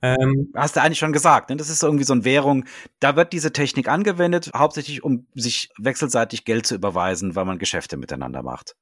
Ähm, 0.00 0.52
Hast 0.54 0.76
du 0.76 0.80
eigentlich 0.80 0.98
schon 0.98 1.12
gesagt, 1.12 1.50
ne? 1.50 1.56
Das 1.56 1.68
ist 1.68 1.82
irgendwie 1.82 2.04
so 2.04 2.12
eine 2.12 2.24
Währung, 2.24 2.64
da 3.00 3.16
wird 3.16 3.32
diese 3.32 3.52
Technik 3.52 3.88
angewendet, 3.88 4.50
hauptsächlich 4.54 5.02
um 5.02 5.26
sich 5.34 5.70
wechselseitig 5.76 6.44
Geld 6.44 6.66
zu 6.66 6.76
überweisen, 6.76 7.34
weil 7.34 7.44
man 7.44 7.58
Geschäfte 7.58 7.96
miteinander 7.96 8.44
macht. 8.44 8.76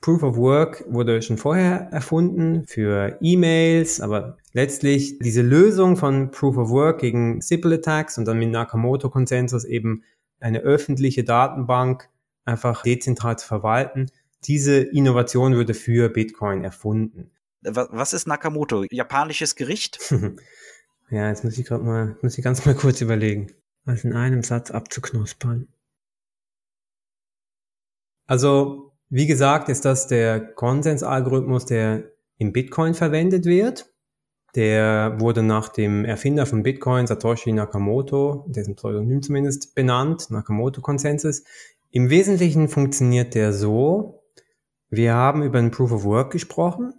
Proof 0.00 0.22
of 0.22 0.36
Work 0.36 0.84
wurde 0.88 1.22
schon 1.22 1.38
vorher 1.38 1.88
erfunden 1.92 2.64
für 2.66 3.16
E-Mails, 3.20 4.00
aber 4.00 4.36
letztlich 4.56 5.18
diese 5.18 5.42
Lösung 5.42 5.98
von 5.98 6.30
Proof 6.30 6.56
of 6.56 6.70
Work 6.70 7.00
gegen 7.00 7.42
Simple 7.42 7.74
Attacks 7.74 8.16
und 8.16 8.24
dann 8.24 8.38
mit 8.38 8.48
Nakamoto-Konsensus 8.48 9.66
eben 9.66 10.02
eine 10.40 10.60
öffentliche 10.60 11.24
Datenbank 11.24 12.08
einfach 12.46 12.82
dezentral 12.82 13.38
zu 13.38 13.46
verwalten. 13.46 14.10
Diese 14.44 14.78
Innovation 14.78 15.56
wurde 15.56 15.74
für 15.74 16.08
Bitcoin 16.08 16.64
erfunden. 16.64 17.30
Was 17.60 18.14
ist 18.14 18.26
Nakamoto? 18.26 18.84
Japanisches 18.90 19.56
Gericht? 19.56 19.98
ja, 21.10 21.28
jetzt 21.28 21.44
muss 21.44 21.58
ich 21.58 21.66
gerade 21.66 21.84
mal, 21.84 22.16
muss 22.22 22.38
ich 22.38 22.44
ganz 22.44 22.64
mal 22.64 22.74
kurz 22.74 23.02
überlegen, 23.02 23.52
was 23.84 24.04
in 24.04 24.14
einem 24.14 24.42
Satz 24.42 24.70
abzuknuspern. 24.70 25.68
Also 28.26 28.92
wie 29.10 29.26
gesagt, 29.26 29.68
ist 29.68 29.84
das 29.84 30.06
der 30.06 30.40
Konsensalgorithmus, 30.40 31.66
der 31.66 32.04
im 32.38 32.54
Bitcoin 32.54 32.94
verwendet 32.94 33.44
wird. 33.44 33.92
Der 34.56 35.20
wurde 35.20 35.42
nach 35.42 35.68
dem 35.68 36.04
Erfinder 36.04 36.46
von 36.46 36.62
Bitcoin, 36.62 37.06
Satoshi 37.06 37.52
Nakamoto, 37.52 38.46
dessen 38.48 38.74
Pseudonym 38.74 39.22
zumindest 39.22 39.74
benannt, 39.74 40.30
Nakamoto-Konsensus. 40.30 41.44
Im 41.90 42.08
Wesentlichen 42.10 42.68
funktioniert 42.68 43.34
der 43.34 43.52
so, 43.52 44.24
wir 44.88 45.14
haben 45.14 45.42
über 45.42 45.58
ein 45.58 45.70
Proof 45.70 45.92
of 45.92 46.04
Work 46.04 46.32
gesprochen 46.32 46.94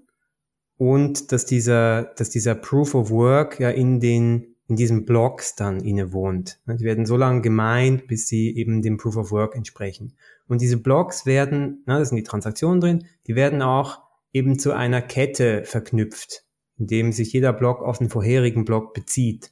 und 0.77 1.31
dass 1.31 1.45
dieser, 1.45 2.03
dass 2.03 2.29
dieser 2.29 2.53
Proof 2.53 2.93
of 2.93 3.09
Work 3.09 3.59
ja 3.59 3.71
in 3.71 3.99
den 3.99 4.53
in 4.67 4.75
diesen 4.75 5.05
Blocks 5.05 5.55
dann 5.55 5.79
innewohnt. 5.79 6.59
Die 6.67 6.83
werden 6.83 7.05
so 7.05 7.15
lange 7.15 7.41
gemeint, 7.41 8.07
bis 8.07 8.27
sie 8.27 8.55
eben 8.55 8.81
dem 8.81 8.97
Proof 8.97 9.15
of 9.15 9.31
Work 9.31 9.55
entsprechen. 9.55 10.13
Und 10.47 10.61
diese 10.61 10.77
Blocks 10.77 11.25
werden, 11.25 11.83
na, 11.85 11.99
da 11.99 12.05
sind 12.05 12.17
die 12.17 12.23
Transaktionen 12.23 12.81
drin, 12.81 13.05
die 13.27 13.35
werden 13.35 13.61
auch 13.61 14.01
eben 14.33 14.59
zu 14.59 14.73
einer 14.73 15.01
Kette 15.01 15.63
verknüpft, 15.63 16.43
indem 16.77 17.11
sich 17.11 17.33
jeder 17.33 17.53
Block 17.53 17.81
auf 17.81 17.97
den 17.97 18.09
vorherigen 18.09 18.65
Block 18.65 18.93
bezieht. 18.93 19.51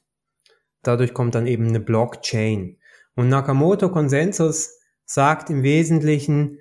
Dadurch 0.84 1.14
kommt 1.14 1.36
dann 1.36 1.48
eben 1.48 1.68
eine 1.68 1.80
Blockchain. 1.80 2.78
Und 3.16 3.30
Nakamoto 3.30 3.90
Konsensus 3.90 4.80
sagt 5.06 5.50
im 5.50 5.64
Wesentlichen, 5.64 6.60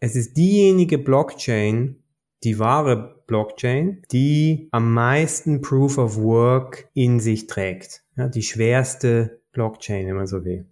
es 0.00 0.16
ist 0.16 0.36
diejenige 0.36 0.98
Blockchain, 0.98 2.02
die 2.44 2.58
wahre 2.58 3.22
Blockchain, 3.26 4.02
die 4.12 4.68
am 4.70 4.92
meisten 4.92 5.60
Proof 5.60 5.98
of 5.98 6.16
Work 6.16 6.88
in 6.94 7.18
sich 7.20 7.46
trägt. 7.46 8.04
Ja, 8.16 8.28
die 8.28 8.42
schwerste 8.42 9.40
Blockchain, 9.52 10.06
wenn 10.06 10.16
man 10.16 10.26
so 10.26 10.44
will. 10.44 10.66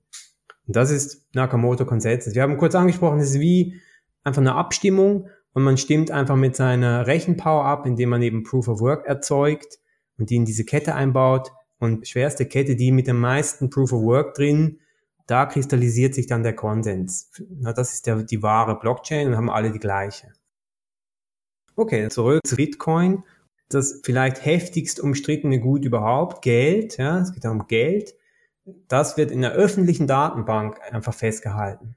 Und 0.66 0.76
das 0.76 0.90
ist 0.90 1.26
Nakamoto 1.34 1.84
Consensus. 1.84 2.34
Wir 2.34 2.42
haben 2.42 2.56
kurz 2.58 2.74
angesprochen, 2.74 3.18
es 3.18 3.30
ist 3.30 3.40
wie 3.40 3.80
einfach 4.22 4.40
eine 4.40 4.54
Abstimmung 4.54 5.28
und 5.54 5.62
man 5.62 5.78
stimmt 5.78 6.10
einfach 6.10 6.36
mit 6.36 6.56
seiner 6.56 7.06
Rechenpower 7.06 7.64
ab, 7.64 7.86
indem 7.86 8.10
man 8.10 8.22
eben 8.22 8.42
Proof 8.42 8.68
of 8.68 8.80
Work 8.80 9.06
erzeugt 9.06 9.78
und 10.18 10.30
die 10.30 10.36
in 10.36 10.44
diese 10.44 10.64
Kette 10.64 10.94
einbaut. 10.94 11.52
Und 11.78 12.06
schwerste 12.06 12.46
Kette, 12.46 12.76
die 12.76 12.92
mit 12.92 13.06
dem 13.06 13.20
meisten 13.20 13.70
Proof 13.70 13.92
of 13.92 14.02
Work 14.02 14.34
drin, 14.34 14.80
da 15.26 15.46
kristallisiert 15.46 16.14
sich 16.14 16.26
dann 16.26 16.42
der 16.42 16.54
Konsens. 16.54 17.30
Na, 17.48 17.72
das 17.72 17.94
ist 17.94 18.06
der, 18.06 18.22
die 18.22 18.42
wahre 18.42 18.78
Blockchain 18.78 19.28
und 19.28 19.36
haben 19.36 19.50
alle 19.50 19.70
die 19.70 19.78
gleiche. 19.78 20.32
Okay, 21.76 22.08
zurück 22.08 22.40
zu 22.46 22.56
Bitcoin. 22.56 23.24
Das 23.68 24.00
vielleicht 24.04 24.44
heftigst 24.44 25.00
umstrittene 25.00 25.60
Gut 25.60 25.84
überhaupt, 25.84 26.42
Geld, 26.42 26.98
ja, 26.98 27.20
es 27.20 27.32
geht 27.32 27.44
darum 27.44 27.66
Geld, 27.66 28.14
das 28.88 29.16
wird 29.16 29.30
in 29.30 29.40
der 29.40 29.52
öffentlichen 29.52 30.06
Datenbank 30.06 30.78
einfach 30.90 31.14
festgehalten. 31.14 31.96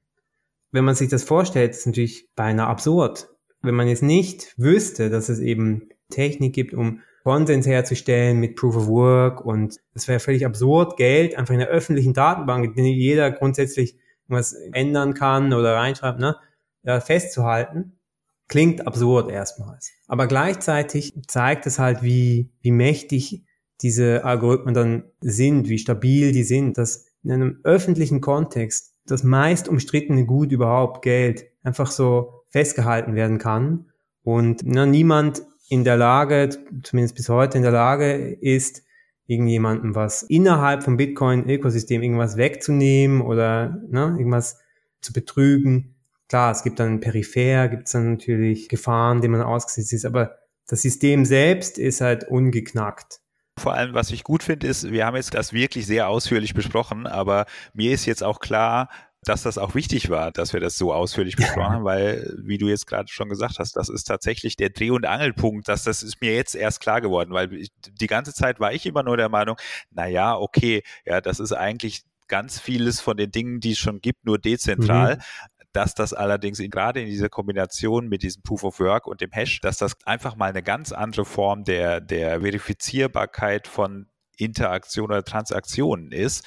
Wenn 0.72 0.86
man 0.86 0.96
sich 0.96 1.10
das 1.10 1.24
vorstellt, 1.24 1.72
ist 1.72 1.80
es 1.80 1.86
natürlich 1.86 2.30
beinahe 2.36 2.68
absurd. 2.68 3.30
Wenn 3.62 3.76
man 3.76 3.88
jetzt 3.88 4.04
nicht 4.04 4.54
wüsste, 4.58 5.10
dass 5.10 5.30
es 5.30 5.40
eben 5.40 5.90
Technik 6.10 6.54
gibt, 6.54 6.74
um 6.74 7.02
Konsens 7.24 7.68
herzustellen 7.68 8.40
mit 8.40 8.56
Proof 8.56 8.78
of 8.78 8.88
Work 8.88 9.44
und 9.44 9.82
es 9.94 10.08
wäre 10.08 10.22
völlig 10.22 10.46
absurd, 10.46 10.96
Geld 10.96 11.38
einfach 11.38 11.54
in 11.54 11.60
der 11.60 11.68
öffentlichen 11.68 12.14
Datenbank, 12.14 12.78
in 12.78 12.84
der 12.84 12.94
jeder 12.94 13.32
grundsätzlich 13.32 13.98
was 14.28 14.54
ändern 14.72 15.14
kann 15.14 15.54
oder 15.54 15.76
reinschreibt, 15.76 16.20
ne, 16.20 16.38
ja, 16.84 17.02
festzuhalten, 17.02 18.00
klingt 18.48 18.88
absurd 18.88 19.30
erstmals. 19.30 19.92
Aber 20.08 20.28
gleichzeitig 20.28 21.16
zeigt 21.28 21.66
es 21.66 21.80
halt, 21.80 22.02
wie, 22.02 22.50
wie 22.62 22.72
mächtig 22.72 23.44
diese 23.82 24.24
Algorithmen 24.24 24.74
dann 24.74 25.04
sind, 25.20 25.68
wie 25.68 25.80
stabil 25.80 26.32
die 26.32 26.44
sind, 26.44 26.78
dass 26.78 27.08
in 27.24 27.32
einem 27.32 27.60
öffentlichen 27.64 28.22
Kontext 28.22 28.96
das 29.06 29.24
meist 29.24 29.68
umstrittene 29.68 30.26
Gut 30.26 30.52
überhaupt 30.52 31.02
Geld 31.02 31.46
einfach 31.62 31.92
so 31.92 32.37
festgehalten 32.50 33.16
werden 33.16 33.38
kann 33.38 33.86
und 34.24 34.62
na, 34.64 34.86
niemand 34.86 35.42
in 35.70 35.84
der 35.84 35.98
Lage, 35.98 36.50
zumindest 36.84 37.16
bis 37.16 37.30
heute 37.30 37.58
in 37.58 37.64
der 37.64 37.72
Lage 37.72 38.14
ist, 38.14 38.84
irgendjemandem 39.26 39.94
was 39.94 40.24
innerhalb 40.24 40.84
vom 40.84 40.98
Bitcoin-Ökosystem 40.98 42.02
irgendwas 42.02 42.38
wegzunehmen 42.38 43.22
oder 43.22 43.82
ne, 43.90 44.16
irgendwas 44.18 44.60
zu 45.02 45.14
betrügen. 45.14 45.96
Klar, 46.30 46.52
es 46.52 46.64
gibt 46.64 46.80
dann 46.80 47.00
peripher, 47.00 47.68
gibt 47.68 47.88
es 47.88 47.92
dann 47.92 48.12
natürlich 48.12 48.70
Gefahren, 48.70 49.22
denen 49.22 49.34
man 49.34 49.44
ausgesetzt 49.44 49.94
ist, 49.94 50.06
aber 50.06 50.38
das 50.68 50.82
System 50.82 51.26
selbst 51.26 51.78
ist 51.78 52.02
halt 52.02 52.26
ungeknackt. 52.28 53.20
Vor 53.58 53.74
allem, 53.74 53.94
was 53.94 54.12
ich 54.12 54.24
gut 54.24 54.44
finde, 54.44 54.68
ist, 54.68 54.92
wir 54.92 55.06
haben 55.06 55.16
jetzt 55.16 55.34
das 55.34 55.52
wirklich 55.52 55.88
sehr 55.88 56.10
ausführlich 56.10 56.54
besprochen, 56.54 57.08
aber 57.08 57.46
mir 57.74 57.92
ist 57.92 58.06
jetzt 58.06 58.24
auch 58.24 58.40
klar, 58.40 58.90
dass 59.28 59.44
das 59.44 59.58
auch 59.58 59.76
wichtig 59.76 60.10
war, 60.10 60.32
dass 60.32 60.54
wir 60.54 60.60
das 60.60 60.78
so 60.78 60.94
ausführlich 60.94 61.36
besprochen 61.36 61.74
haben, 61.74 61.86
weil, 61.86 62.36
wie 62.42 62.58
du 62.58 62.68
jetzt 62.68 62.88
gerade 62.88 63.10
schon 63.10 63.30
gesagt 63.30 63.60
hast, 63.60 63.76
das 63.76 63.90
ist 63.90 64.06
tatsächlich 64.06 64.56
der 64.56 64.70
Dreh- 64.70 64.92
und 64.92 65.06
Angelpunkt, 65.06 65.68
dass 65.68 65.84
das 65.84 66.04
ist 66.04 66.22
mir 66.22 66.34
jetzt 66.36 66.56
erst 66.56 66.80
klar 66.80 67.02
geworden, 67.02 67.32
weil 67.32 67.54
ich, 67.54 67.70
die 68.00 68.08
ganze 68.08 68.34
Zeit 68.34 68.60
war 68.60 68.74
ich 68.74 68.86
immer 68.86 69.04
nur 69.04 69.18
der 69.18 69.30
Meinung, 69.30 69.58
na 69.92 70.08
ja, 70.08 70.36
okay, 70.36 70.84
ja, 71.06 71.22
das 71.22 71.40
ist 71.40 71.54
eigentlich 71.54 72.04
ganz 72.28 72.60
vieles 72.60 73.00
von 73.00 73.18
den 73.18 73.32
Dingen, 73.32 73.60
die 73.60 73.72
es 73.72 73.80
schon 73.80 74.02
gibt, 74.02 74.26
nur 74.26 74.40
dezentral. 74.40 75.18
Mhm 75.18 75.22
dass 75.74 75.94
das 75.94 76.12
allerdings 76.12 76.60
in, 76.60 76.72
gerade 76.72 77.02
in 77.02 77.06
dieser 77.06 77.30
Kombination 77.30 78.08
mit 78.08 78.24
diesem 78.24 78.42
Proof 78.42 78.64
of 78.64 78.80
Work 78.80 79.06
und 79.06 79.22
dem 79.22 79.30
Hash, 79.32 79.62
dass 79.62 79.78
das 79.78 79.96
einfach 80.06 80.36
mal 80.36 80.50
eine 80.50 80.64
ganz 80.64 80.92
andere 80.92 81.24
Form 81.24 81.66
der, 81.66 82.02
der 82.02 82.42
Verifizierbarkeit 82.42 83.68
von 83.68 84.08
Interaktion 84.38 85.06
oder 85.06 85.24
Transaktionen 85.24 86.12
ist, 86.12 86.46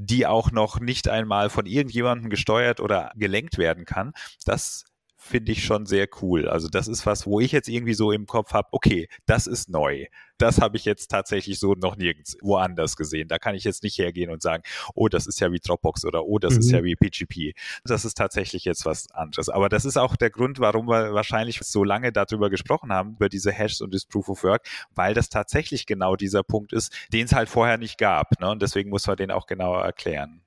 die 0.00 0.26
auch 0.28 0.52
noch 0.52 0.78
nicht 0.78 1.08
einmal 1.08 1.50
von 1.50 1.66
irgendjemandem 1.66 2.30
gesteuert 2.30 2.78
oder 2.78 3.10
gelenkt 3.16 3.58
werden 3.58 3.84
kann, 3.84 4.12
das 4.44 4.84
finde 5.18 5.50
ich 5.52 5.64
schon 5.64 5.84
sehr 5.84 6.06
cool. 6.22 6.48
Also 6.48 6.68
das 6.68 6.86
ist 6.86 7.04
was, 7.04 7.26
wo 7.26 7.40
ich 7.40 7.50
jetzt 7.50 7.68
irgendwie 7.68 7.94
so 7.94 8.12
im 8.12 8.26
Kopf 8.26 8.52
habe, 8.52 8.68
okay, 8.70 9.08
das 9.26 9.48
ist 9.48 9.68
neu. 9.68 10.06
Das 10.38 10.60
habe 10.60 10.76
ich 10.76 10.84
jetzt 10.84 11.08
tatsächlich 11.08 11.58
so 11.58 11.74
noch 11.74 11.96
nirgends 11.96 12.36
woanders 12.40 12.96
gesehen. 12.96 13.26
Da 13.26 13.38
kann 13.38 13.56
ich 13.56 13.64
jetzt 13.64 13.82
nicht 13.82 13.98
hergehen 13.98 14.30
und 14.30 14.40
sagen, 14.40 14.62
oh, 14.94 15.08
das 15.08 15.26
ist 15.26 15.40
ja 15.40 15.50
wie 15.50 15.58
Dropbox 15.58 16.04
oder 16.04 16.24
oh, 16.24 16.38
das 16.38 16.54
mhm. 16.54 16.60
ist 16.60 16.70
ja 16.70 16.84
wie 16.84 16.94
PGP. 16.94 17.58
Das 17.84 18.04
ist 18.04 18.14
tatsächlich 18.14 18.64
jetzt 18.64 18.86
was 18.86 19.10
anderes. 19.10 19.48
Aber 19.48 19.68
das 19.68 19.84
ist 19.84 19.96
auch 19.96 20.14
der 20.14 20.30
Grund, 20.30 20.60
warum 20.60 20.86
wir 20.86 21.12
wahrscheinlich 21.12 21.58
so 21.64 21.82
lange 21.82 22.12
darüber 22.12 22.48
gesprochen 22.48 22.92
haben, 22.92 23.14
über 23.14 23.28
diese 23.28 23.50
Hashes 23.50 23.80
und 23.80 23.92
das 23.92 24.06
Proof 24.06 24.28
of 24.28 24.44
Work, 24.44 24.68
weil 24.94 25.14
das 25.14 25.28
tatsächlich 25.28 25.86
genau 25.86 26.14
dieser 26.14 26.44
Punkt 26.44 26.72
ist, 26.72 26.92
den 27.12 27.24
es 27.24 27.32
halt 27.32 27.48
vorher 27.48 27.76
nicht 27.76 27.98
gab. 27.98 28.40
Ne? 28.40 28.48
Und 28.48 28.62
deswegen 28.62 28.90
muss 28.90 29.08
man 29.08 29.16
den 29.16 29.32
auch 29.32 29.46
genauer 29.46 29.82
erklären. 29.82 30.42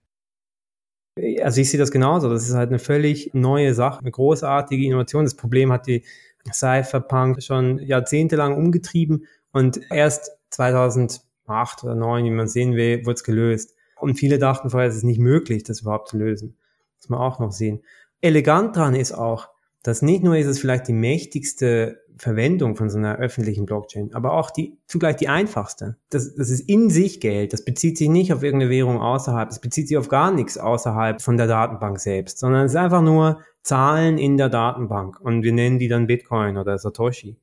Also 1.41 1.61
ich 1.61 1.69
sehe 1.69 1.79
das 1.79 1.91
genauso. 1.91 2.29
Das 2.29 2.47
ist 2.47 2.55
halt 2.55 2.69
eine 2.69 2.79
völlig 2.79 3.31
neue 3.33 3.73
Sache, 3.73 3.99
eine 3.99 4.11
großartige 4.11 4.85
Innovation. 4.85 5.25
Das 5.25 5.35
Problem 5.35 5.71
hat 5.71 5.87
die 5.87 6.03
Cypherpunk 6.51 7.43
schon 7.43 7.79
jahrzehntelang 7.79 8.55
umgetrieben 8.55 9.25
und 9.51 9.79
erst 9.91 10.31
2008 10.51 11.83
oder 11.83 11.93
2009, 11.93 12.25
wie 12.25 12.31
man 12.31 12.47
sehen 12.47 12.75
will, 12.75 13.05
wurde 13.05 13.15
es 13.15 13.23
gelöst. 13.23 13.75
Und 13.99 14.15
viele 14.15 14.39
dachten 14.39 14.69
vorher, 14.69 14.89
es 14.89 14.95
ist 14.95 15.03
nicht 15.03 15.19
möglich, 15.19 15.63
das 15.63 15.81
überhaupt 15.81 16.09
zu 16.09 16.17
lösen. 16.17 16.55
Das 16.97 17.09
muss 17.09 17.17
man 17.17 17.27
auch 17.27 17.39
noch 17.39 17.51
sehen. 17.51 17.83
Elegant 18.21 18.75
dran 18.75 18.95
ist 18.95 19.11
auch, 19.11 19.49
dass 19.83 20.01
nicht 20.01 20.23
nur 20.23 20.37
ist 20.37 20.47
es 20.47 20.59
vielleicht 20.59 20.87
die 20.87 20.93
mächtigste 20.93 22.01
Verwendung 22.17 22.75
von 22.75 22.89
so 22.89 22.99
einer 22.99 23.17
öffentlichen 23.17 23.65
Blockchain, 23.65 24.13
aber 24.13 24.33
auch 24.33 24.51
die 24.51 24.77
zugleich 24.85 25.15
die 25.15 25.27
einfachste. 25.27 25.97
Das, 26.09 26.35
das 26.35 26.51
ist 26.51 26.69
in 26.69 26.91
sich 26.91 27.19
Geld. 27.19 27.51
Das 27.51 27.65
bezieht 27.65 27.97
sich 27.97 28.09
nicht 28.09 28.31
auf 28.31 28.43
irgendeine 28.43 28.69
Währung 28.69 29.01
außerhalb. 29.01 29.49
Das 29.49 29.59
bezieht 29.59 29.87
sich 29.87 29.97
auf 29.97 30.07
gar 30.07 30.31
nichts 30.31 30.57
außerhalb 30.57 31.19
von 31.21 31.37
der 31.37 31.47
Datenbank 31.47 31.99
selbst, 31.99 32.37
sondern 32.37 32.65
es 32.65 32.73
ist 32.73 32.77
einfach 32.77 33.01
nur 33.01 33.39
Zahlen 33.63 34.19
in 34.19 34.37
der 34.37 34.49
Datenbank 34.49 35.19
und 35.19 35.43
wir 35.43 35.53
nennen 35.53 35.79
die 35.79 35.87
dann 35.87 36.07
Bitcoin 36.07 36.57
oder 36.57 36.77
Satoshi. 36.77 37.37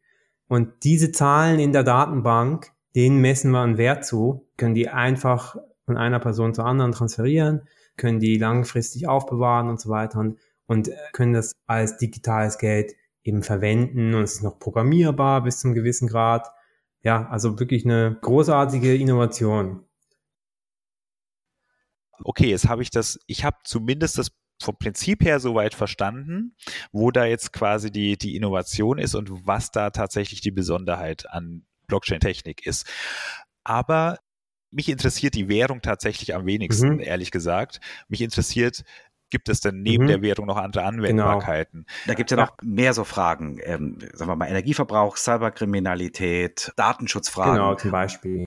Und 0.49 0.85
diese 0.85 1.13
Zahlen 1.13 1.59
in 1.59 1.73
der 1.73 1.85
Datenbank, 1.85 2.71
denen 2.95 3.21
messen 3.21 3.51
wir 3.51 3.61
einen 3.61 3.79
Wert 3.79 4.05
zu, 4.05 4.47
können 4.57 4.75
die 4.75 4.89
einfach 4.89 5.57
von 5.87 5.97
einer 5.97 6.21
Person 6.21 6.55
zur 6.55 6.67
anderen 6.67 6.93
transferieren, 6.93 7.63
können 7.97 8.21
die 8.21 8.39
langfristig 8.39 9.09
aufbewahren 9.09 9.69
und 9.69 9.81
so 9.81 9.91
weiter 9.91 10.21
und, 10.21 10.39
und 10.69 10.91
können 11.13 11.33
das 11.33 11.57
als 11.67 11.97
digitales 11.97 12.59
Geld 12.59 12.95
eben 13.25 13.43
verwenden 13.43 14.15
und 14.15 14.23
es 14.23 14.35
ist 14.35 14.43
noch 14.43 14.59
programmierbar 14.61 15.43
bis 15.43 15.59
zum 15.59 15.75
gewissen 15.75 16.09
Grad. 16.09 16.47
Ja, 17.03 17.29
also 17.29 17.59
wirklich 17.59 17.85
eine 17.85 18.17
großartige 18.21 18.95
Innovation. 18.95 19.85
Okay, 22.23 22.51
jetzt 22.51 22.69
habe 22.69 22.83
ich 22.83 22.91
das, 22.91 23.19
ich 23.27 23.45
habe 23.45 23.57
zumindest 23.65 24.19
das 24.19 24.31
vom 24.61 24.77
Prinzip 24.77 25.25
her 25.25 25.41
soweit 25.41 25.75
verstanden, 25.75 26.57
wo 26.93 27.11
da 27.11 27.25
jetzt 27.25 27.53
quasi 27.53 27.91
die, 27.91 28.19
die 28.19 28.37
Innovation 28.37 28.99
ist 28.99 29.15
und 29.15 29.47
was 29.47 29.71
da 29.71 29.91
tatsächlich 29.91 30.41
die 30.41 30.51
Besonderheit 30.51 31.31
an 31.31 31.65
Blockchain-Technik 31.87 32.67
ist. 32.67 32.87
Aber 33.63 34.19
mich 34.71 34.89
interessiert 34.89 35.35
die 35.35 35.49
Währung 35.49 35.81
tatsächlich 35.81 36.35
am 36.35 36.45
wenigsten, 36.45 36.95
mhm. 36.95 37.01
ehrlich 37.01 37.31
gesagt. 37.31 37.81
Mich 38.09 38.21
interessiert, 38.21 38.83
gibt 39.31 39.49
es 39.49 39.61
denn 39.61 39.83
neben 39.83 40.05
mhm. 40.05 40.09
der 40.09 40.23
Währung 40.23 40.47
noch 40.47 40.57
andere. 40.57 40.85
Anwendbarkeiten? 40.85 41.85
Genau. 41.85 42.07
Da 42.07 42.15
gibt 42.15 42.31
es 42.31 42.37
ja 42.37 42.45
noch 42.45 42.57
mehr 42.63 42.95
so 42.95 43.05
Fragen, 43.05 43.59
ähm, 43.63 43.99
sagen 44.13 44.31
wir 44.31 44.37
mal 44.37 44.49
Energieverbrauch, 44.49 45.17
Cyberkriminalität, 45.17 46.73
Datenschutzfragen. 46.77 47.55
Genau, 47.55 47.75
zum 47.75 47.91
Beispiel. 47.91 48.47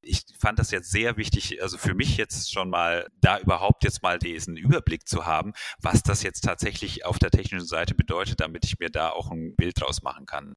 Ich 0.00 0.24
fand 0.38 0.58
das 0.58 0.70
jetzt 0.70 0.90
sehr 0.90 1.16
wichtig, 1.16 1.62
also 1.62 1.76
für 1.76 1.94
mich 1.94 2.16
jetzt 2.16 2.52
schon 2.52 2.70
mal, 2.70 3.08
da 3.20 3.38
überhaupt 3.40 3.84
jetzt 3.84 4.02
mal 4.02 4.18
diesen 4.18 4.56
Überblick 4.56 5.06
zu 5.06 5.26
haben, 5.26 5.52
was 5.80 6.02
das 6.02 6.22
jetzt 6.22 6.42
tatsächlich 6.42 7.04
auf 7.04 7.18
der 7.18 7.30
technischen 7.30 7.66
Seite 7.66 7.94
bedeutet, 7.94 8.40
damit 8.40 8.64
ich 8.64 8.78
mir 8.78 8.90
da 8.90 9.10
auch 9.10 9.30
ein 9.30 9.54
Bild 9.56 9.80
draus 9.80 10.02
machen 10.02 10.24
kann. 10.24 10.54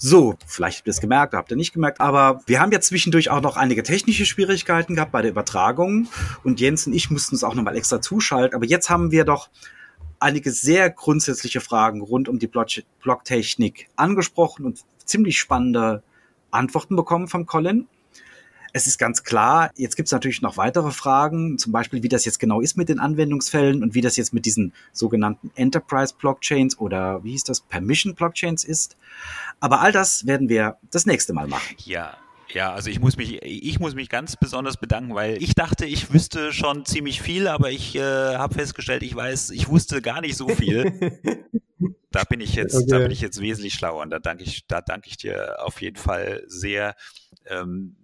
So, 0.00 0.36
vielleicht 0.46 0.78
habt 0.78 0.86
ihr 0.86 0.92
es 0.92 1.00
gemerkt, 1.00 1.34
habt 1.34 1.50
ihr 1.50 1.56
nicht 1.56 1.72
gemerkt, 1.72 2.00
aber 2.00 2.40
wir 2.46 2.60
haben 2.60 2.70
ja 2.70 2.80
zwischendurch 2.80 3.30
auch 3.30 3.40
noch 3.40 3.56
einige 3.56 3.82
technische 3.82 4.26
Schwierigkeiten 4.26 4.94
gehabt 4.94 5.10
bei 5.10 5.22
der 5.22 5.32
Übertragung 5.32 6.06
und 6.44 6.60
Jens 6.60 6.86
und 6.86 6.92
ich 6.92 7.10
mussten 7.10 7.34
es 7.34 7.42
auch 7.42 7.56
nochmal 7.56 7.76
extra 7.76 8.00
zuschalten, 8.00 8.54
aber 8.54 8.64
jetzt 8.64 8.90
haben 8.90 9.10
wir 9.10 9.24
doch 9.24 9.50
einige 10.20 10.52
sehr 10.52 10.88
grundsätzliche 10.90 11.60
Fragen 11.60 12.00
rund 12.00 12.28
um 12.28 12.38
die 12.38 12.46
Blocktechnik 12.46 13.88
angesprochen 13.96 14.66
und 14.66 14.84
ziemlich 15.04 15.36
spannende 15.36 16.04
Antworten 16.52 16.94
bekommen 16.94 17.26
von 17.26 17.46
Colin. 17.46 17.88
Es 18.72 18.86
ist 18.86 18.98
ganz 18.98 19.24
klar, 19.24 19.70
jetzt 19.76 19.96
gibt 19.96 20.08
es 20.08 20.12
natürlich 20.12 20.42
noch 20.42 20.56
weitere 20.56 20.90
Fragen, 20.90 21.58
zum 21.58 21.72
Beispiel, 21.72 22.02
wie 22.02 22.08
das 22.08 22.24
jetzt 22.24 22.38
genau 22.38 22.60
ist 22.60 22.76
mit 22.76 22.88
den 22.88 22.98
Anwendungsfällen 22.98 23.82
und 23.82 23.94
wie 23.94 24.00
das 24.00 24.16
jetzt 24.16 24.34
mit 24.34 24.46
diesen 24.46 24.72
sogenannten 24.92 25.50
Enterprise 25.54 26.14
Blockchains 26.18 26.78
oder 26.78 27.24
wie 27.24 27.32
hieß 27.32 27.44
das, 27.44 27.60
Permission 27.60 28.14
Blockchains 28.14 28.64
ist. 28.64 28.96
Aber 29.60 29.80
all 29.80 29.92
das 29.92 30.26
werden 30.26 30.48
wir 30.48 30.76
das 30.90 31.06
nächste 31.06 31.32
Mal 31.32 31.48
machen. 31.48 31.74
Ja, 31.84 32.16
ja, 32.50 32.72
also 32.72 32.88
ich 32.88 32.98
muss 32.98 33.16
mich, 33.16 33.42
ich 33.42 33.78
muss 33.78 33.94
mich 33.94 34.08
ganz 34.08 34.36
besonders 34.36 34.78
bedanken, 34.78 35.14
weil 35.14 35.42
ich 35.42 35.54
dachte, 35.54 35.84
ich 35.84 36.12
wüsste 36.12 36.52
schon 36.52 36.86
ziemlich 36.86 37.20
viel, 37.20 37.46
aber 37.46 37.70
ich 37.70 37.94
äh, 37.94 38.00
habe 38.36 38.54
festgestellt, 38.54 39.02
ich 39.02 39.14
weiß, 39.14 39.50
ich 39.50 39.68
wusste 39.68 40.00
gar 40.00 40.20
nicht 40.22 40.36
so 40.36 40.48
viel. 40.48 41.20
da 42.10 42.24
bin 42.24 42.40
ich 42.40 42.54
jetzt, 42.54 42.74
okay. 42.74 42.86
da 42.88 42.98
bin 43.00 43.10
ich 43.10 43.20
jetzt 43.20 43.40
wesentlich 43.40 43.74
schlauer 43.74 44.02
und 44.02 44.10
da 44.10 44.18
danke 44.18 44.44
ich, 44.44 44.66
da 44.66 44.80
danke 44.80 45.08
ich 45.08 45.18
dir 45.18 45.56
auf 45.62 45.82
jeden 45.82 45.96
Fall 45.96 46.42
sehr. 46.46 46.94
Ähm, 47.46 47.96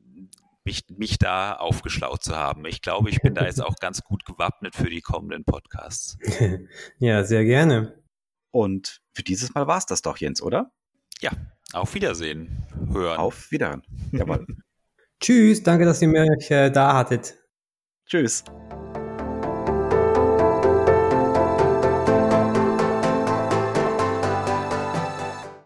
mich, 0.64 0.84
mich 0.88 1.18
da 1.18 1.54
aufgeschlaut 1.54 2.22
zu 2.22 2.36
haben. 2.36 2.64
Ich 2.66 2.82
glaube, 2.82 3.10
ich 3.10 3.20
bin 3.20 3.34
da 3.34 3.44
jetzt 3.44 3.62
auch 3.62 3.76
ganz 3.76 4.02
gut 4.02 4.24
gewappnet 4.24 4.74
für 4.74 4.88
die 4.88 5.00
kommenden 5.00 5.44
Podcasts. 5.44 6.18
ja, 6.98 7.24
sehr 7.24 7.44
gerne. 7.44 8.02
Und 8.50 9.02
für 9.12 9.22
dieses 9.22 9.54
Mal 9.54 9.66
war 9.66 9.78
es 9.78 9.86
das 9.86 10.02
doch, 10.02 10.16
Jens, 10.16 10.42
oder? 10.42 10.72
Ja, 11.20 11.32
auf 11.72 11.94
Wiedersehen. 11.94 12.66
Hören. 12.92 13.18
Auf 13.18 13.50
Wiederhören. 13.50 13.82
Jawohl. 14.12 14.46
Tschüss, 15.20 15.62
danke, 15.62 15.84
dass 15.84 16.02
ihr 16.02 16.08
mich 16.08 16.50
äh, 16.50 16.70
da 16.70 16.94
hattet. 16.94 17.34
Tschüss. 18.06 18.44